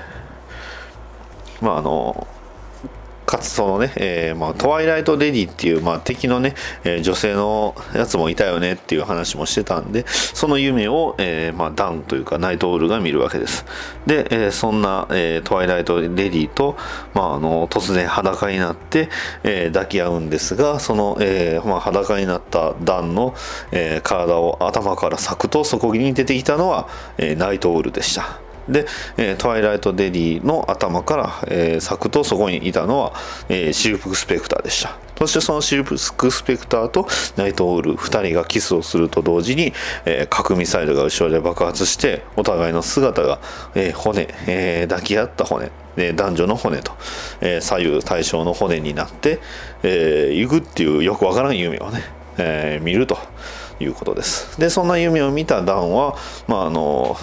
[1.62, 2.28] ーまああの
[3.30, 13.65] かつそのね、えーまあ、トワイライト・レディっていう、まあ、敵のね、えー女性のやつもいたよねっていう話もしてたんでその夢を、えーまあ、ダンというかナイト・オールが見るわけです。
[14.07, 16.76] で、えーそんな、えートワイライト・レディと、
[17.14, 19.10] まあ、あの突然裸になって、
[19.43, 23.35] えー抱き合うんですがその、えーまあ、裸になったダンの、
[23.72, 26.89] えー体を頭から裂くとそこに出てきたのは、
[27.19, 28.48] えーナイト・オールでした。
[28.70, 28.86] で、
[29.18, 33.14] えートワイライト・デディの頭から、えー裂くとそこにいたのは、
[33.50, 34.98] えーシルク・スペクターでした。
[35.18, 36.12] そしてそのシルク・ス
[36.44, 39.74] ペクターとナイト・オール2人がキスをすると同時に、
[40.06, 43.40] えー核ミサイルが後ろで爆発してお互いの姿が、
[43.76, 46.94] えー骨、えー抱き合った骨えー男女の骨と、
[47.41, 49.40] えー左右対称の骨になって、
[49.84, 52.04] えー行くっていうよくわからん夢をね、
[52.38, 53.18] えー見ると
[53.80, 54.60] いうことです。
[54.60, 56.16] でそんな夢を見たダンは
[56.48, 57.18] まああの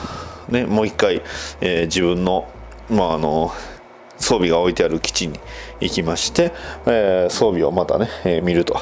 [0.48, 1.23] ねもう一回、
[1.60, 2.48] えー自分の
[2.90, 3.52] まああの
[4.18, 5.39] 装備が置いてある基地に
[5.81, 6.52] 行きまして、
[6.86, 8.78] えー装備をまたね、えー見ると。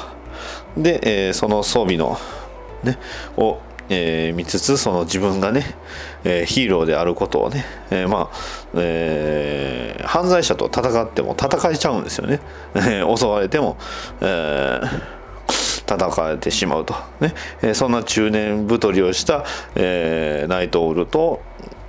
[0.77, 2.17] で、えーその装備の
[2.83, 2.97] ね
[3.37, 3.59] を
[3.89, 5.63] えー見つつその自分がね、
[6.23, 8.37] えーヒーローであることをね、えーまあ、
[8.75, 12.39] えー犯罪者と戦っても戦えちゃうんですよね、
[12.75, 13.77] えー襲われても、
[14.21, 15.15] えー
[15.87, 17.33] 戦われてしまうと、ね。
[17.61, 21.41] えーそんな中年太りをした、えーナイトオールと、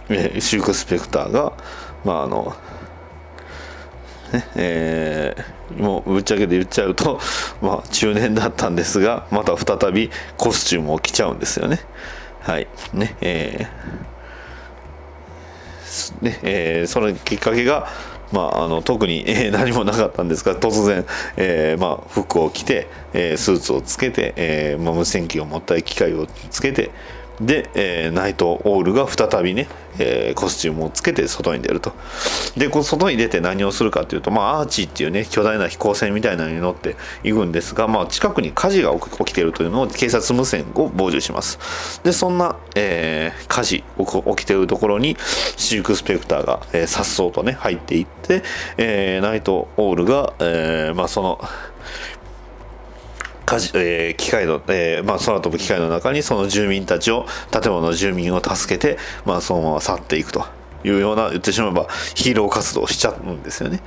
[0.09, 1.57] えーシルク・スペクターが、
[2.05, 2.57] まああの
[4.33, 7.19] ねえーもうぶっちゃけて言っちゃうと、
[7.61, 11.81] まあ、中年だったんですがまた再びコスチュームを着ちゃうんですよね。
[12.41, 13.97] はいねえー
[16.25, 17.89] ねえーそのきっかけが、
[18.33, 21.05] まあ、あの特に、えー何もなかったんですが突然、
[21.37, 26.91] えーまあ、服を着て、えースーツをつけて、えーまあ、無線機を持った機械をつけて
[27.41, 29.69] で、えーナイトオールが再びね、
[29.99, 31.93] えーコスチュームをつけて外に出ると。
[32.57, 42.01] でこう外に出て何をするかというと、まあ、アーチっていうね巨大な飛行船みたいなのに乗っていくんですが、まあ、近くに火事が起きているというのを警察無線を傍受します。
[42.03, 45.17] でそんな、えー火事起きているところに
[45.57, 48.43] シルク・スペクターがさっそうとね入っていって、
[48.77, 51.41] えーナイトオールが、えーまあ、その
[53.47, 60.45] 火事えー機械の、えーまあ、空飛ぶ機械の中にその住民たちを建物の住民を助けて、まあ、そのまま去っていくと
[60.85, 63.83] いうような言ってしまえばヒーロー活動をしちゃうんですよね。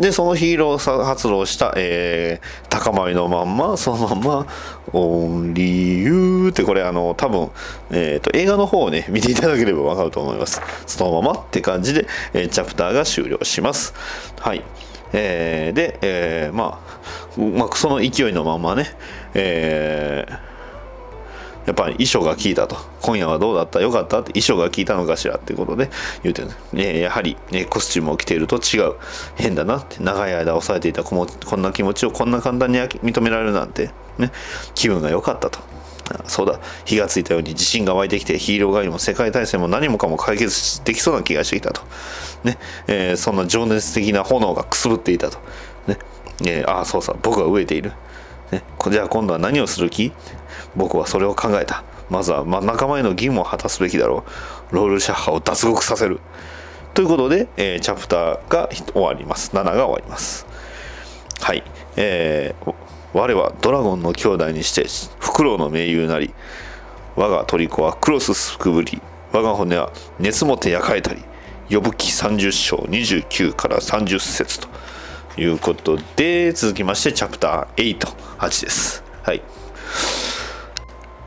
[0.00, 4.46] でそのヒーロー活動をした、えー高まりのまんまそのまんま
[4.92, 7.50] 「Only You」ってこれあの多分、
[7.90, 10.60] えーと映画の方をね 見ていただければ分かると思います。
[10.86, 13.94] そのままって感じで、えーチャプターが終了します。
[14.38, 14.62] はい。
[15.12, 16.98] えーで、えーまあ、
[17.38, 18.86] まあ、その勢いのままね、
[19.34, 20.48] えー
[21.66, 22.78] やっぱり衣装が効いたと。
[23.02, 23.82] 今夜はどうだった？
[23.82, 25.90] よかったって衣装が効いたのかしらっていうことで
[26.22, 28.94] 言うてる、ね、やはり、ね、コスチュームを着ていると違う。
[29.36, 30.02] 変だなって。
[30.02, 34.32] 長い間抑えていたこもこんな気持ちをこんな簡単に認められるなんて、ね、
[34.74, 35.58] 気分が良かったと。
[36.24, 36.58] そうだ。
[36.86, 41.82] 火がついたように自信が湧いてきてヒーロー狩りも世界大戦も何もかも解決できそうな気がしてきたと、
[42.44, 42.56] ね。
[42.86, 45.38] えーそんな情熱的な炎がくすぶっていたと、
[45.86, 45.98] ね。
[46.44, 47.92] えーああそうさ僕は飢えている、
[48.52, 50.12] ね、じゃあ今度は何をする気？
[50.76, 51.84] 僕はそれを考えた。
[52.10, 54.24] まずは、まあ、仲間への義務を果たすべきだろ
[54.72, 54.74] う。
[54.74, 56.20] ロールシャッハを脱獄させる。
[56.94, 59.50] ということで、えーチャプターが終わります。
[59.54, 60.46] 7が終わります。
[61.40, 61.62] はい、
[61.96, 62.74] えー
[63.14, 64.84] 我はドラゴンの兄弟にして
[65.18, 66.34] フクロウの盟友なり
[67.16, 69.00] 我が虜はクロスすくぶり
[69.32, 71.22] 我が骨は熱もて焼かれたり
[71.70, 74.68] 呼ぶ記30章29から30節と。
[75.38, 79.04] いうことで続きましてチャプター88です。
[79.22, 79.42] はい。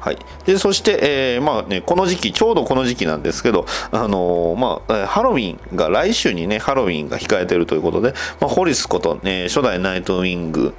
[0.02, 10.74] はい、でそして、えーまあね、この時期ちょうどこの時期なんですけど、あのーまあ、ハロウィンが来週にねハロウィンが控えてるということで、まあ、ホリスこと、ね、初代ナイトウィング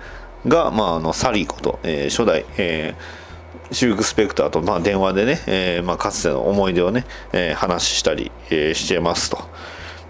[0.49, 3.23] が、まあ、あのサリーこと、えー初代、えー
[3.73, 9.39] シルク・スペクターと、まあ、電話でね、えまあ、かつての思い出をね、え話したり、えしてますと。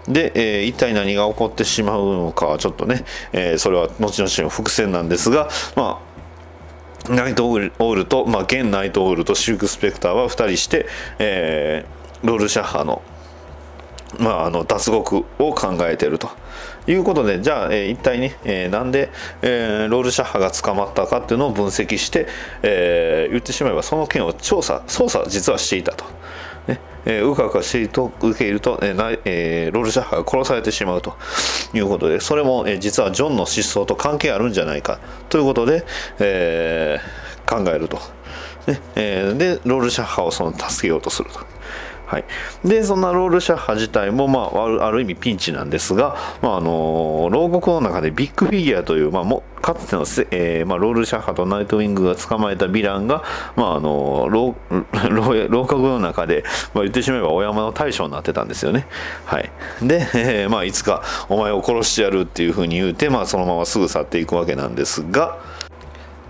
[0.07, 6.01] で、えー一体何が起こってしまうのかはちょっとね、えーそれは後々の伏線なんですが、ま
[7.09, 10.87] あ、ナイトオールと、まあ、現ナイトオールとシルク・スペクターは2人して、
[11.19, 13.01] えーロールシャッハの,、
[14.17, 16.29] まあ、あの脱獄を考えていると
[16.87, 19.09] いうことでじゃあ、えー一体ね、えーなんで、
[19.41, 22.27] えーロールシャッハが捕まったかっていうのを分析して、
[22.61, 26.05] えー言ってしまえばその件を調査捜査実はしていたと。
[26.67, 31.17] ねえーうかうかしていると受け入ると、えーなえーロールシャッハが殺されてしまうと
[31.73, 35.85] いうことでそれも、えー実はジョンの失踪と関係あるんじゃないかということで、
[36.19, 37.97] えー考えると、
[38.67, 41.52] ねえーでロールシャッハをその助けようとすると。
[42.13, 42.25] はい、
[42.63, 53.23] でそんなロールシャッハ自体も、まあ、ある意味ピンチなんですが、まあ、あの牢獄の中でビッグフィギュアという、まあ、もかつての、えーまあ、ロールシャッハとナイトウィングが捕まえたヴィランが、
[53.55, 54.53] まあ、あの牢
[55.49, 56.43] 牢獄の中で、
[56.75, 58.85] まあ、言ってしまえばお山の大将になってたんですよね。
[59.25, 59.49] はい、
[59.81, 65.39] で、え ーまあ、いつかお前を殺してやるっていうふうに言うて、まあ、そのまますぐ去っていくわけなんですが。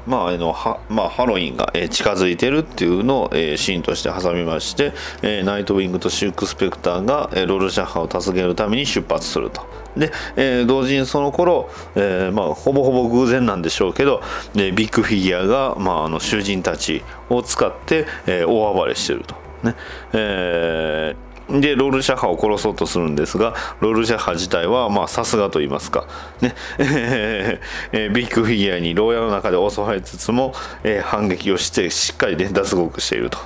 [0.06, 9.66] まああのはまあ、ハロウィンが、えー近づいてるっていうのを、えーシーンとして挟みまして、えーナイトウィングとシルク・スペクターが、えーロールシャッハを助けるために出発すると。
[9.96, 14.22] で、えー同時にその頃、えーまあ、ほぼほぼ偶然なんでしょうけど、
[14.56, 19.36] えービッグフィギュアが、まあ、あの囚人たちを使って、えー大暴れしてると。
[19.64, 19.76] ね
[20.14, 26.08] えーでロールシャッハを殺そうとするんですがロールシャッハ自体はまあさすがと言いますか
[26.42, 27.60] ねえ
[27.92, 30.54] えビッグフィギュアに牢屋の中で襲われつつも、
[30.84, 33.38] えー反撃をしてしっかりね脱獄していると。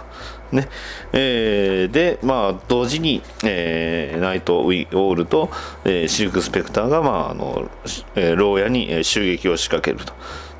[0.52, 0.70] ね
[1.14, 5.50] えーでまあ同時に、えーナイト・ウィオールと、
[5.86, 7.70] えーシルク・スペクターが、まああの
[8.16, 10.14] えー牢屋にえー襲撃を仕掛けると。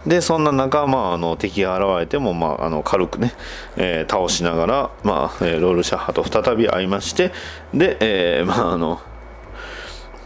[0.06, 3.34] でそんな中、まあ、あの敵が現れても、まあ、あの軽くね、
[3.76, 7.34] えー倒しながら、まあえーロールシャッハと再び会いまして
[7.74, 9.02] で、えーまああの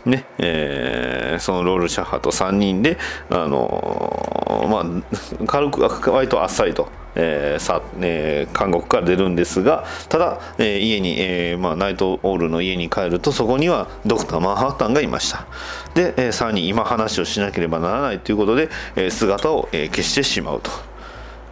[0.05, 2.97] ねえーそのロールシャッハと3人で、
[3.29, 5.01] あのーま
[5.41, 15.45] あ、軽く割とあっさりと、えーさえー監獄から出るんですがただ、えー家に、えーまあ、ナイトオールの家に帰るとそこにはドクター・マンハッタンがいました。
[15.93, 20.71] で、えーさらに今話をしなければならないということで、えー姿を、えー消してしまうと。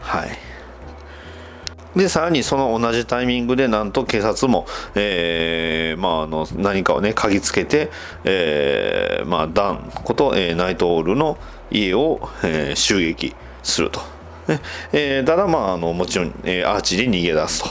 [0.01, 0.29] はい。
[1.95, 7.89] でさらにその同じタイミングでなんと警察も、えーまあ、あの何かをね嗅ぎつけて、
[8.23, 11.37] えーまあ、ダンこと、えーナイトオールの
[11.71, 14.01] 家を、えー襲撃すると、
[14.49, 14.59] ね
[14.91, 17.69] えーただ、まあ、あのもちろん、えーアーチで逃げ出すと。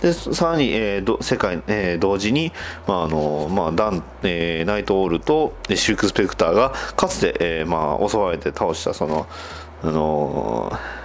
[0.00, 2.52] でさらに、えーど世界、えー同時に、
[2.86, 9.26] まああのまあ、ダン、えーナイトオールとえーシルク・スペクターがかつて、えーまあ、襲われて倒したその、
[9.82, 11.00] あのー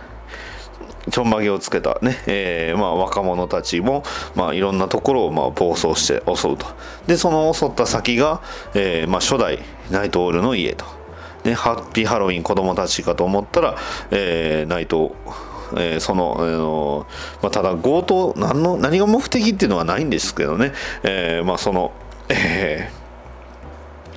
[1.11, 4.01] ちょんまげをつけたね、えーまあ、若者たちも、
[4.33, 6.65] まあ、いろんなところを、まあ、暴走して襲うと。
[7.05, 8.41] で、その襲った先が、
[8.73, 9.59] えーまあ、初代
[9.91, 11.04] ナイトオールの家と。
[11.45, 13.77] で、ハッピーハロウィン子供たちかと思ったら、
[14.09, 15.15] えーナイト、
[15.77, 17.05] えーその、あの
[17.43, 20.73] まあ、ただ強盗、何の、何が目的っていうのはないんですけどね、
[21.03, 21.93] えーまあ、その、
[22.29, 23.05] えー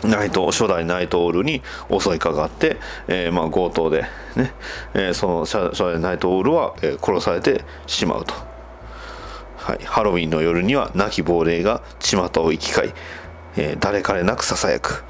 [0.07, 1.61] ナイト初代ナイトオールに
[1.91, 2.77] 襲いかかって、
[3.09, 4.03] えーまあ、強盗で、
[4.37, 4.53] ね
[4.95, 8.33] えーその初初代ナイトオールは、えー殺されてしまうと、
[9.57, 12.93] はい、ハロウィンの夜には亡き亡霊が巷を行き交い、
[13.57, 15.05] えー誰彼なくささやく。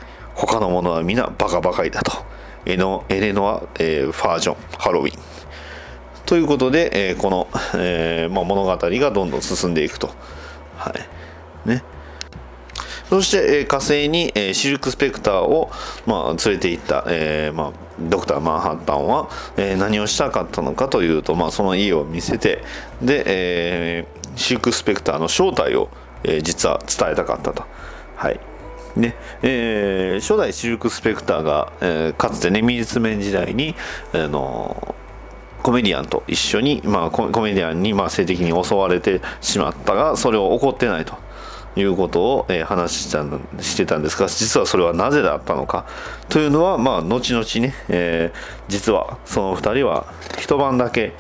[0.46, 2.12] 他の者は皆バカバカりだと。
[2.64, 5.18] エノエレノア、えーファージョンハロウィン。
[6.26, 10.10] ということで、えーこの、えーまあ、物語がどんどん進んでいくと。
[10.76, 10.92] は
[11.64, 11.68] い。
[11.68, 11.82] ね。
[13.08, 15.70] そして、えー火星に、えーシルク・スペクターを、
[16.06, 22.62] まあ、連れて行った、えーまあ、ドクター・マンハッタンは、えー何をしたかったのかというと、まあ、その家を見せて
[23.02, 25.88] で、えーシルク・スペクターの正体を、
[26.22, 27.64] えー実は伝えたかったと。
[28.14, 28.47] はい。
[28.98, 29.14] ね。
[29.42, 33.74] えー初代シルク・スペクターが、えーかつてね美術面時代に、
[34.12, 34.94] あの
[35.62, 41.16] コメディアンと一緒に、まあ、コメディアンに、まあ、性的に襲われてしまったがそれを怒ってないと。
[41.76, 43.24] いうことを、えー話した
[43.62, 45.86] してたんですが実はそれはなぜだったのか。
[46.28, 48.38] というのは、まあ、後々ね、えー
[48.68, 51.12] 実はその2人は一晩だけ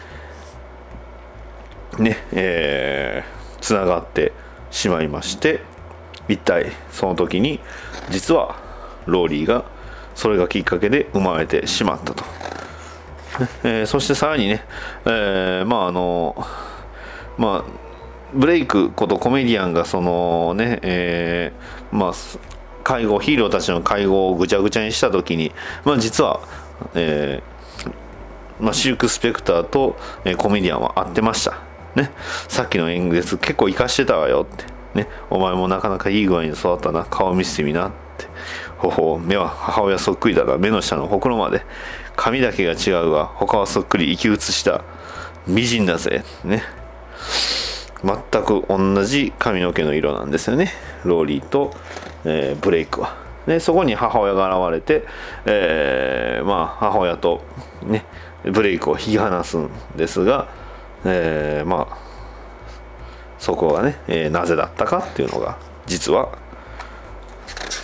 [1.98, 4.32] ねえーつながって
[4.70, 5.60] しまいまして
[6.28, 7.60] 一体その時に
[8.10, 8.56] 実は
[9.06, 9.64] ローリーが
[10.14, 12.24] それがきっかけで生まれてしまったと。
[13.62, 14.64] えーそしてさらにね、
[15.04, 16.36] えーまああの
[17.36, 17.70] まあ
[18.34, 22.38] ブレイクことコメディアンがそのね、えーまあす
[22.82, 25.52] 会合ヒーローたちの会合をぐちゃぐちゃにした時に
[25.84, 26.40] まあ実は、
[26.94, 31.58] えーまあ、シルク・スペクターと、えーコメディアンは会ってました。
[31.94, 32.10] ね、
[32.48, 34.77] さっきの演説結構活かしてたわよって。
[34.94, 37.04] ね、お前もなかなかいい具合に育ったな。
[37.04, 38.26] 顔見せてみなって。
[38.78, 41.62] ほほ目は母親そっくりだが目の下のほくろまで。
[42.16, 44.82] 髪だけが違うが他はそっくり生き写した
[45.46, 46.24] 美人だぜ。
[46.44, 46.62] ね。
[48.04, 50.72] 全く同じ髪の毛の色なんですよね。
[51.04, 51.72] ローリーと、
[52.24, 53.16] えーブレイクは。
[53.46, 55.06] でそこに母親が現れて、
[55.46, 57.42] えーまあ、母親と、
[57.82, 58.04] ね、
[58.44, 60.48] ブレイクを引き離すんですが、
[61.04, 62.07] えーまあ
[63.38, 66.38] そこがね、えーなぜだったかっていうのが実は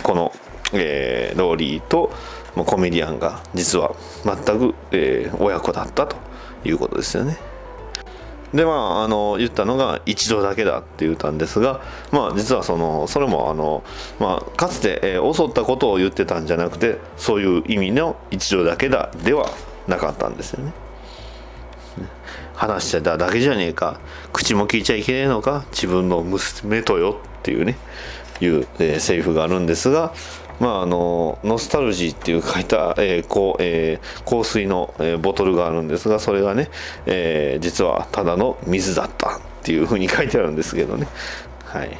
[0.03, 0.33] この、
[0.73, 2.11] えーローリーと
[2.55, 6.15] コメディアンが実は全く、えー親子だったと
[6.63, 7.37] いうことですよね。
[8.53, 13.83] でまああの言ったのが一度だけだって言ったんですがまあ実はそのそれもあの、
[14.17, 19.49] まあ、かつて、えー襲ったことを言ってたんじゃなくてそういう意味の一度だけだでは
[19.87, 20.71] なかったんですよね
[22.55, 23.99] 話してただけじゃねえか。
[24.33, 25.65] 口も聞いちゃいけねえのか。
[25.71, 27.77] 自分の娘とよっていうね。
[28.41, 30.13] いう、えーセリフがあるんですが。
[30.59, 36.69] まああのノスタルジーっていう書いた、えーこうえー香水の、えーボトルがあるんですがそれがね、
[37.05, 41.07] えー実はただの水だったっていうふうに書いてあるんですけどね。
[41.65, 41.97] はい。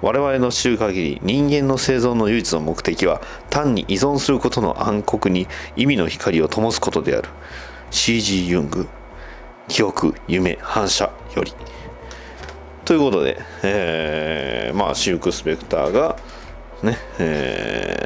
[0.00, 3.20] 我々の知る限り人間の生存の唯一の目的は
[3.50, 7.28] 単に依存することの暗黒に意味の光を灯すことである。
[7.90, 8.88] CG ユング。
[9.68, 11.52] 記憶夢反射より。
[12.84, 16.16] ということで、えーまあシルク・スペクターが
[16.82, 17.96] ねえ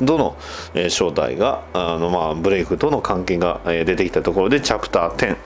[0.00, 0.36] ーどの、
[0.74, 5.36] えー正体があの、まあ、ブレイクとの関係が、えー出てきたところでチャプター10、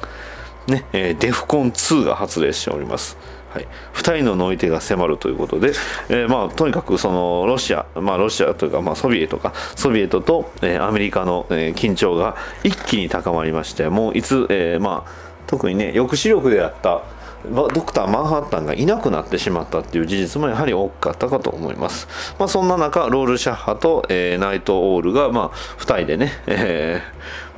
[0.68, 3.16] ねえーデフコン2が発令しております。
[3.51, 5.72] はい、2人の乗り手が迫るということで、
[6.09, 9.52] えーまあ、とにかくそのロシア、まあ、ロシアというか、まあ、ソビエトか。
[9.74, 17.02] ソビエトと、えーアメリカの、えー緊張が一気に高まりましてもういつ、えーまあ、特にね抑止力であった
[17.44, 22.06] ドクター・マンハッタンがいなくなってしまったっていう事実もやはり大きかったかと思います。
[22.39, 27.02] まあ、そんな中、ロールシャッハと、えーナイト・オールが、まあ、2人でね、え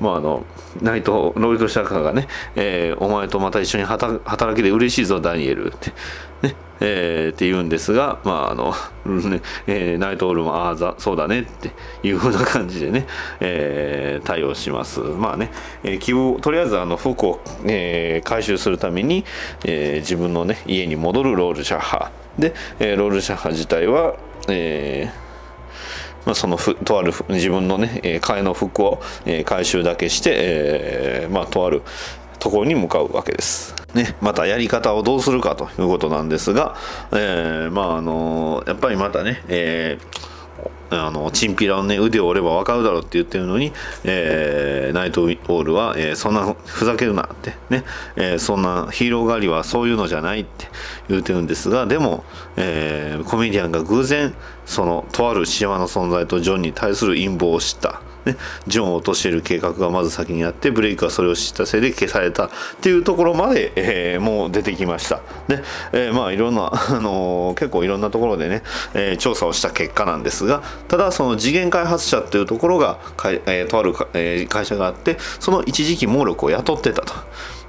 [0.00, 0.46] ーまあ、あの、
[0.80, 5.92] ナイト、ロールシャッハがね、えーお前とまた一緒に働働きで嬉しいぞ、ダニエルって、
[6.42, 8.74] ね、えーって言うんですが、まあ、あの、
[9.66, 11.70] えーナイト・オールも、ああ、そうだねって
[12.02, 13.06] いう風な感じでね、
[13.40, 15.00] えー対応します。
[15.00, 15.50] まあね、
[15.84, 19.24] えー希望、とりあえずあの服を、えー回収するために、
[19.64, 22.10] えー自分のね、家に戻るロールシャッハ。
[22.38, 24.16] で、えーロールシャッハ自体は、
[24.48, 25.22] えー
[26.24, 31.82] まあ、そのふとある自分のね、え替えの服を、え回収だけして、えーまあ、とある
[32.42, 33.72] ところに向かうわけです。
[33.94, 36.74] ね、またやり方をどうするかということなんですが、
[37.12, 40.32] えーまああのやっぱりまたね、えー
[40.94, 43.72] あのチンピラの、ね、腕を折れば分かるだろうって言ってるのに、
[44.04, 47.84] えーナイト・オールは、えーそんなふざけるなってね、
[48.16, 50.66] えーそんなヒーロー狩りはそういうのじゃないって
[51.08, 52.24] 言ってるんですがでも、
[52.56, 54.34] えーコメディアンが偶然
[54.66, 58.02] そのとある島の存在とジョンに対する陰謀を知った。
[58.24, 58.36] ね、
[58.66, 62.50] ジョンを落としている計画がまず先にあってブレイクはそれを知ったせいで消されたっ
[62.80, 65.20] ていうところまで、えーもう出てきました。
[65.48, 65.62] で、
[65.92, 68.62] えーまあいろんな、あのー結構いろんなところでね、
[68.94, 77.14] え調査をした結果なんですがただその次元開発者っていうところがかい、えとあるか、え会社があってその一時期猛力を雇ってたと。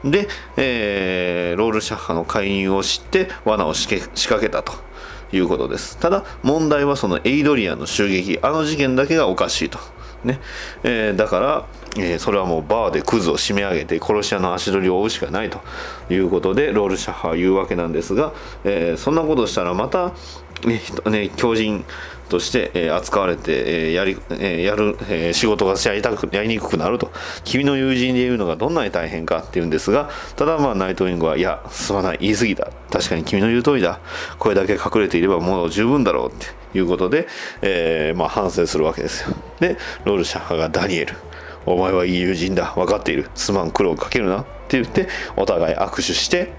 [0.03, 0.27] で、
[0.57, 4.73] えロールシャッハの介入を知って罠を仕掛けたと。
[5.35, 5.97] いうことです。
[5.97, 8.37] ただ問題はそのエイドリアンの襲撃。
[8.41, 9.79] あの事件だけがおかしいと。
[10.23, 10.39] ね。
[10.83, 11.67] えーだから、
[11.97, 15.61] えーそれはもうバーでクズを締め上げて殺し屋の足取りを追うしかないと。
[16.09, 18.33] いうことでロールシャッハは言うわけなんですが、
[18.63, 20.13] えーそんなことしたらまた、
[20.65, 21.85] ね人ね、狂人
[22.29, 27.11] として、え扱われて、えやりえやる、え仕事がやりたくやりにくくなると。
[27.43, 32.17] 君の友人で言うのがどんなに大変かって言うんですがただまあナイトウィングはいやすまない。
[32.21, 33.99] 言い過ぎだ確かに君の言う通りだ。
[34.39, 36.62] これだけ隠れていればもう十分だろうって。
[36.73, 37.27] いうことで、
[37.61, 39.35] えーまあ、反省するわけですよ。
[39.59, 41.15] でロールシャッハがダニエル。
[41.65, 42.73] お前はいい友人だ。
[42.75, 43.29] 分かっている。
[43.35, 44.41] すまん苦労かけるな。
[44.41, 46.51] って言ってお互い握手して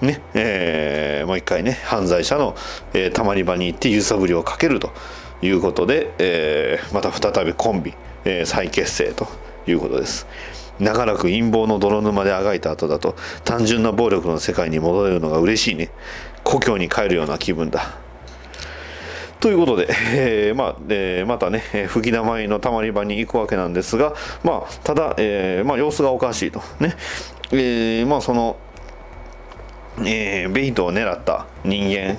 [0.00, 2.56] ねえーもう一回ね犯罪者の、
[2.94, 4.92] えーたまり場に行って揺さぶりをかけると。
[5.40, 7.94] いうことで、えーまた再びコンビ、
[8.24, 9.28] えー再結成と。
[9.70, 10.26] いうことです。
[10.80, 15.90] 長らく陰謀の泥沼であがいた後だと単純な暴力の世界に戻れるのが嬉しいね。
[16.44, 17.98] 故郷に帰るような気分だ。
[19.40, 26.60] ということで、えーまあえーまたね、えー吹き溜まりのたまり場に行くわけなんですが、まあ、ただ、えーまあ、様子がおかしいと。
[26.80, 26.96] ね
[27.52, 28.56] えーまあ、その
[30.00, 32.16] えーベイトを狙った人間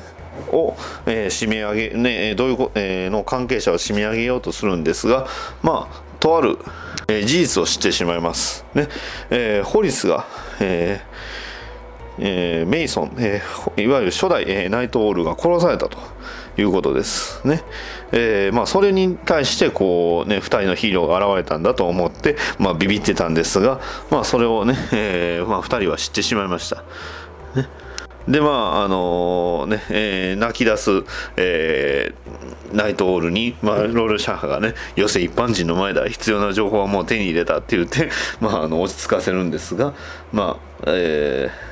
[0.51, 5.27] を、えー締め上げ、ね、どういうこ、えーの関係者を締め上げようとするんですが、
[5.61, 6.57] まあ、とある、
[7.09, 8.63] えー事実を知ってしまいます。
[8.73, 8.87] ね
[9.29, 10.25] えーホリスが、
[10.61, 11.09] えー
[12.21, 15.97] えーメイソン、えーいわゆる初代、えーナイトオールが殺されたと
[16.59, 17.63] いうことですね。
[18.11, 23.79] えーまあ、それに対してこう、ね、2人のヒーローが現れたんだと思って、まあ、ビビってたんですが、
[24.09, 26.83] まあ、それをね、えーまあ、2人は知ってしまいました。
[28.27, 31.03] でまああのね、えー泣き出す、
[31.35, 39.95] えーナイトオールに、まあ、ロールシャッハがね寄せ一般人の前だ必要な情報はもう手に入れたって言って、まあ、あの落ち着かせるんですが
[40.31, 41.69] まあえー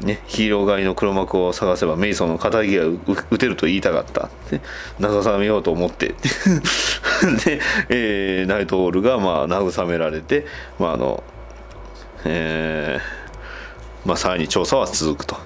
[0.00, 2.84] ね、ヒーロー狩りの黒幕を探せばメイソンの仇が
[3.30, 4.60] 打てると言いたかったって
[4.98, 6.14] 慰めようと思って
[7.46, 10.46] で、えーナイトオールがまあ慰められて、
[10.78, 11.22] まああの
[12.24, 15.36] えーまあ、さらに調査は続くと。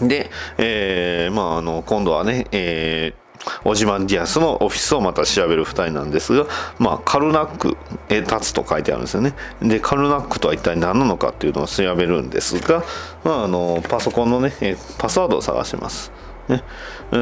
[0.00, 3.27] で、えーまあ、あの今度はね、えー
[3.64, 6.46] オジマンディアスのオフィスをまた調べる2人なんですが、
[6.78, 7.76] まあ、カルナック
[8.08, 9.34] へ立つと書いてあるんですよね。
[9.62, 12.84] で、カルナックとは一体何なのかっていうのを調べるんですが、
[13.24, 14.52] まあ、あのパソコンのね、
[14.98, 16.12] パスワードを探します。
[16.48, 16.62] ね、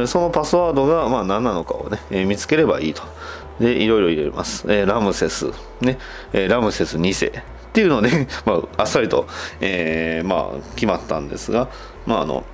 [0.06, 3.02] そのパスワードがまあ何なのかをね、え見つければいいと。
[3.58, 4.66] で、いろいろ入れます。
[4.68, 5.46] えーラムセス、
[5.80, 5.98] ね、
[6.32, 7.32] えーラムセス2世っ
[7.72, 9.26] ていうので、 まあ、あっさりと、
[9.60, 11.68] えまあ、決まったんですが、
[12.06, 12.44] まあ、あの、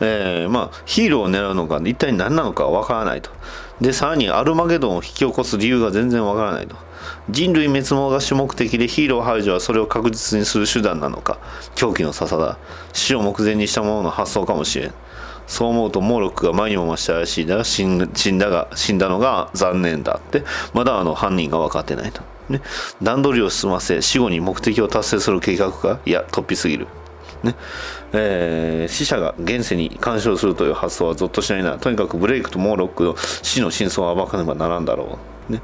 [0.00, 3.30] えーまあ、ヒーローを狙うのが一体何なのかわからないと。
[3.80, 6.76] で、さらにアルマゲドンを引き起こす理由が全然わからないと。
[7.30, 11.38] 人類滅亡が主目的でヒーロー排除はそれを確実にする手段なのか。
[11.74, 12.58] 狂気の笹だ。
[12.92, 14.94] 死を目前にしたものの発想かもしれん。
[15.48, 20.44] そう思うとモーロックが前にも増したらしいだ死ん死んだが死んだのが残念だって
[20.74, 22.20] まだあの犯人が分かってないと、
[22.50, 22.60] ね、
[23.02, 26.00] 段取りを進ませ死後に目的を達成する計画か？
[26.04, 26.86] いや突飛すぎる
[27.42, 27.54] ね
[28.12, 31.78] えー死者が現世に干渉するという発想はぞっとしないな。
[31.78, 35.18] とにかくブレイクとモーロックの死の真相を暴かねばならんだろ
[35.48, 35.62] う、ね、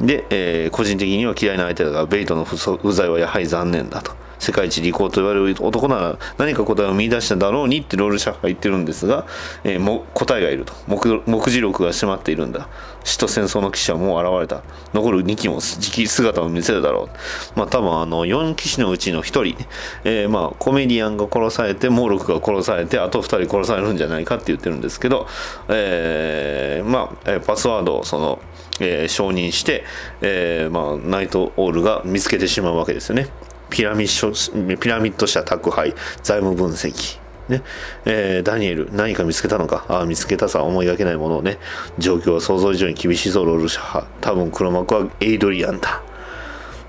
[0.00, 4.12] で、えー個人的には嫌いな相手だがベイトの不不在はやはり残念だと。
[4.38, 9.26] 世界一利口と言われる男なら何か答えを見出しただろうにってロールシャッハが言ってるんですが、
[9.64, 10.72] えーも答えがいると。
[10.86, 12.68] 目目次録が閉まっているんだ。
[13.04, 14.62] 死と戦争の騎士はもう現れた。
[14.92, 17.08] 残る2機も時期姿を見せるだろ
[17.56, 17.58] う。
[17.58, 19.66] まあ多分あの4騎士のうちの1人、
[20.04, 25.26] えーまあコメディアンが殺されてモーロクが殺されてあと2人殺されるんじゃないかって言ってるんですけど、
[25.68, 28.40] えーまあパスワードをその
[28.80, 29.84] えー承認して、
[30.20, 33.28] えーまあ、ナイトオールが見つけてしまうわけですよね。
[33.70, 37.18] ピラミッド社宅配財務分析。
[37.48, 37.62] ね。
[38.04, 39.86] えーダニエル何か見つけたのか？
[39.88, 41.58] ああ見つけたさ思いがけないものをね。
[41.98, 46.02] 状況は想像以上に厳しいぞロールシャハ多分黒幕はエイドリアンだ。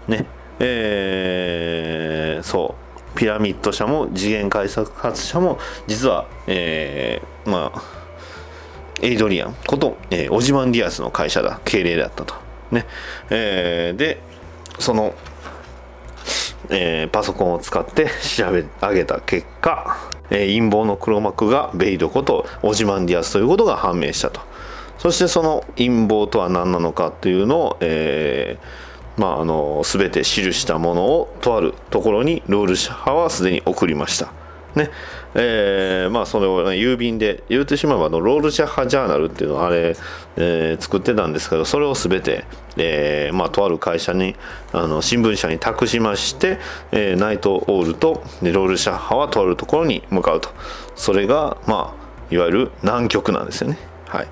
[0.08, 0.26] ね。
[0.60, 2.76] えーそ
[3.16, 3.18] う。
[3.18, 7.82] ピラミッド社も次元開発者も実は、えーまあ
[9.02, 9.56] エイドリアン。
[9.66, 11.62] こと、えーオジマンディアスの会社だ。
[11.64, 12.36] 敬礼だったと。
[12.72, 12.86] ね。
[13.30, 14.22] えーで
[14.78, 15.14] その、
[16.70, 19.98] えーパソコンを使って 調べ上げた結果、
[20.30, 24.42] えー陰謀の黒幕がベイドことオジマンディアスということが判明したと
[24.98, 34.34] そしてその陰謀とは何なのかっていうのを、えーまあ、あの全て記したものをとあるところにロールシャハはすでに送りました。
[34.76, 34.92] ね。
[35.36, 39.96] えーまあそれを、ね、郵便で言うてしまえばのロールシャッハジャーナルっていうのをあれ、
[40.38, 42.46] えー作ってたんですけどそれを全て、
[42.78, 44.36] えーまあ、とある会社に
[44.72, 46.60] あの新聞社に託しまして、
[46.92, 50.50] えーナイトオールとロールシャッハはとあるところに向かうと。
[50.96, 53.78] それがまあいわゆる南極なんですよね。
[54.08, 54.28] はい。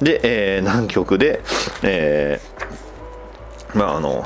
[0.00, 1.42] で、えー南極で、
[1.82, 4.24] えーまああの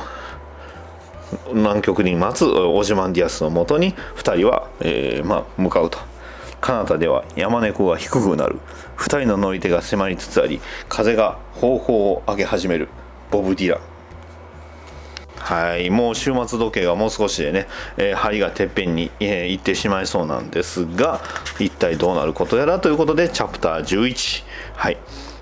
[1.52, 5.98] 南極に待つオジマンディアスのもとに2人は、えーまあ、向かうと。
[6.60, 8.58] 彼方では山猫が低くなる。
[8.96, 12.88] 2人の乗り手が迫りつつあり風が方向を上げ始める。
[13.30, 13.80] ボブ・ディラン。
[15.44, 17.66] はいもう終末時計がもう少しでね、
[17.98, 21.20] えー針がてっぺんに、えー行ってしまいそうなんですが
[21.58, 24.44] 一体どうなることやらということでチャプター11
[24.74, 24.96] はい。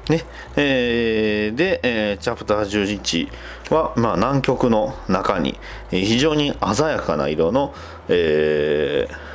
[0.09, 0.25] ね
[0.57, 5.59] えーで、えーチャプター11は、まあ、南極の中に、
[5.91, 7.73] えー非常に鮮やかな色の、
[8.09, 9.33] えー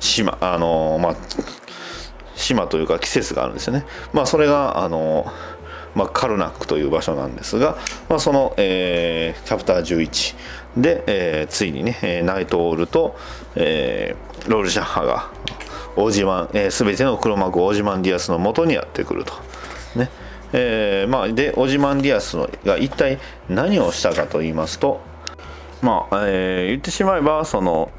[0.00, 1.16] 島あのーまあ
[2.34, 3.84] 島というか季節があるんですよね。
[4.12, 5.30] まあそれがあの
[5.94, 7.76] まあ、カルナックという場所なんですが、
[8.08, 10.36] まあ、その、えーチャプター11
[10.80, 13.16] で、えーついにね、ナイトオールと、
[13.56, 15.30] えーロールシャッハが
[15.96, 19.34] オージマン、えー、全ての黒幕オージマンディアスの元にやってくると。
[19.96, 20.08] ね。
[20.52, 23.18] えーまあ、でオジマンディアスが一体
[23.48, 25.00] 何をしたかと言いますと、
[25.80, 27.90] まあえー言ってしまえばその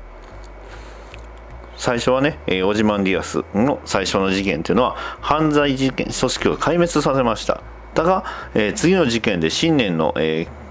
[1.78, 7.62] 最初はね、えーオジマンディアスの最初の事件というのは犯罪事件組織を壊滅させました。
[7.94, 10.62] だが、えー次の事件で信念の、えー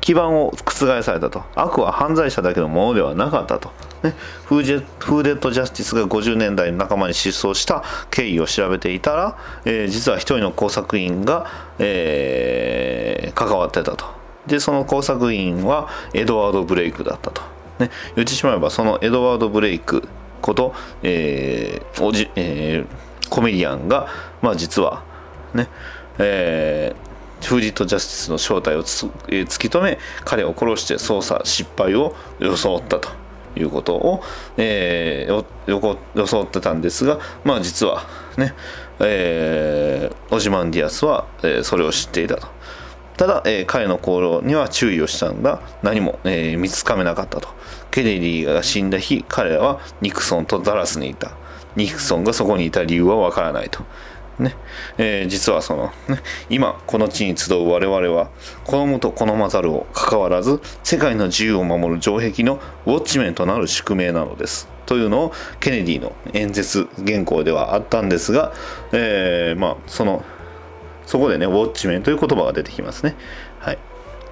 [0.00, 1.44] 基盤を覆されたと。
[1.54, 3.70] 悪は犯罪者だけのものではなかったと、
[4.02, 4.14] ね、
[4.44, 11.46] フージェフーデッド・ジャスティスが50年代の仲間に失踪した経緯を調べていたら、えー実は一人の工作員が、
[11.78, 14.04] えー関わってたと。
[14.46, 17.42] でその工作員はエドワード・ブレイクだったと、
[17.78, 20.08] ね、言ってしまえばそのエドワード・ブレイク
[20.40, 24.08] こと、えーおじえーコメディアンが、
[24.42, 25.04] まあ、実は
[25.54, 25.68] ね、
[26.18, 27.12] えー
[27.46, 28.82] フージット・ジャスティスの正体を、え
[29.42, 33.21] 突き止め彼を殺して捜査失敗を装ったと。
[33.56, 34.22] いうことを、
[34.56, 35.44] えー
[36.14, 38.04] 装ってたんですが、まあ、実は
[38.36, 38.54] ね、
[39.00, 42.48] えーオジマンディアスは、えーそれを知っていたと。
[43.16, 45.60] ただ、えー彼の行動には注意をしたんだ。
[45.82, 47.48] 何も、えー見つかめなかったと。
[47.90, 51.32] ケネディが死んだ日彼らはニクソンとダラスにいた。
[51.76, 53.84] ニクソンがそこにいた理由はわからないと。
[54.38, 54.54] ね。
[54.98, 58.30] えー実はその、ね、今この地に集う我々は
[58.64, 64.68] 好むと好まざるを関わらず世界の自由を守る城壁のウォッチメンとなる宿命なのです。
[64.86, 68.52] というのをケネディの演説原稿ではあったんですが、
[68.92, 70.24] えーまあその
[71.06, 73.16] そこでねウォッチメンという言葉が出てきますね。
[73.58, 73.78] はい、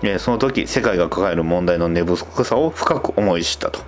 [0.02, 3.80] えーその時世界が抱える問題の根深さを深く思い知ったと。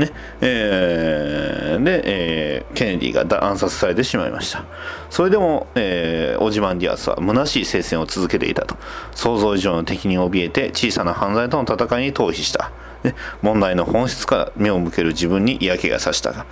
[0.00, 0.12] ね。
[0.40, 4.64] えーで、えーケネディが暗殺されてしまいました。
[5.10, 8.76] それでも、えーオジマンディアスは虚しい聖戦を続けていたと。
[9.14, 12.72] 想像以上の敵に怯えて小さな犯罪との戦いに逃避した、
[13.04, 16.46] ね、問題の本質から目を向ける自分に嫌気がさしたが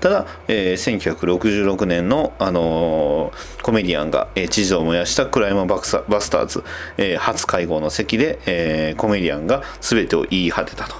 [0.00, 6.62] ただ、えー1966年の、あのーコメディアンが、えー地図を燃やしたクライムバクサバスターズ、
[6.98, 10.94] えー初会合の席で、えーコメディアンが全てを言い果てたと。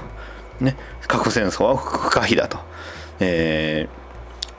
[0.61, 0.77] ね、
[1.09, 2.59] 核戦争は不可避だと。
[3.21, 4.05] えー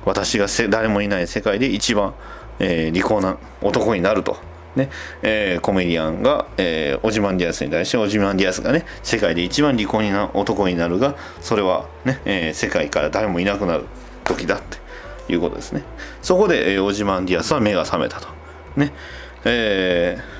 [0.05, 2.13] 私が誰もいない世界で一番、
[2.59, 4.37] えー利口な男になると。
[4.75, 4.89] ね。
[5.23, 13.85] えーコメディアンが、えーオジマンディアスに対してオジマンディアスがね世界で一番利口な男になるがそれはね、えー世界から誰もいなくなる
[14.23, 14.77] 時だって。
[15.27, 15.81] いうことですね。
[16.21, 18.27] そこで、えーオジマンディアスは目が覚めたと。
[18.75, 18.93] ね。
[19.43, 20.34] えー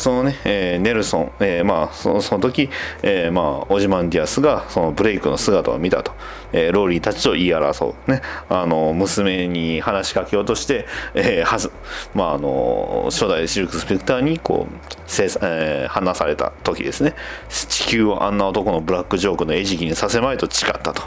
[0.00, 2.70] そのね、えーネルソン、えーまあそのその時、
[3.02, 6.12] えーまあオジマンディアスがそのブレイクの姿を見たと、
[6.52, 8.10] えーローリーたちと言い争う。
[8.10, 8.22] ね。
[8.48, 11.70] あの娘に話しかけようとして、えーはず
[12.14, 17.14] まああの初代シルク・スペクターにこう制裁えー話された時ですね。
[17.48, 21.02] 地球をあんな男のブラックジョークの餌食にさせまいと誓ったと。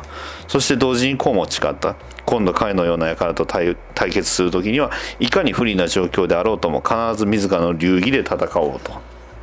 [0.47, 1.95] そして同時にこうも誓った。
[2.25, 8.93] 今度彼のような輩と対対決する時にはいかに不利な状況であろうとも必ず自らの流儀で戦おうと、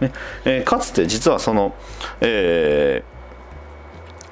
[0.00, 0.12] ね。
[0.46, 1.74] えーかつて実はその、
[2.22, 3.09] えー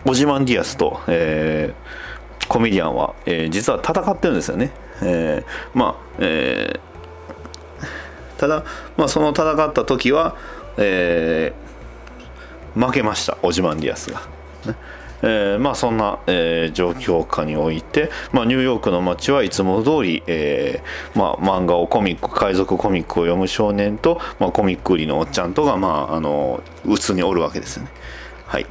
[0.04, 2.08] オジマンディアスと、えー
[2.48, 4.70] コメディアンは、えー実は戦ってるんですよね、
[5.02, 8.64] えーまあ、えーただ、
[8.96, 10.34] まあ、その戦った時は、
[10.78, 14.20] えー負けましたオジマンディアスが。
[14.66, 14.76] ね
[15.20, 27.90] えーまあそんな、えー状況下において、まあ、ニューヨークの街はいつも通り、えーまあ、漫画をコミック海賊コミックを読む少年と、まあ、コミック売りのおっちゃんとが、まあ、あの鬱におるわけですよね。
[28.46, 28.66] はい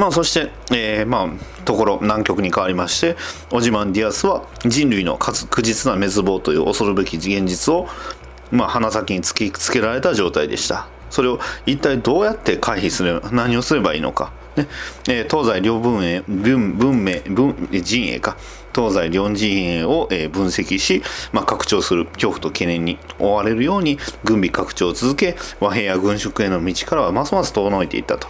[0.00, 3.16] まあそして、えーまあところ南極に変わりまして
[3.52, 7.86] オジマンディアスは人類のかつ苦実な滅亡という恐るべき現実を、
[8.50, 10.88] まあ、鼻先に突きつけられた状態でした。
[11.10, 14.68] それを一体どうやって回避すれば何をすればいいのか、ね。
[15.06, 18.38] えー東西両文営文文明文陣営か。
[18.74, 21.02] 東西両陣営を、えー分析し、
[21.32, 28.28] まあ、拡張する恐怖と懸念に追われるように軍備拡張を続け和平や軍縮への道からはますます遠のいていったと。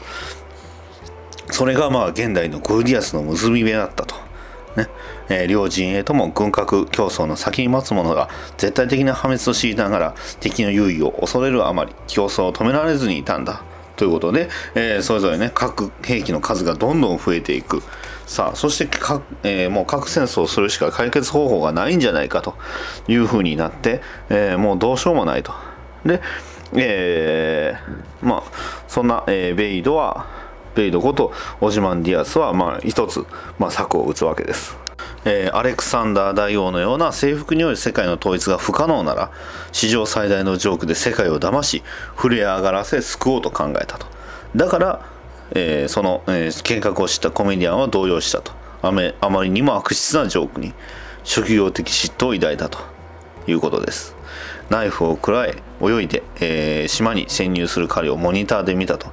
[1.51, 4.15] それがまあ現代のゴルディアスの結び目だったと。
[4.77, 4.89] ね。
[5.29, 8.29] えー両陣営とも軍拡競争の先に待つ者が
[8.59, 13.63] 絶対的な破滅を強いながら敵の優位を恐れるあまり競争を止められずにいたんだ
[13.97, 17.83] ということで、えーそれぞれね核兵器の数がどんどん増えていく。
[18.27, 22.55] さあそして核、えーもう核戦争をするしか解決方法がないんじゃないかと
[23.09, 25.53] いうふうになって、えーもうどうしようもないと。
[26.05, 26.21] で、
[26.75, 27.75] え
[28.23, 28.43] まあ
[28.87, 30.27] そんな、えベイドは
[30.75, 33.27] ベイドことオジマンディアスはまあ一つ、
[33.59, 34.77] まあ、策を打つわけです、
[35.25, 39.31] えーアレクサンダー大王のような征服による世界の統一が不可能なら
[39.73, 41.83] 史上最大のジョークで世界を騙し
[42.17, 44.07] 震え上がらせ救おうと考えたと。
[44.57, 45.07] だから、
[45.53, 48.53] えーその、えー計画を知ったコメディアンは動揺したと。
[48.83, 50.73] あめあまりにも悪質なジョークに
[51.23, 52.79] 職業的嫉妬を抱いたと。
[53.47, 54.17] いうことです。
[54.69, 59.09] ナイフをくらえ泳いで、えー島に潜入する彼をモニターで見たと。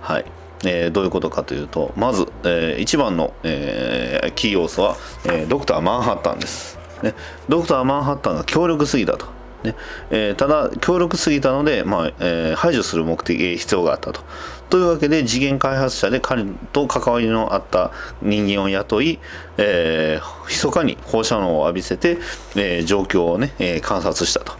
[0.00, 0.24] はい。
[0.64, 7.14] えーどういうことかというとまず、えー一番の、えーキー要素は、えードクター・マンハッタンです、ね、
[7.48, 9.26] ドクター・マンハッタンが強力すぎたと、
[9.64, 9.74] ね。
[10.10, 14.20] えーただ強力すぎたので、まあえー排除する目的必要があったと。
[14.68, 17.90] というわけで次元開発者で彼と関わりのあった
[18.22, 19.18] 人間を雇い、
[19.56, 22.18] えー密かに放射能を浴びせて、
[22.54, 24.52] えー状況をね、えー観察したと。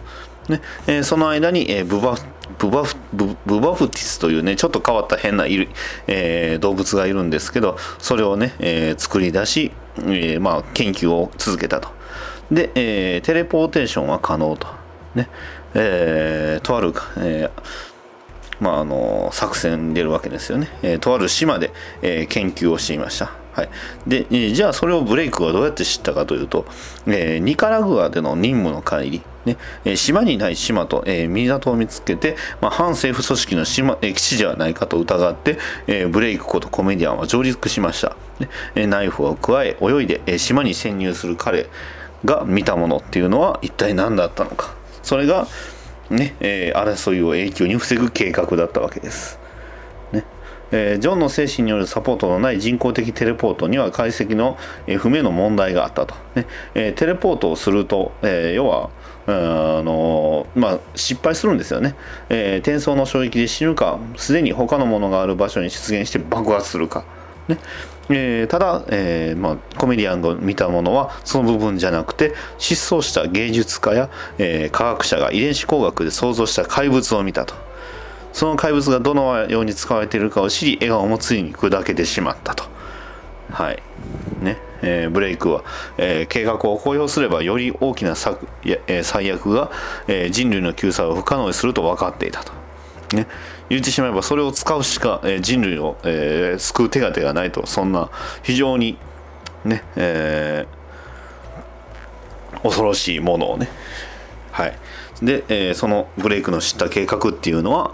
[0.49, 0.61] ね。
[0.87, 2.15] えーその間に、えーブバ
[2.57, 5.69] ブバフブブバフティスというねちょっと変わった変ないる、
[6.07, 11.89] えー動物がいるんですけどそれをね、えー作り出し、えーまあ、研究を続けたと。
[12.51, 14.67] で、えーテレポーテーションは可能と。
[15.15, 15.29] ね。
[15.73, 17.61] えーとある、えー
[18.59, 23.31] まあ、あの作戦に出るわけですよね、えーとある島で、えー研究をしていました、
[23.61, 23.69] はい、
[24.07, 26.65] で、えじゃあそれをブレイクはどうやって知ったかというと、
[27.07, 35.57] えーニカラグアでの任務の帰り、ねえ島にない島と、えー港を見つけて、まあ、反政府組織の島、えー基地ではないかと疑って、
[35.87, 41.69] えーブレイクことコメディアンは上陸しました、ねえナイフを加え泳いで、え島に潜入する彼
[42.25, 44.75] が見たものっていうのは一体何だったのか。
[45.03, 45.47] それが、
[46.09, 49.40] ねえー争いを永久に防ぐ計画だったわけです。
[50.71, 54.57] えージョンの精神によるサポートのない人工的テレポートには解析の、
[54.87, 56.47] えー不明の問題があったと、ね。
[56.75, 58.89] えーテレポートをすると、えー要は
[59.27, 61.95] あのまあ、失敗するんですよね、
[62.29, 67.05] えー転送の衝撃で死ぬかすでに他のものがある場所に出現して爆発するか、
[67.47, 67.57] ね。
[68.09, 77.70] えーただ、えーまあ、コメディアンが見たものはその部分じゃなくて失踪した芸術家や、えー科学者が遺伝子工学で創造した怪物を見たと。
[78.33, 82.63] その怪物がどのように使われているかを知り笑顔もついに砕けてしまったと。
[83.49, 83.83] はい。
[84.39, 84.57] ね。
[84.83, 85.63] えーブレイクは、
[85.97, 89.71] えー計画を公表すればより大きな策や、えー最悪が、
[90.07, 92.53] えー人類の救済を不可能にすると分かっていたと、
[93.13, 93.27] ね、
[93.69, 97.65] 言ってしまえばそれを使うしか、えー人類を、えー救う手立てがないと。
[97.67, 98.09] そんな
[98.43, 98.97] 非常に
[99.63, 100.81] ね、えー
[102.63, 103.69] 恐ろしいものをね。
[104.51, 104.77] はい、
[105.21, 107.93] で、えーそのブレイクの知った計画っていうのは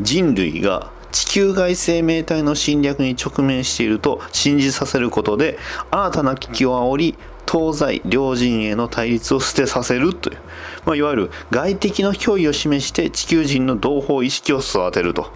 [0.00, 5.58] 人類が地球外生命体の侵略に直面していると信じさせることで
[5.90, 7.18] 新たな危機を煽り
[7.50, 10.38] 東西両陣営の対立を捨てさせるという、
[10.84, 15.30] まあ、いわゆる外敵の脅威を示して地球人の同胞意識を育てると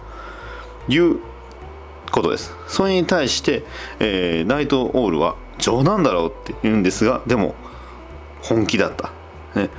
[0.89, 1.19] いう
[2.11, 2.53] ことです。
[2.67, 3.63] それに対して、
[3.99, 7.55] えーナイトオールは冗談だろうって言うんですがでも
[8.41, 9.13] 本気だった、
[9.55, 9.69] ね、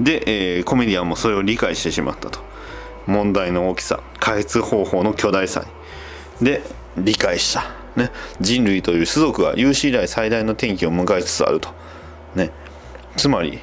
[0.00, 0.22] で、
[0.56, 2.51] えーコメディアンもそれを理解してしまったと。
[3.06, 5.64] 問題の大きさ開発方法の巨大さ
[6.40, 6.46] に。
[6.46, 6.62] で
[6.96, 7.64] 理解した、
[7.96, 8.10] ね、
[8.40, 11.70] 人類という種族が有史以来最大の転機を迎えつつあると、
[12.34, 12.50] ね、
[13.16, 13.60] つまり、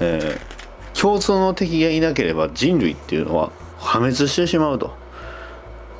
[0.00, 0.54] えー
[0.94, 4.94] 共通の敵がいなければ人類っていうのは破滅してしまうと。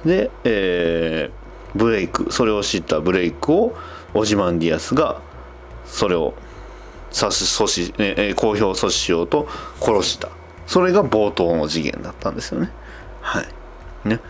[0.05, 1.45] で、えー
[1.77, 3.77] ブレイクそれを知ったブレイクを
[4.15, 5.21] オジマンディアスが
[5.85, 6.35] それを
[7.11, 9.49] 阻止、えー公表阻止しようと
[9.81, 10.29] 殺した。
[10.67, 12.71] それが冒頭の次元だったんですよね。
[13.21, 14.09] はい。
[14.09, 14.21] ね。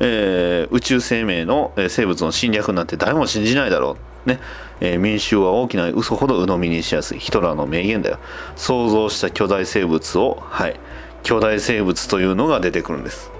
[0.00, 3.96] えー宇宙生命のえー生物の侵略なんて誰も信じないだろ
[4.26, 4.28] う。
[4.28, 4.40] ね、
[4.80, 7.18] えー民衆は大きな嘘ほど鵜呑みにしやすい。
[7.18, 8.18] ヒトラーの名言だよ。
[8.56, 10.78] 想像した巨大生物をはい。
[11.22, 13.30] 巨大生物というのが出てくるんです。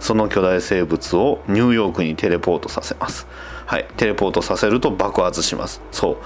[0.00, 3.26] その巨大生物をニューヨークにテレポートさせます。
[3.66, 5.80] はい、テレポートさせると爆発します。
[5.90, 6.16] そう、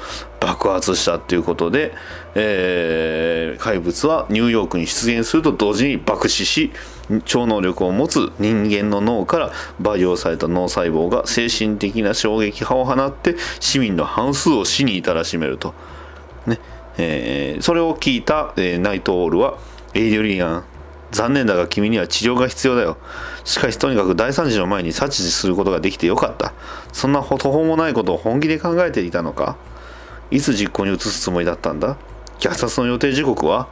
[0.41, 1.95] 爆発したっていうことで、
[2.35, 6.73] えー怪物はニューヨークに出現すると同時に爆死し、
[7.25, 15.75] 超能力を持つ人間の脳から培養された脳細胞が精神的な衝撃波を放って市民の半数を死に至らしめると。
[16.47, 16.59] ね
[16.99, 19.59] えーそれを聞いた、えーナイトオールは
[19.95, 20.65] エイドリアン
[21.17, 22.99] 残念だが君には治療が必要だよ。
[23.45, 26.53] しかしとにかく大惨事の前に察知することができてよかった。
[26.93, 29.57] そんな途方もないことを本気で考えていたのか？
[30.31, 31.97] いつ実行に移すつもりだったんだ？
[32.39, 33.69] 虐殺の予定時刻は？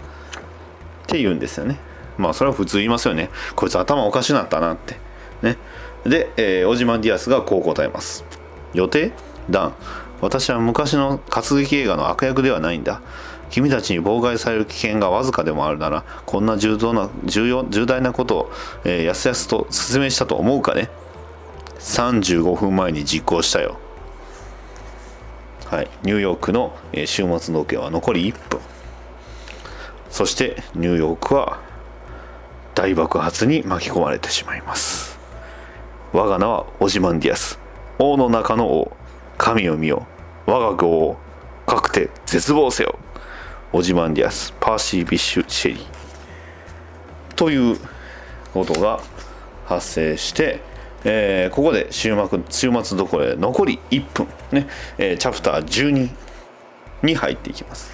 [1.02, 1.78] って言うんですよね。
[2.16, 3.28] まあそれは普通言いますよね。
[3.54, 4.96] こいつ頭おかしなったなって。
[5.42, 5.58] ね。
[6.04, 8.24] で、えーオジマンディアスがこう答えます。
[8.72, 9.12] 予定？
[9.50, 9.74] ダン
[10.22, 13.02] 私は昔の活劇映画の悪役ではないんだ。
[13.54, 18.52] 君たちに妨害される危険がわずかでもあるならこんな重要な重要重大なことを、
[18.84, 20.90] えーやすやすと説明したと思うかね
[21.78, 23.78] ？35分前に実行したよ。
[25.66, 25.90] はい。
[26.02, 28.58] ニューヨークの、えー週末の時計は残り1分。
[30.10, 31.60] そしてニューヨークは
[32.74, 35.16] 大爆発に巻き込まれてしまいます。
[36.12, 37.60] 我が名はオジマンディアス。
[38.00, 38.96] 王の中の王
[39.38, 40.08] 神を見よ。
[40.44, 41.16] 我が業を
[41.66, 42.98] かくて絶望せよ。
[43.76, 47.34] オジマンディアスパーシー・ビッシュ・シェリー。
[47.34, 47.76] という
[48.52, 49.00] ことが
[49.66, 50.60] 発生して、
[51.02, 54.28] えーここで終末終末どころで残り1分。
[54.52, 56.08] ね、えーチャプター12
[57.02, 57.90] に入っていきます。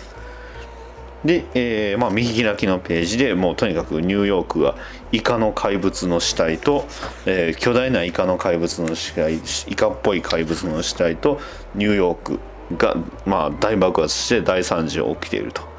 [1.25, 4.75] で、えーまあ、右開きのページでもうとにかくニューヨークが
[5.13, 6.87] イカの怪物の死体と、
[7.25, 9.37] えー巨大なイカの怪物の死体
[9.67, 11.41] イカっぽい怪物の死体と
[11.75, 12.39] ニューヨーク
[12.77, 15.70] が、まあ、大爆発して大惨事が起きていると。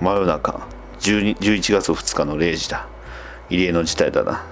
[0.00, 0.66] 真夜中
[1.00, 2.88] 12 11月2日の0時だ。
[3.48, 4.44] 異例の事態だな。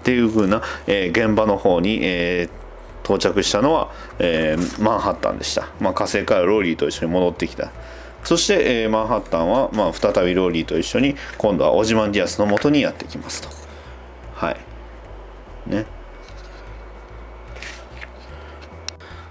[0.00, 2.62] っていう風な、えー現場の方に、えー
[3.04, 7.70] 到着したのは、えーマンハッタンでした、まあ、火星からローリーと一緒に戻ってきた。
[8.24, 13.48] そして、えーマンハッタンは、まあ、再びローリーと一緒に今度はオジマンディアスの元にやってきますと。
[14.34, 14.56] はい。
[15.66, 15.86] ね。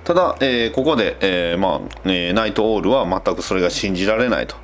[0.03, 4.55] ただ、えーここで、えーまあえーナイトオールは全くそれが信じられないと。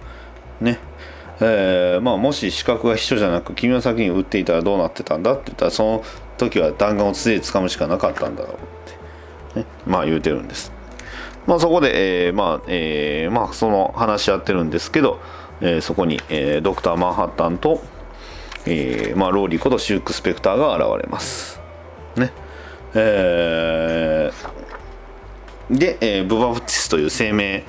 [0.61, 0.79] ね。
[1.39, 6.03] えーまあ、もし資格が秘書じゃなく君の先に打っていたらどうなってたんだって言ったらその
[6.37, 8.57] 時は弾丸を素手で掴むしかなかったんだろうっ
[9.53, 10.71] て、ね、まあ言うてるんです。
[11.45, 15.19] まあそこで、えーまあえーまあ、その話し合ってるんですけど、
[15.61, 17.81] えーそこに、えードクター・マンハッタンと、
[18.65, 21.61] えーまあ、ローリーことシューク・スペクターが現れます。
[22.15, 22.31] ね。
[22.95, 27.63] えーで、えーブバプティスという生命、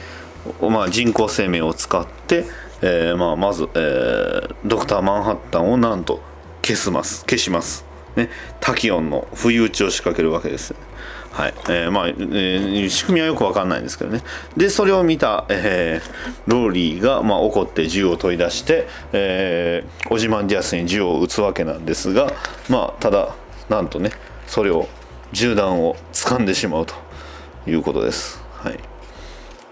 [0.61, 2.47] まあ、人工生命を使って、
[2.83, 6.21] えーまあ、まず、えードクター・マンハッタンをなんと
[6.63, 7.21] 消すます。
[7.23, 7.85] 消します、
[8.17, 8.29] ね、
[8.61, 10.75] タキオンの不意打ちを仕掛けるわけです
[11.33, 11.55] はい。
[11.69, 14.23] えーまあえー仕組みはよくわかんないんですけどね。
[14.57, 22.33] でそれを見た、えーローリーが、まあ、怒って銃を取り出して、えーオジマンディアスに銃を撃つわけなんですが、
[22.69, 23.35] まあ、ただ
[23.69, 24.11] なんとね
[24.47, 24.89] それを
[25.33, 26.95] 銃弾を掴んでしまうと
[27.67, 28.43] いうことです。
[28.55, 28.79] はい。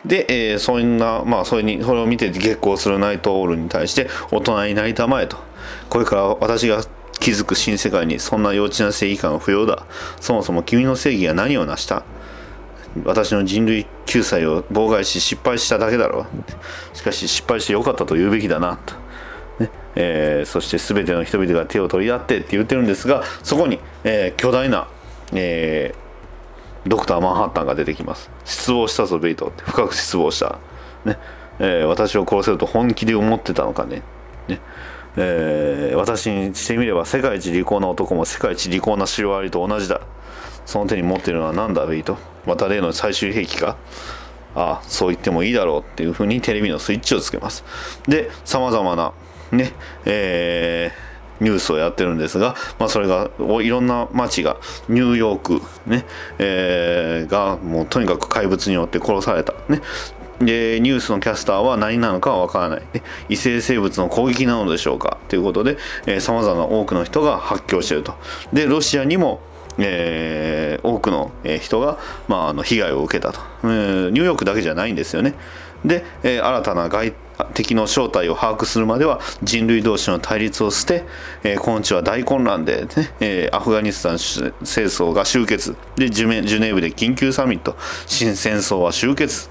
[0.06, 5.36] で、えーそんな、まあ、それに、それを見て激高するナイトオールに対して、大人になりたまえと。
[5.88, 6.84] これから私が
[7.18, 9.84] 築く新世界にそんな幼稚な正義感は不要だ。
[10.20, 12.04] そもそも君の正義は何を成した？
[13.04, 16.26] 私の人類救済を妨害し失敗しただけだろ
[16.92, 16.96] う。
[16.96, 18.78] しかし失敗してよかったと言うべきだな。
[18.86, 18.94] と
[19.58, 24.88] ねえーそして全ての人々が手を取り合ってって言ってるんですが、そこに、えー巨大な、
[25.32, 26.05] えー
[26.86, 28.30] ドクター・マンハッタンが出てきます。
[28.44, 29.64] 失望したぞベイトって。
[29.64, 30.58] 深く失望した、
[31.04, 31.18] ね。
[31.58, 34.02] えー私を殺せると本気で思ってたのかね。
[34.46, 34.60] ね。
[35.16, 40.00] えー私にしてみれば世界一利口な男も世界一利口なシロアリと同じだ。
[40.64, 42.18] その手に持っているのは何だベイト？
[42.46, 43.76] また例の最終兵器か？
[44.54, 47.64] ああそう言ってもいいだろうっていうふうにテレビのスイッチをつけます。
[48.06, 49.12] でさまざまな
[49.50, 49.72] ね。
[50.04, 51.05] えー
[51.40, 53.30] ニュースをやってるんですが、まあ、それが
[53.62, 54.56] いろんな街が
[54.88, 56.04] ニューヨーク、ね
[56.38, 59.80] えーがもうとにかく怪物によって殺された、ね、
[60.38, 65.18] でニュースのキャスターは何なのかは分からない、ね、異性生物の攻撃なのでしょうか。
[65.28, 65.78] ということで
[66.20, 68.14] さまざまな多くの人が発狂していると。
[68.52, 69.40] でロシアにも
[69.78, 71.98] えー多くの人が、
[72.28, 75.34] まあ、あの被害を受けたと、えーニューヨークだけじゃないんですよね。
[75.84, 77.12] で、えー新たな外
[77.54, 81.04] 敵の正体を把握するまでは人類同士の対立を捨て、
[81.42, 85.76] えー今日は大混乱で、ねえーアフガニスタン戦争が終結。
[85.96, 87.76] でジュメジュネーブで緊急サミット。
[88.06, 89.50] 新戦争は終結。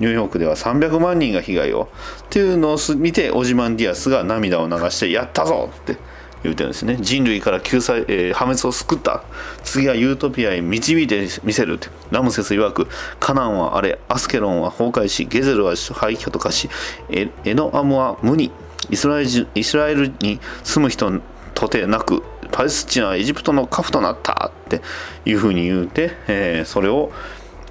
[0.00, 1.90] ニューヨークでは300万人が被害を。
[2.24, 6.11] っていうのを見てオジマンディアスが涙を流してやったぞって。
[6.42, 6.98] 言うてるんですね。
[7.00, 9.22] 人類から救済、えー破滅を救った。
[9.62, 11.78] 次はユートピアへ導いてみせる
[12.10, 12.88] ラムセス曰く
[13.20, 16.68] カナンはあれアスケロンは崩壊しゲゼルは廃墟と化し
[17.10, 18.50] エエノアムは無に。
[18.90, 21.20] イスラエルイスラエルに住む人
[21.54, 24.82] とてなくパレスチナはエジプトのカフとなったって
[25.24, 27.12] いうふうに言うて、えーそれを、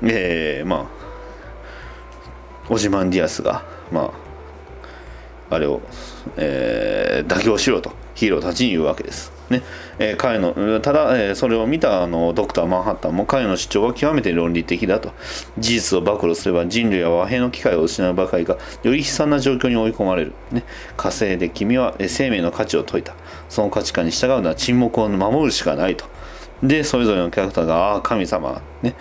[0.04, 1.02] えーまあ
[2.70, 4.14] オジマンディアスがま
[5.50, 5.82] ああれを、
[6.38, 7.92] えー妥協しろと。
[8.22, 9.32] ヒーローたちに言うわけです。
[9.50, 9.64] ね。
[9.98, 15.12] えー彼のただ、えーそれを見たあのドクター・マンハッタンも彼の主張は極めて論理的だと。
[15.58, 20.64] 事実を暴露すれば人類は和平の機会を失うばかりかより悲惨な状況に追い込まれる、ね、
[20.98, 23.16] 火星で君はえー生命の価値を説いた。
[23.50, 26.06] その価値観に従うのは沈黙を守るしかないと。
[26.62, 28.94] でそれぞれのキャラクターが「ああ神様」ね。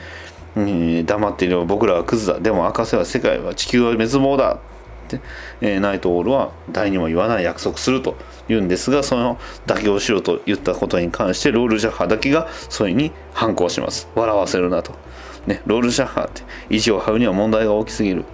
[0.57, 2.41] うん黙っていれば僕らはクズだ。
[2.41, 4.59] でも明かせば世界は地球は滅亡だ、
[5.61, 8.17] えーナイトオールは誰にも言わない約束すると
[8.49, 14.09] 言うんですがその妥協しろと言ったことに関してロール・ジャッハだけがそれに反抗します。
[14.15, 14.93] 笑わせるなと、
[15.47, 18.25] ね、ロール・ジャッハって意地を張るには問題が大きすぎる、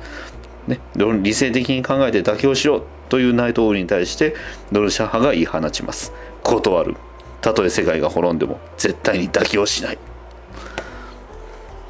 [0.66, 0.80] ね、
[1.22, 4.34] 理性的に考えて妥協しろというナイトオールに対して
[4.72, 6.12] ロール・シャッハが言い放ちます。
[6.42, 6.96] 断る。
[7.40, 9.98] たとえ世界が滅んでも絶対に妥協しない。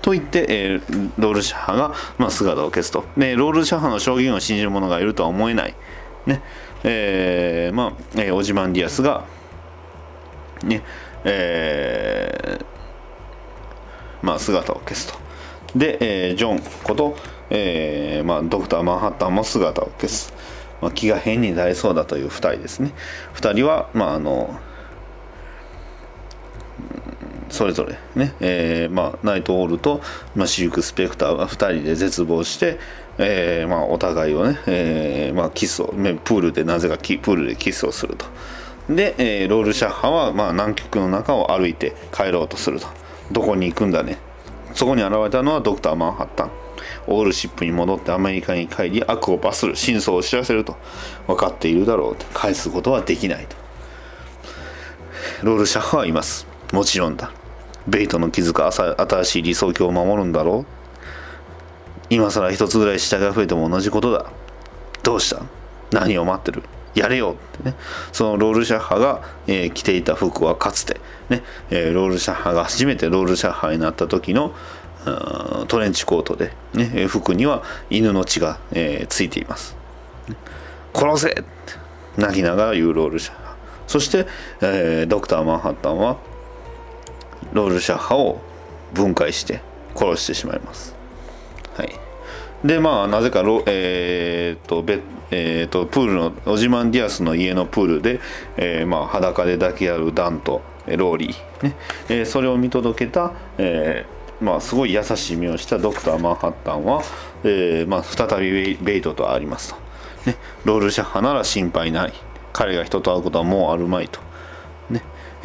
[0.06, 5.74] と言って、えーロールシャッハが、まあ、姿を消すと、ね、ロールシャッハの証言を信じる者がいるとは思えない、
[6.26, 6.42] ね。
[6.84, 9.24] えーまあえーオジマンディアスが、
[10.62, 10.84] ね。
[11.24, 12.64] えー
[14.22, 15.18] まあ、姿を消すと。
[15.76, 17.16] で、えージョンこと、
[17.50, 20.32] えーまあ、ドクター・マンハッタンも姿を消す、
[20.80, 22.92] まあ、気が変になりそうだという2人ですね。
[23.34, 24.56] 2人は、まあ、あの
[27.48, 30.00] それぞれね、えーまあ、ナイトオールと、
[30.34, 32.78] まあ、シルク・スペクターが2人で絶望して、
[33.18, 38.26] えーまあ、お互いをね、えーまあ、キスをプールでなぜかキプールでキスをすると。
[38.88, 42.88] で、えーロール・シャッハは、まあ、南極の中を歩いて帰ろうとすると。
[43.32, 44.18] どこに行くんだね。
[44.74, 46.50] そこに現れたのはドクター・マンハッタン。
[47.06, 49.76] オールシップに戻ってアメリカに帰り悪を罰する。
[49.76, 50.76] 真相を知らせると。
[51.26, 52.26] 分かっているだろうと。
[52.34, 53.56] 返すことはできないと。
[55.42, 56.45] ロールシャッハはいます。
[56.72, 57.30] もちろんだ。
[57.86, 60.72] ベイトの築く朝新しい理想郷を守るんだろう。
[62.10, 64.26] 今更一つぐらい下が増えても同じことだ。
[65.02, 65.42] どうした？
[65.92, 66.62] 何を待ってる？
[66.94, 67.36] やれよ。
[67.56, 67.76] ってね。
[68.12, 71.00] そのロールシャッハが、えー着ていた服はかつて。
[71.28, 74.54] ね、えーロールシャッハが初めてロールシャッハになった時の
[75.68, 79.76] トレンチコートで、ね、服には犬の血が、えーついています。
[80.94, 81.44] 殺せって。
[82.16, 83.56] 泣きながら言うロールシャッハ。
[83.86, 84.26] そして、
[84.60, 86.16] えードクター・マンハッタンは
[87.52, 88.40] ロールシャッハを
[88.92, 89.60] 分解して
[89.94, 90.94] 殺してしまいます。
[91.76, 91.90] はい。
[92.64, 95.00] でまあなぜかロ、えーとべ
[95.30, 98.20] えー、とプールのオジマンディアスの家のプールで、
[98.56, 101.74] えーまあ、裸で抱き合うダンとローリー、ね。
[102.08, 107.02] えーそれを見届けた、えーまあ、すごい優しい目をしたドクター・マンハッタンは、
[107.42, 109.80] えーまあ、再びベイトとありますと、
[110.30, 112.12] ね、ロールシャッハなら心配ない。
[112.52, 114.20] 彼が人と会うことはもうあるまいと、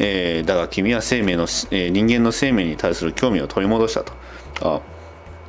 [0.04, 4.12] えーだが君は生命の、えー人間の生命に対する興味を取り戻したと。
[4.60, 4.80] あ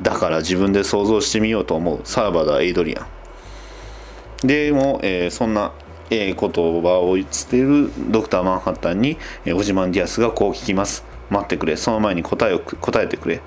[0.02, 2.02] だから自分で想像してみようと思う。
[2.04, 3.02] サーバーダ・エイドリア
[4.44, 4.48] ン。
[4.48, 5.72] でも、えーそんな、
[6.12, 11.04] えー言葉を言っているドクター・マンハッタンに、えーオジマン・ディアスがこう聞きます。
[11.32, 11.76] 待ってくれ。
[11.76, 13.42] その前に答えを答えてくれ。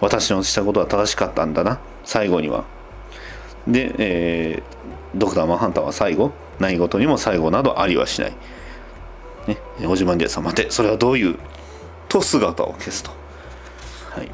[0.00, 1.80] 私のしたことは正しかったんだな。
[2.04, 2.64] 最後には。
[3.68, 6.32] で、えードクター・マンハッタンは最後。
[6.58, 8.32] 何事にも最後などありはしない、
[9.46, 11.38] ね、オジマン・ディアスは待てそれはどういう
[12.08, 13.10] と姿を消すと。
[14.10, 14.30] はい。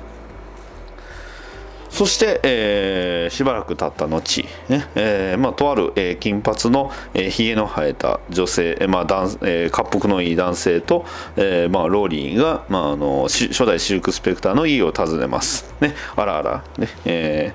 [1.90, 11.06] そして、えーしばらく経った後、ねえーまあ、とある、えー金髪の、えー、の生えた女性、えーまあ男えー、滑腹のいい男性と、
[11.36, 15.74] えーまあ、ローリーが、まあ、あのし初代シルク・スペクターの家を訪ねます。
[15.80, 17.55] ね、あらあら、ねえ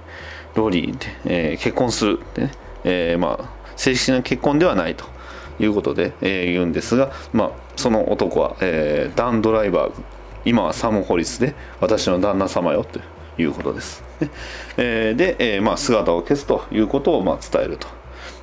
[0.54, 2.52] ーローリーで、えー結婚するってね、
[2.84, 5.06] えーまあ、正式な結婚ではないと。
[5.60, 9.92] いうことで、えー言うんですが、まあ、その男は、えーダン・ドライバー
[10.46, 13.00] 今はサム・ホリスで私の旦那様よと
[13.38, 14.04] いうことです。
[14.20, 14.32] ね
[14.78, 17.88] えーで、えーまあ、姿を消すということをまあ伝えると。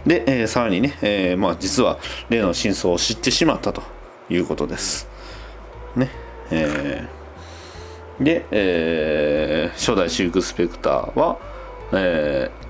[0.06, 3.82] で、えーさらにね、えーまあ、実は例の真相を知ってしまったと
[4.28, 5.08] いうことです。
[5.96, 6.10] ね
[6.50, 11.38] えーで、えー初代シルク・スペクターは、
[11.92, 12.64] えー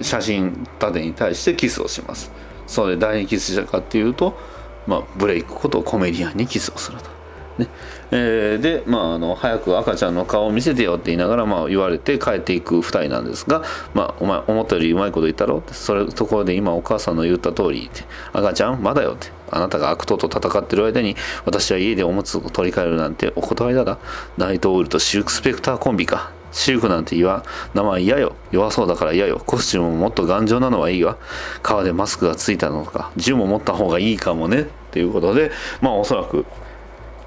[0.00, 2.30] 写真立てに対してキスをします。
[2.68, 4.38] それで誰にキスしたかっていうと、
[4.86, 7.10] まあ、ブレイクことコメディアンにキスをすると。
[7.58, 7.68] ね。
[8.10, 13.62] えーで、まあ、あの早く赤ちゃんの顔を見せてよって言いながら、まあ、言われて帰っていく2人なんですが、
[13.94, 15.58] まあ、お前思ったよりうまいこと言ったろ？
[15.58, 23.98] ってそれところで今お母さんの言った通りって赤ちゃんまだよってあなたが悪党と戦ってる間に私は家でおむつを取り替えるなんてお断りだな。
[24.36, 26.37] ナイトオールとシルクスペクターコンビか。
[26.58, 28.34] シルクなんて言わ名前嫌よ。
[28.50, 29.40] 弱そうだから嫌よ。
[29.46, 31.16] コスチュームももっと頑丈なのはいいわ。
[31.62, 33.12] 革でマスクがついたのか。
[33.16, 34.62] 銃も持った方がいいかもね。
[34.62, 36.46] っていうことでまあおそらく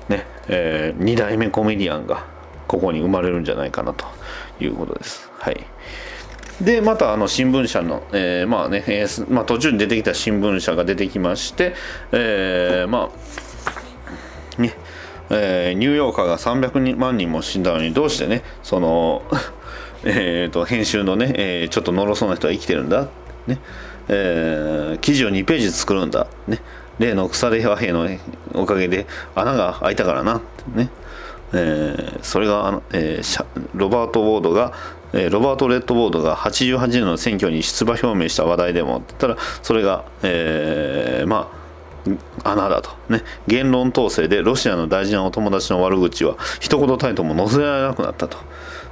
[0.09, 2.25] ね、え2代目コメディアンが
[2.67, 4.05] ここに生まれるんじゃないかなと
[4.59, 5.31] いうことです。
[5.39, 5.65] はい。
[6.59, 11.73] でまたあの新聞社の、えーまあね、えーまあ、途中に出てきた新聞社が出てきまして、
[12.11, 13.09] えーま
[14.57, 14.73] あね
[15.31, 19.23] えーニューヨーカーが300万人も死んだのにどうしてねその
[20.03, 23.07] えと編集のね、えーちょっとのろそうな人は生きてるんだ、
[23.47, 23.59] ね。
[24.09, 26.59] えー記事を2ページ作るんだ、ね、
[26.99, 28.09] 例の腐れ和平の
[28.53, 29.05] おかげで
[29.35, 30.41] 穴が開いたからな
[30.75, 30.89] ね、
[31.53, 33.45] えーそれがあの、えー
[33.75, 34.73] ロバート・ウォードが、
[35.13, 41.60] えーロバート・レッドボードが88年の選挙に出馬表明した話題でもって言ったらそれが、えーまあ
[42.43, 42.91] 穴だと。
[43.09, 43.23] ね。
[43.47, 48.37] 言論統制でロシアの大事なお友達の悪口は一言たりとも載せられなくなったと、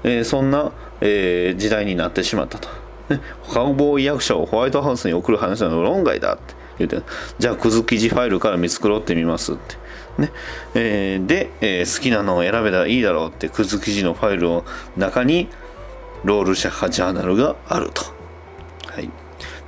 [0.04, 0.72] えーそんな、
[1.02, 2.70] えー時代になってしまったと、
[3.10, 3.22] ね、
[3.52, 6.60] カウボーイ役者をホワイトハウスに送る話なの論外だって。
[6.80, 7.02] 言って
[7.38, 9.76] じゃあクズ記事ファイルから見繕ってみますって。
[10.22, 10.32] ね。
[10.76, 14.66] えーで、えー好きなのを選べたらいいだろうってクズ記事のファイルの
[14.96, 15.50] 中に
[16.24, 18.04] ロールシャッハジャーナルがあると、
[18.88, 19.10] はい、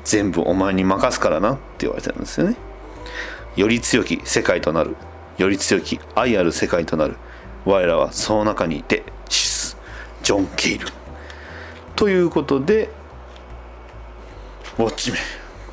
[0.04, 2.56] 全部お前に任すからなって言われてるんですよね。
[3.56, 4.95] より強き世界となる。
[5.38, 7.15] より強き愛ある世界となる。
[7.65, 9.78] 我らはその中にいてシス
[10.23, 10.88] ジョン・ケイル。
[11.95, 12.90] ということで
[14.78, 15.18] ウォッチメ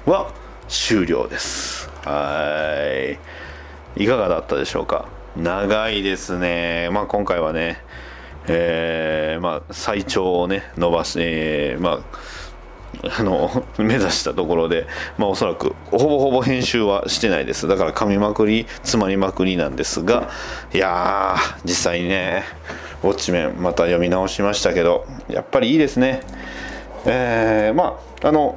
[0.07, 0.33] ンは
[0.69, 1.89] 終了です。
[2.05, 3.17] は
[3.97, 4.03] い。
[4.05, 5.09] いかがだったでしょうか？
[5.37, 6.89] 長いですね。
[6.93, 7.83] まあ今回はね
[8.47, 12.01] えーまあ最長をね伸ばし、えーまあ
[13.19, 14.87] あの目指したところで、
[15.19, 17.69] まあ、おそらくほぼほぼ編集はしてないです。
[17.69, 20.31] だから噛みまくり詰まりまくりなんですが
[20.75, 22.45] いやー実際にね
[23.03, 26.23] ウォッチメンまた読み直しましたけどやっぱりいいですね。
[27.07, 28.57] えーまああの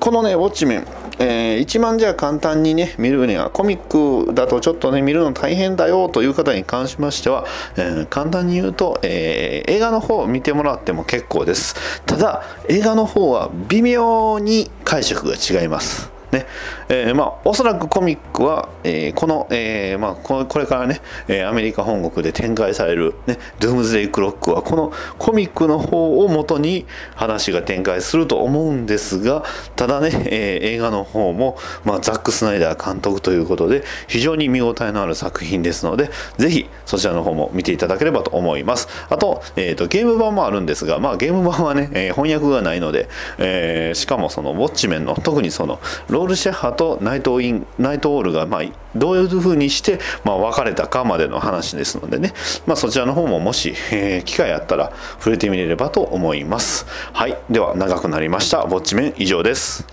[0.00, 0.86] このねウォッチメン。
[1.18, 7.46] えー、一番じゃあ簡単にね見るにはコミックだとちょっとね見るの大変だよという方に関しましては、
[7.76, 11.76] えー、簡単に言うと、えー、映画の方を見てもらっても結構です。
[12.04, 16.13] ただ映画の方は微妙に解釈が違います。
[16.34, 16.46] ね。
[16.88, 29.44] えー、まあ、おそらくコミックは、えー、この、えー、まあ、これからね、えアメリカ本国で展開される、ね、ドゥームズデイクロックはこのコミックの方をもとに話が展開すると思うんですが
[29.76, 38.88] ただね、え映画の方も、まあ、ザック・スナイダー監督ということで非常に見応えのある作品ですのでぜひそちらの方も見ていただければと思います。
[39.08, 43.08] あと,、えーと、ゲーム版もあるんですが、まあ、ゲーム版はね、え翻訳がないので、
[43.38, 48.62] えしかもそのウォッチメンの特にそのロールシェハとナイトインナイトオールがまあ
[48.96, 52.32] どういうふうにして、まあ、別れたかまでの話ですのでね、
[52.66, 56.86] まあ、そちらの方ももし、えー、機会あったら触れてみれればと思います。
[57.12, 57.36] はい。
[57.50, 58.62] では長くなりました。
[58.62, 59.86] ウォッチメン以上です。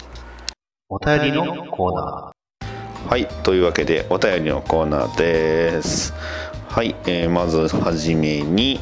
[0.90, 3.10] お便りのコーナー。
[3.10, 3.28] はい。
[3.44, 6.14] というわけでお便りのコーナーです。
[6.72, 8.80] はい、えー、まずはじめに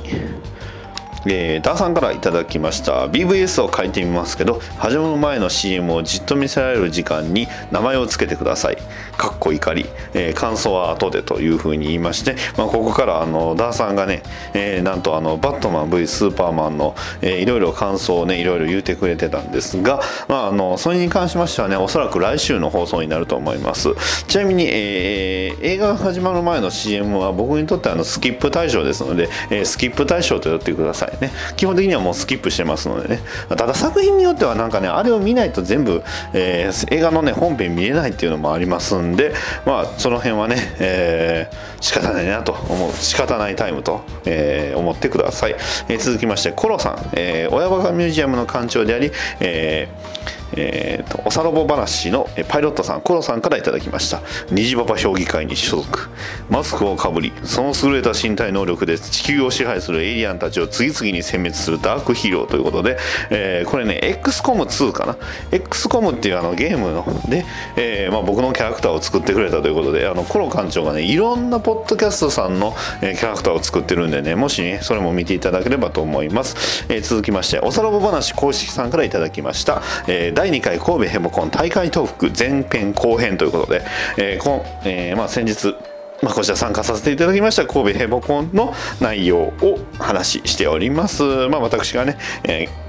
[1.26, 3.08] えー、ダーさんからいただきました。
[3.08, 8.78] BVS を書いてみますけど始まる前の CM をじっと見せられる時間に名前を付けてください。
[9.18, 14.24] かっこ怒り、えー、感想は後でというふうに言いまして、まあ、ここからあのダーさんがね、
[14.54, 23.90] えー、なんとあのバットマン V スーパーマンの、えー、いろいろ感想をねいろいろ言うてくれてたんですが、まあ、あのそれに関しましてはねおそらく来週の放送になると思います。
[24.28, 31.09] ちなみに、えー、映画が始まる前の CM は僕にとってあのスキップ対象ですので、えー、スキップ対象と呼ってください。
[31.18, 31.31] ね。
[31.56, 33.19] 基本的にはもうスキップしてますのでね。
[33.49, 36.03] ただ作品によってはなんかねあれを見ないと全部、
[36.34, 39.34] えー、映画のね本編見れないっていうのもありますんで
[39.65, 42.91] まあその辺はね、えー、仕方ないなと思う。
[42.94, 45.56] 仕方ないタイムと、えー、思ってください、
[45.88, 54.22] えー、続きましてコロさん、えー、親バカミュージアムの館長であり、えーえーと、おさらぼ話のパイロットさんコロさんからいただきました。
[54.52, 56.10] 虹パパ評議会に所属。
[56.50, 62.98] マスクをかぶりその優れた身体能力で地球を支配するエイリアンたちを次々に殲滅するダークヒーローということで、
[63.30, 65.18] えー、これね XCOM2 かな。
[65.52, 67.46] XCOM っていうあのゲームので、
[67.76, 83.82] えーまあ、僕のキャラクターを作ってくれたということであのコロ館長がねいろんなポッドキャストさんの、え、キャラクターを作ってるんでねもしねそれも見ていただければと思います、えー、続きましておさらぼ話公式さんからいただきました、えー第2回神戸ヘモコン大会東北前編後編ということで、
[84.18, 85.76] えーこえーまあ、先日
[86.22, 91.24] まあ、こちら参加させていただきました神戸ヘボコンの内容を話しております。
[91.49, 92.89] まあ、私がね、えー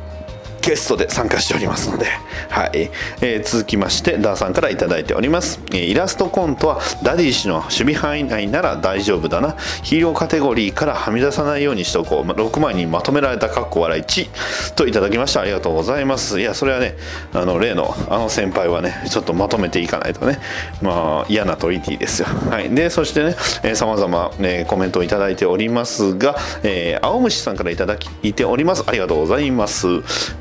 [0.62, 2.06] ゲストで参加しておりますので、
[2.48, 2.90] はい。
[3.20, 9.56] えー、続きましてダーさんから頂いております、えー、イラストコントはダディ氏の守備範囲内なら大丈夫だな。
[9.82, 12.30] ヒーローカテゴリーからはみ出さないようにしとこう。
[12.30, 15.40] 6枚にまとめられたかっこ笑い1といただきました。
[15.40, 16.40] ありがとうございます。
[16.40, 16.96] いやそれはね
[17.32, 20.38] あの例のあの先輩はねちょっとまとめていかないとね
[20.82, 22.28] まあ嫌なトリティですよ。
[22.50, 22.70] はい。
[22.70, 24.30] でそしてねさまざま
[24.66, 28.84] コメントを頂いておりますが、えー、青虫さんから頂いております。
[28.86, 29.86] ありがとうございます。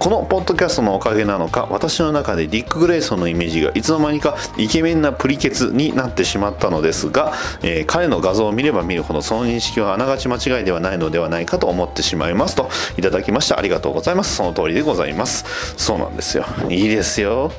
[0.09, 12.55] このポッドキャストのおかげなのか私の中でディック・グレイソンのイメージがいつの間にかイケメンなプリケツになってしまったのですが、えー、彼の画像を見れば見るほどその認識はあながち間違いではないのではないかと思ってしまいます。
[12.55, 14.35] といただきましたありがとうございます。
[14.35, 15.45] その通りでございます。
[15.77, 16.45] そうなんですよ。
[16.69, 17.51] いいですよ。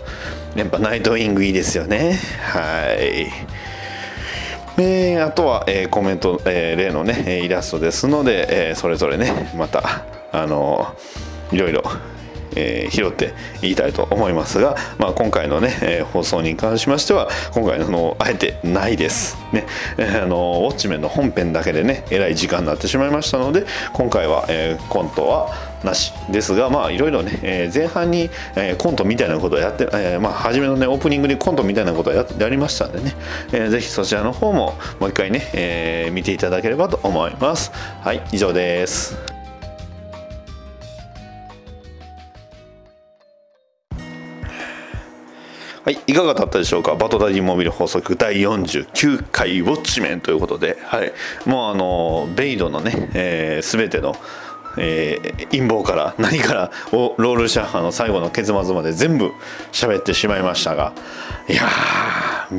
[0.57, 2.19] やっぱナイトウィングいいですよね。
[2.53, 3.31] はい。
[4.77, 10.03] えー、あとは、えー、コメント、えー、例のねイラストですので、えそれぞれねまた
[10.33, 10.97] あの
[11.53, 11.85] いろいろ
[12.57, 19.37] えー、拾っていきたいと思いますが、まあ、今回のね、えー、放送に関しましては今回のあえてないです。
[19.53, 19.67] ね、
[19.99, 25.51] えー、あのウォッチメンの本編だけでねえらい時間になってしまいましたので今回は、えー、コントは
[25.85, 33.15] なしですがまあいろいろね、えー、前半に、えー、コントみたいなことをやって、えー、まあ初めのねオープニングでコントみたいなことをややりましたんでね、
[33.53, 37.73] えー、ぜひそちらの方ももう一回ね、えー、見ていただければと思います。
[37.73, 39.40] はい以上です。
[45.91, 46.95] はい、いかがだったでしょうか？
[46.95, 51.13] バトダディモビル法則第49回ウォッチメンということで、はい、
[51.47, 54.15] もうあのベイドのね、えー、全ての
[54.83, 59.31] えー、陰謀から 何からをロールシャッハの最後の結末まで全部
[59.73, 60.93] 喋ってしまいましたが
[61.49, 61.63] いや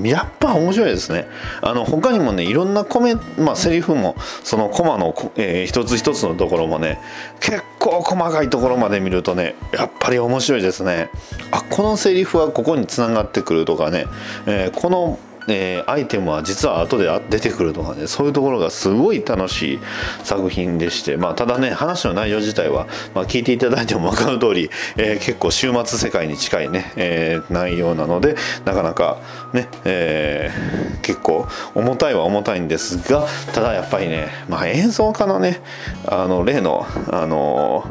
[0.03, 1.27] やっぱ面白いですね。
[1.61, 7.02] あの他にもねいろんなコメまあセリフもそのコマの、えー、一つ一つのところもね
[7.41, 11.10] 結構細かいところまで見るとねやっぱり面白いですね。
[11.52, 14.06] あこのセリフはここにつながってくるとかね、
[14.45, 15.19] えー、この
[15.52, 19.80] えーアイテムは実は後で出てくるとかねそういうところがすごい楽しい
[20.23, 29.18] 作品でして、まあ、ただね話の内容自体は、まあ、聞いていただいても分かる通り、えー結構終末世界に近いね、えー内容なのでなかなか
[29.53, 35.61] ね、えー結構重たいは重たいんですがただやっぱりね、まあ、演奏家のね
[36.07, 37.90] あの例のあの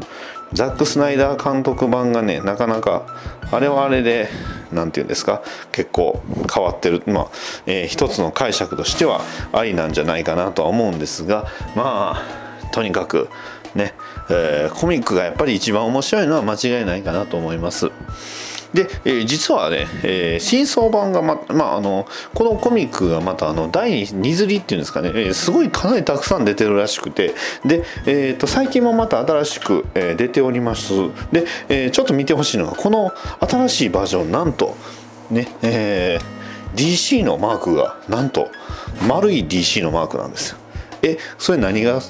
[0.53, 3.05] ザック・スナイダー監督版がねなかなか
[3.51, 4.29] あれはあれで
[4.71, 5.41] 何て言うんですか
[5.71, 6.21] 結構
[6.53, 7.27] 変わってるまあ、
[7.65, 9.21] えー一つの解釈としては
[9.53, 13.29] ありなんじゃないかなとは思うんですがまあとにかく
[13.75, 13.93] ね、
[14.29, 17.91] えーコミックがやっぱり一番面白いのは間違いないかなと思います。
[18.73, 27.33] で、えー実はね、えー新装版がま、まあ、あのこのコミックがまたあの第2釣りっていうんですかね、えーすごいかなりたくさん出てるらしくて
[27.65, 30.93] で、えー、と最近もまた新しく、えー出ております。
[31.31, 34.75] で、えーちょっと見てほしいのがこの新しいバージョンなんと
[35.29, 36.41] ねえー
[36.75, 38.49] DC のマークがなんと
[39.07, 40.60] 丸い DC のマークなんですよ。
[41.03, 42.01] えそれ何が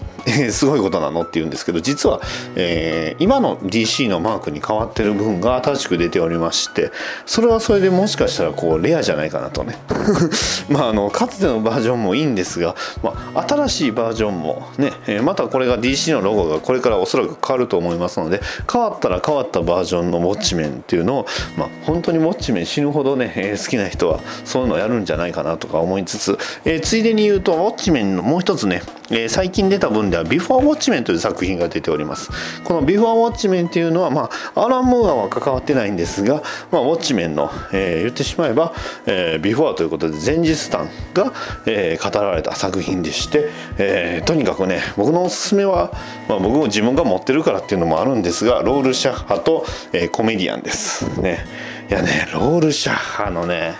[0.51, 2.21] すごいことなのって言うんですけど実は、
[2.55, 6.91] えー今の DC のマークに変わってる部分が新しく出ておりまして
[7.25, 9.77] それはそれでもしかしたらこうレアじゃないかなとね。
[10.69, 18.41] まああのかつてのバージョンもいいんですが、まあ、新しいバージョンもね、えーまたこれが DC のロゴがこれからおそらく変わると思いますので
[18.71, 21.25] 変わったら変わったバージョンのウォッチメンっていうのを、
[21.57, 32.29] まあ、本当にウォッチメン死ぬほどね、えー好きな人はそういうのをやるんじゃないかなとか思いつつ、えーついでに言うとウォッチメンのもう一つね、えー最近出た分ではビフォーウォッチメンという作品が出ております。
[32.63, 36.41] このビフォーウォッチメンっていうのは、まあ、アラン・ムーアは関わってないんですが、
[36.71, 38.73] まあ、ウォッチメンの、えー言ってしまえば、
[39.05, 41.33] えービフォーということで前日談が、
[41.65, 45.91] えー語られた作品でして、えーとにかくね僕のおすすめは、
[46.29, 51.19] まあ、僕も自分が持ってるからっていうのもあるんですがロールシャッハと、えーコメディアンです。
[51.21, 51.45] ね。
[51.89, 53.73] いやねロールシャッハのね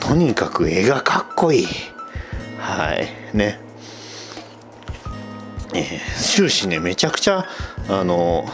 [0.00, 1.66] とにかく絵がかっこいい。
[2.58, 3.08] はい。
[3.34, 3.69] ね。
[5.74, 7.46] えー終始ねめちゃくちゃ
[7.88, 8.44] あの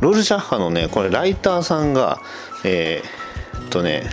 [0.00, 2.20] ロールシャッハのねこれライターさんが
[2.64, 4.04] えーっとね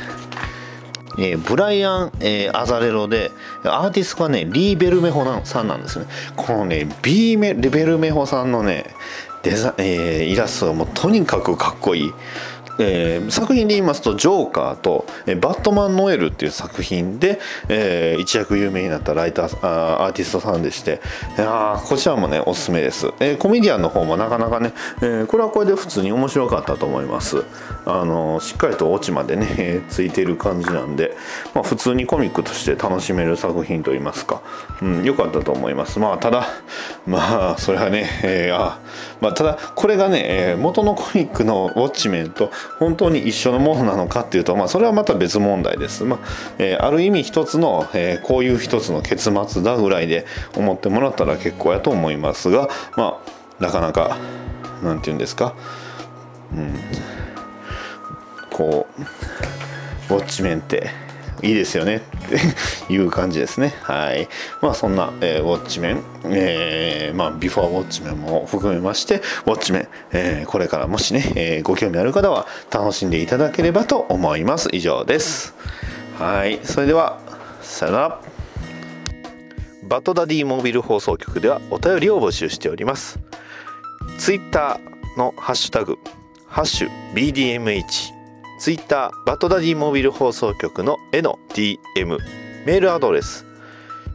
[1.18, 3.32] えーブライアン、えーアザレロで
[3.64, 6.06] アーティストがねリー・ベルメホなさんなんですね。
[6.36, 8.86] このねビーメベルメホさんのね
[9.44, 12.14] デザ、えーイラストがもうとにかくかっこいい。
[12.80, 17.40] えー作品で言いますと「ジョーカーと」えバットマン・ノエル」っていう作品で、
[17.70, 21.02] えー一躍有名になったライターあアーティストさんでして
[21.38, 27.44] いやーこちらもねおすすめです、えーコメディアンの方もなかなかね、えーこれはこれで普通に面白かったと思います。
[27.86, 31.16] あのーしっかりとオチまでね、え ーついてる感じなんで、
[31.54, 34.42] まあ、普通にコミックとして楽しめる作品といいますか、
[34.82, 36.00] うん、よかったと思います。
[36.00, 36.48] まあただ
[37.06, 38.78] まあそれはね、えーあ
[39.20, 46.20] まあ、ただこれがね、えー元のコミックのウォッチメンと本当に一緒のものなのかっていうと、まあ、それはまた別問題です、まあ
[46.60, 50.26] えーある意味一つの、えーこういう一つの結末だぐらいで
[50.56, 53.20] 思ってもらったら結構やと思いますがま
[53.60, 54.18] あなかなか
[54.84, 55.56] なんて言うんですか？
[56.54, 56.76] うん。
[58.52, 58.88] こ
[60.10, 60.90] うウォッチメンって
[61.44, 62.00] いいですよねっ
[62.88, 63.74] ていう感じですね。
[63.84, 64.28] はい。
[64.62, 74.70] まあそんな、えーウォッチメン、えーまあビフォーウォッチメンも含めましてウォッチメン、えーこれからもしね、えご興味ある方は楽しんでいただければと思います。
[74.72, 75.56] 以上です。
[76.18, 76.60] はい。
[76.64, 77.20] それでは
[77.62, 78.22] さよなら。
[79.84, 83.20] バトダディモービル放送局ではお便りを募集しております。
[84.18, 85.98] ツイッターのハッシュタグ
[86.48, 88.17] ハッシュ BDMH
[88.60, 92.18] ツイッターバトダディモビル放送局の絵の DM
[92.66, 93.46] メールアドレス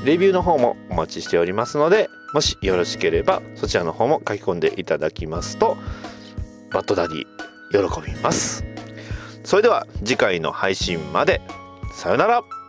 [0.04, 5.76] レビューの方もお待ちしておりますのでもしよろしければそちらの方も書き込んでいただきますと
[6.72, 7.26] バッドダディ
[7.70, 8.64] 喜びます。
[9.44, 11.42] それでは次回の配信まで。
[11.94, 12.63] さよなら。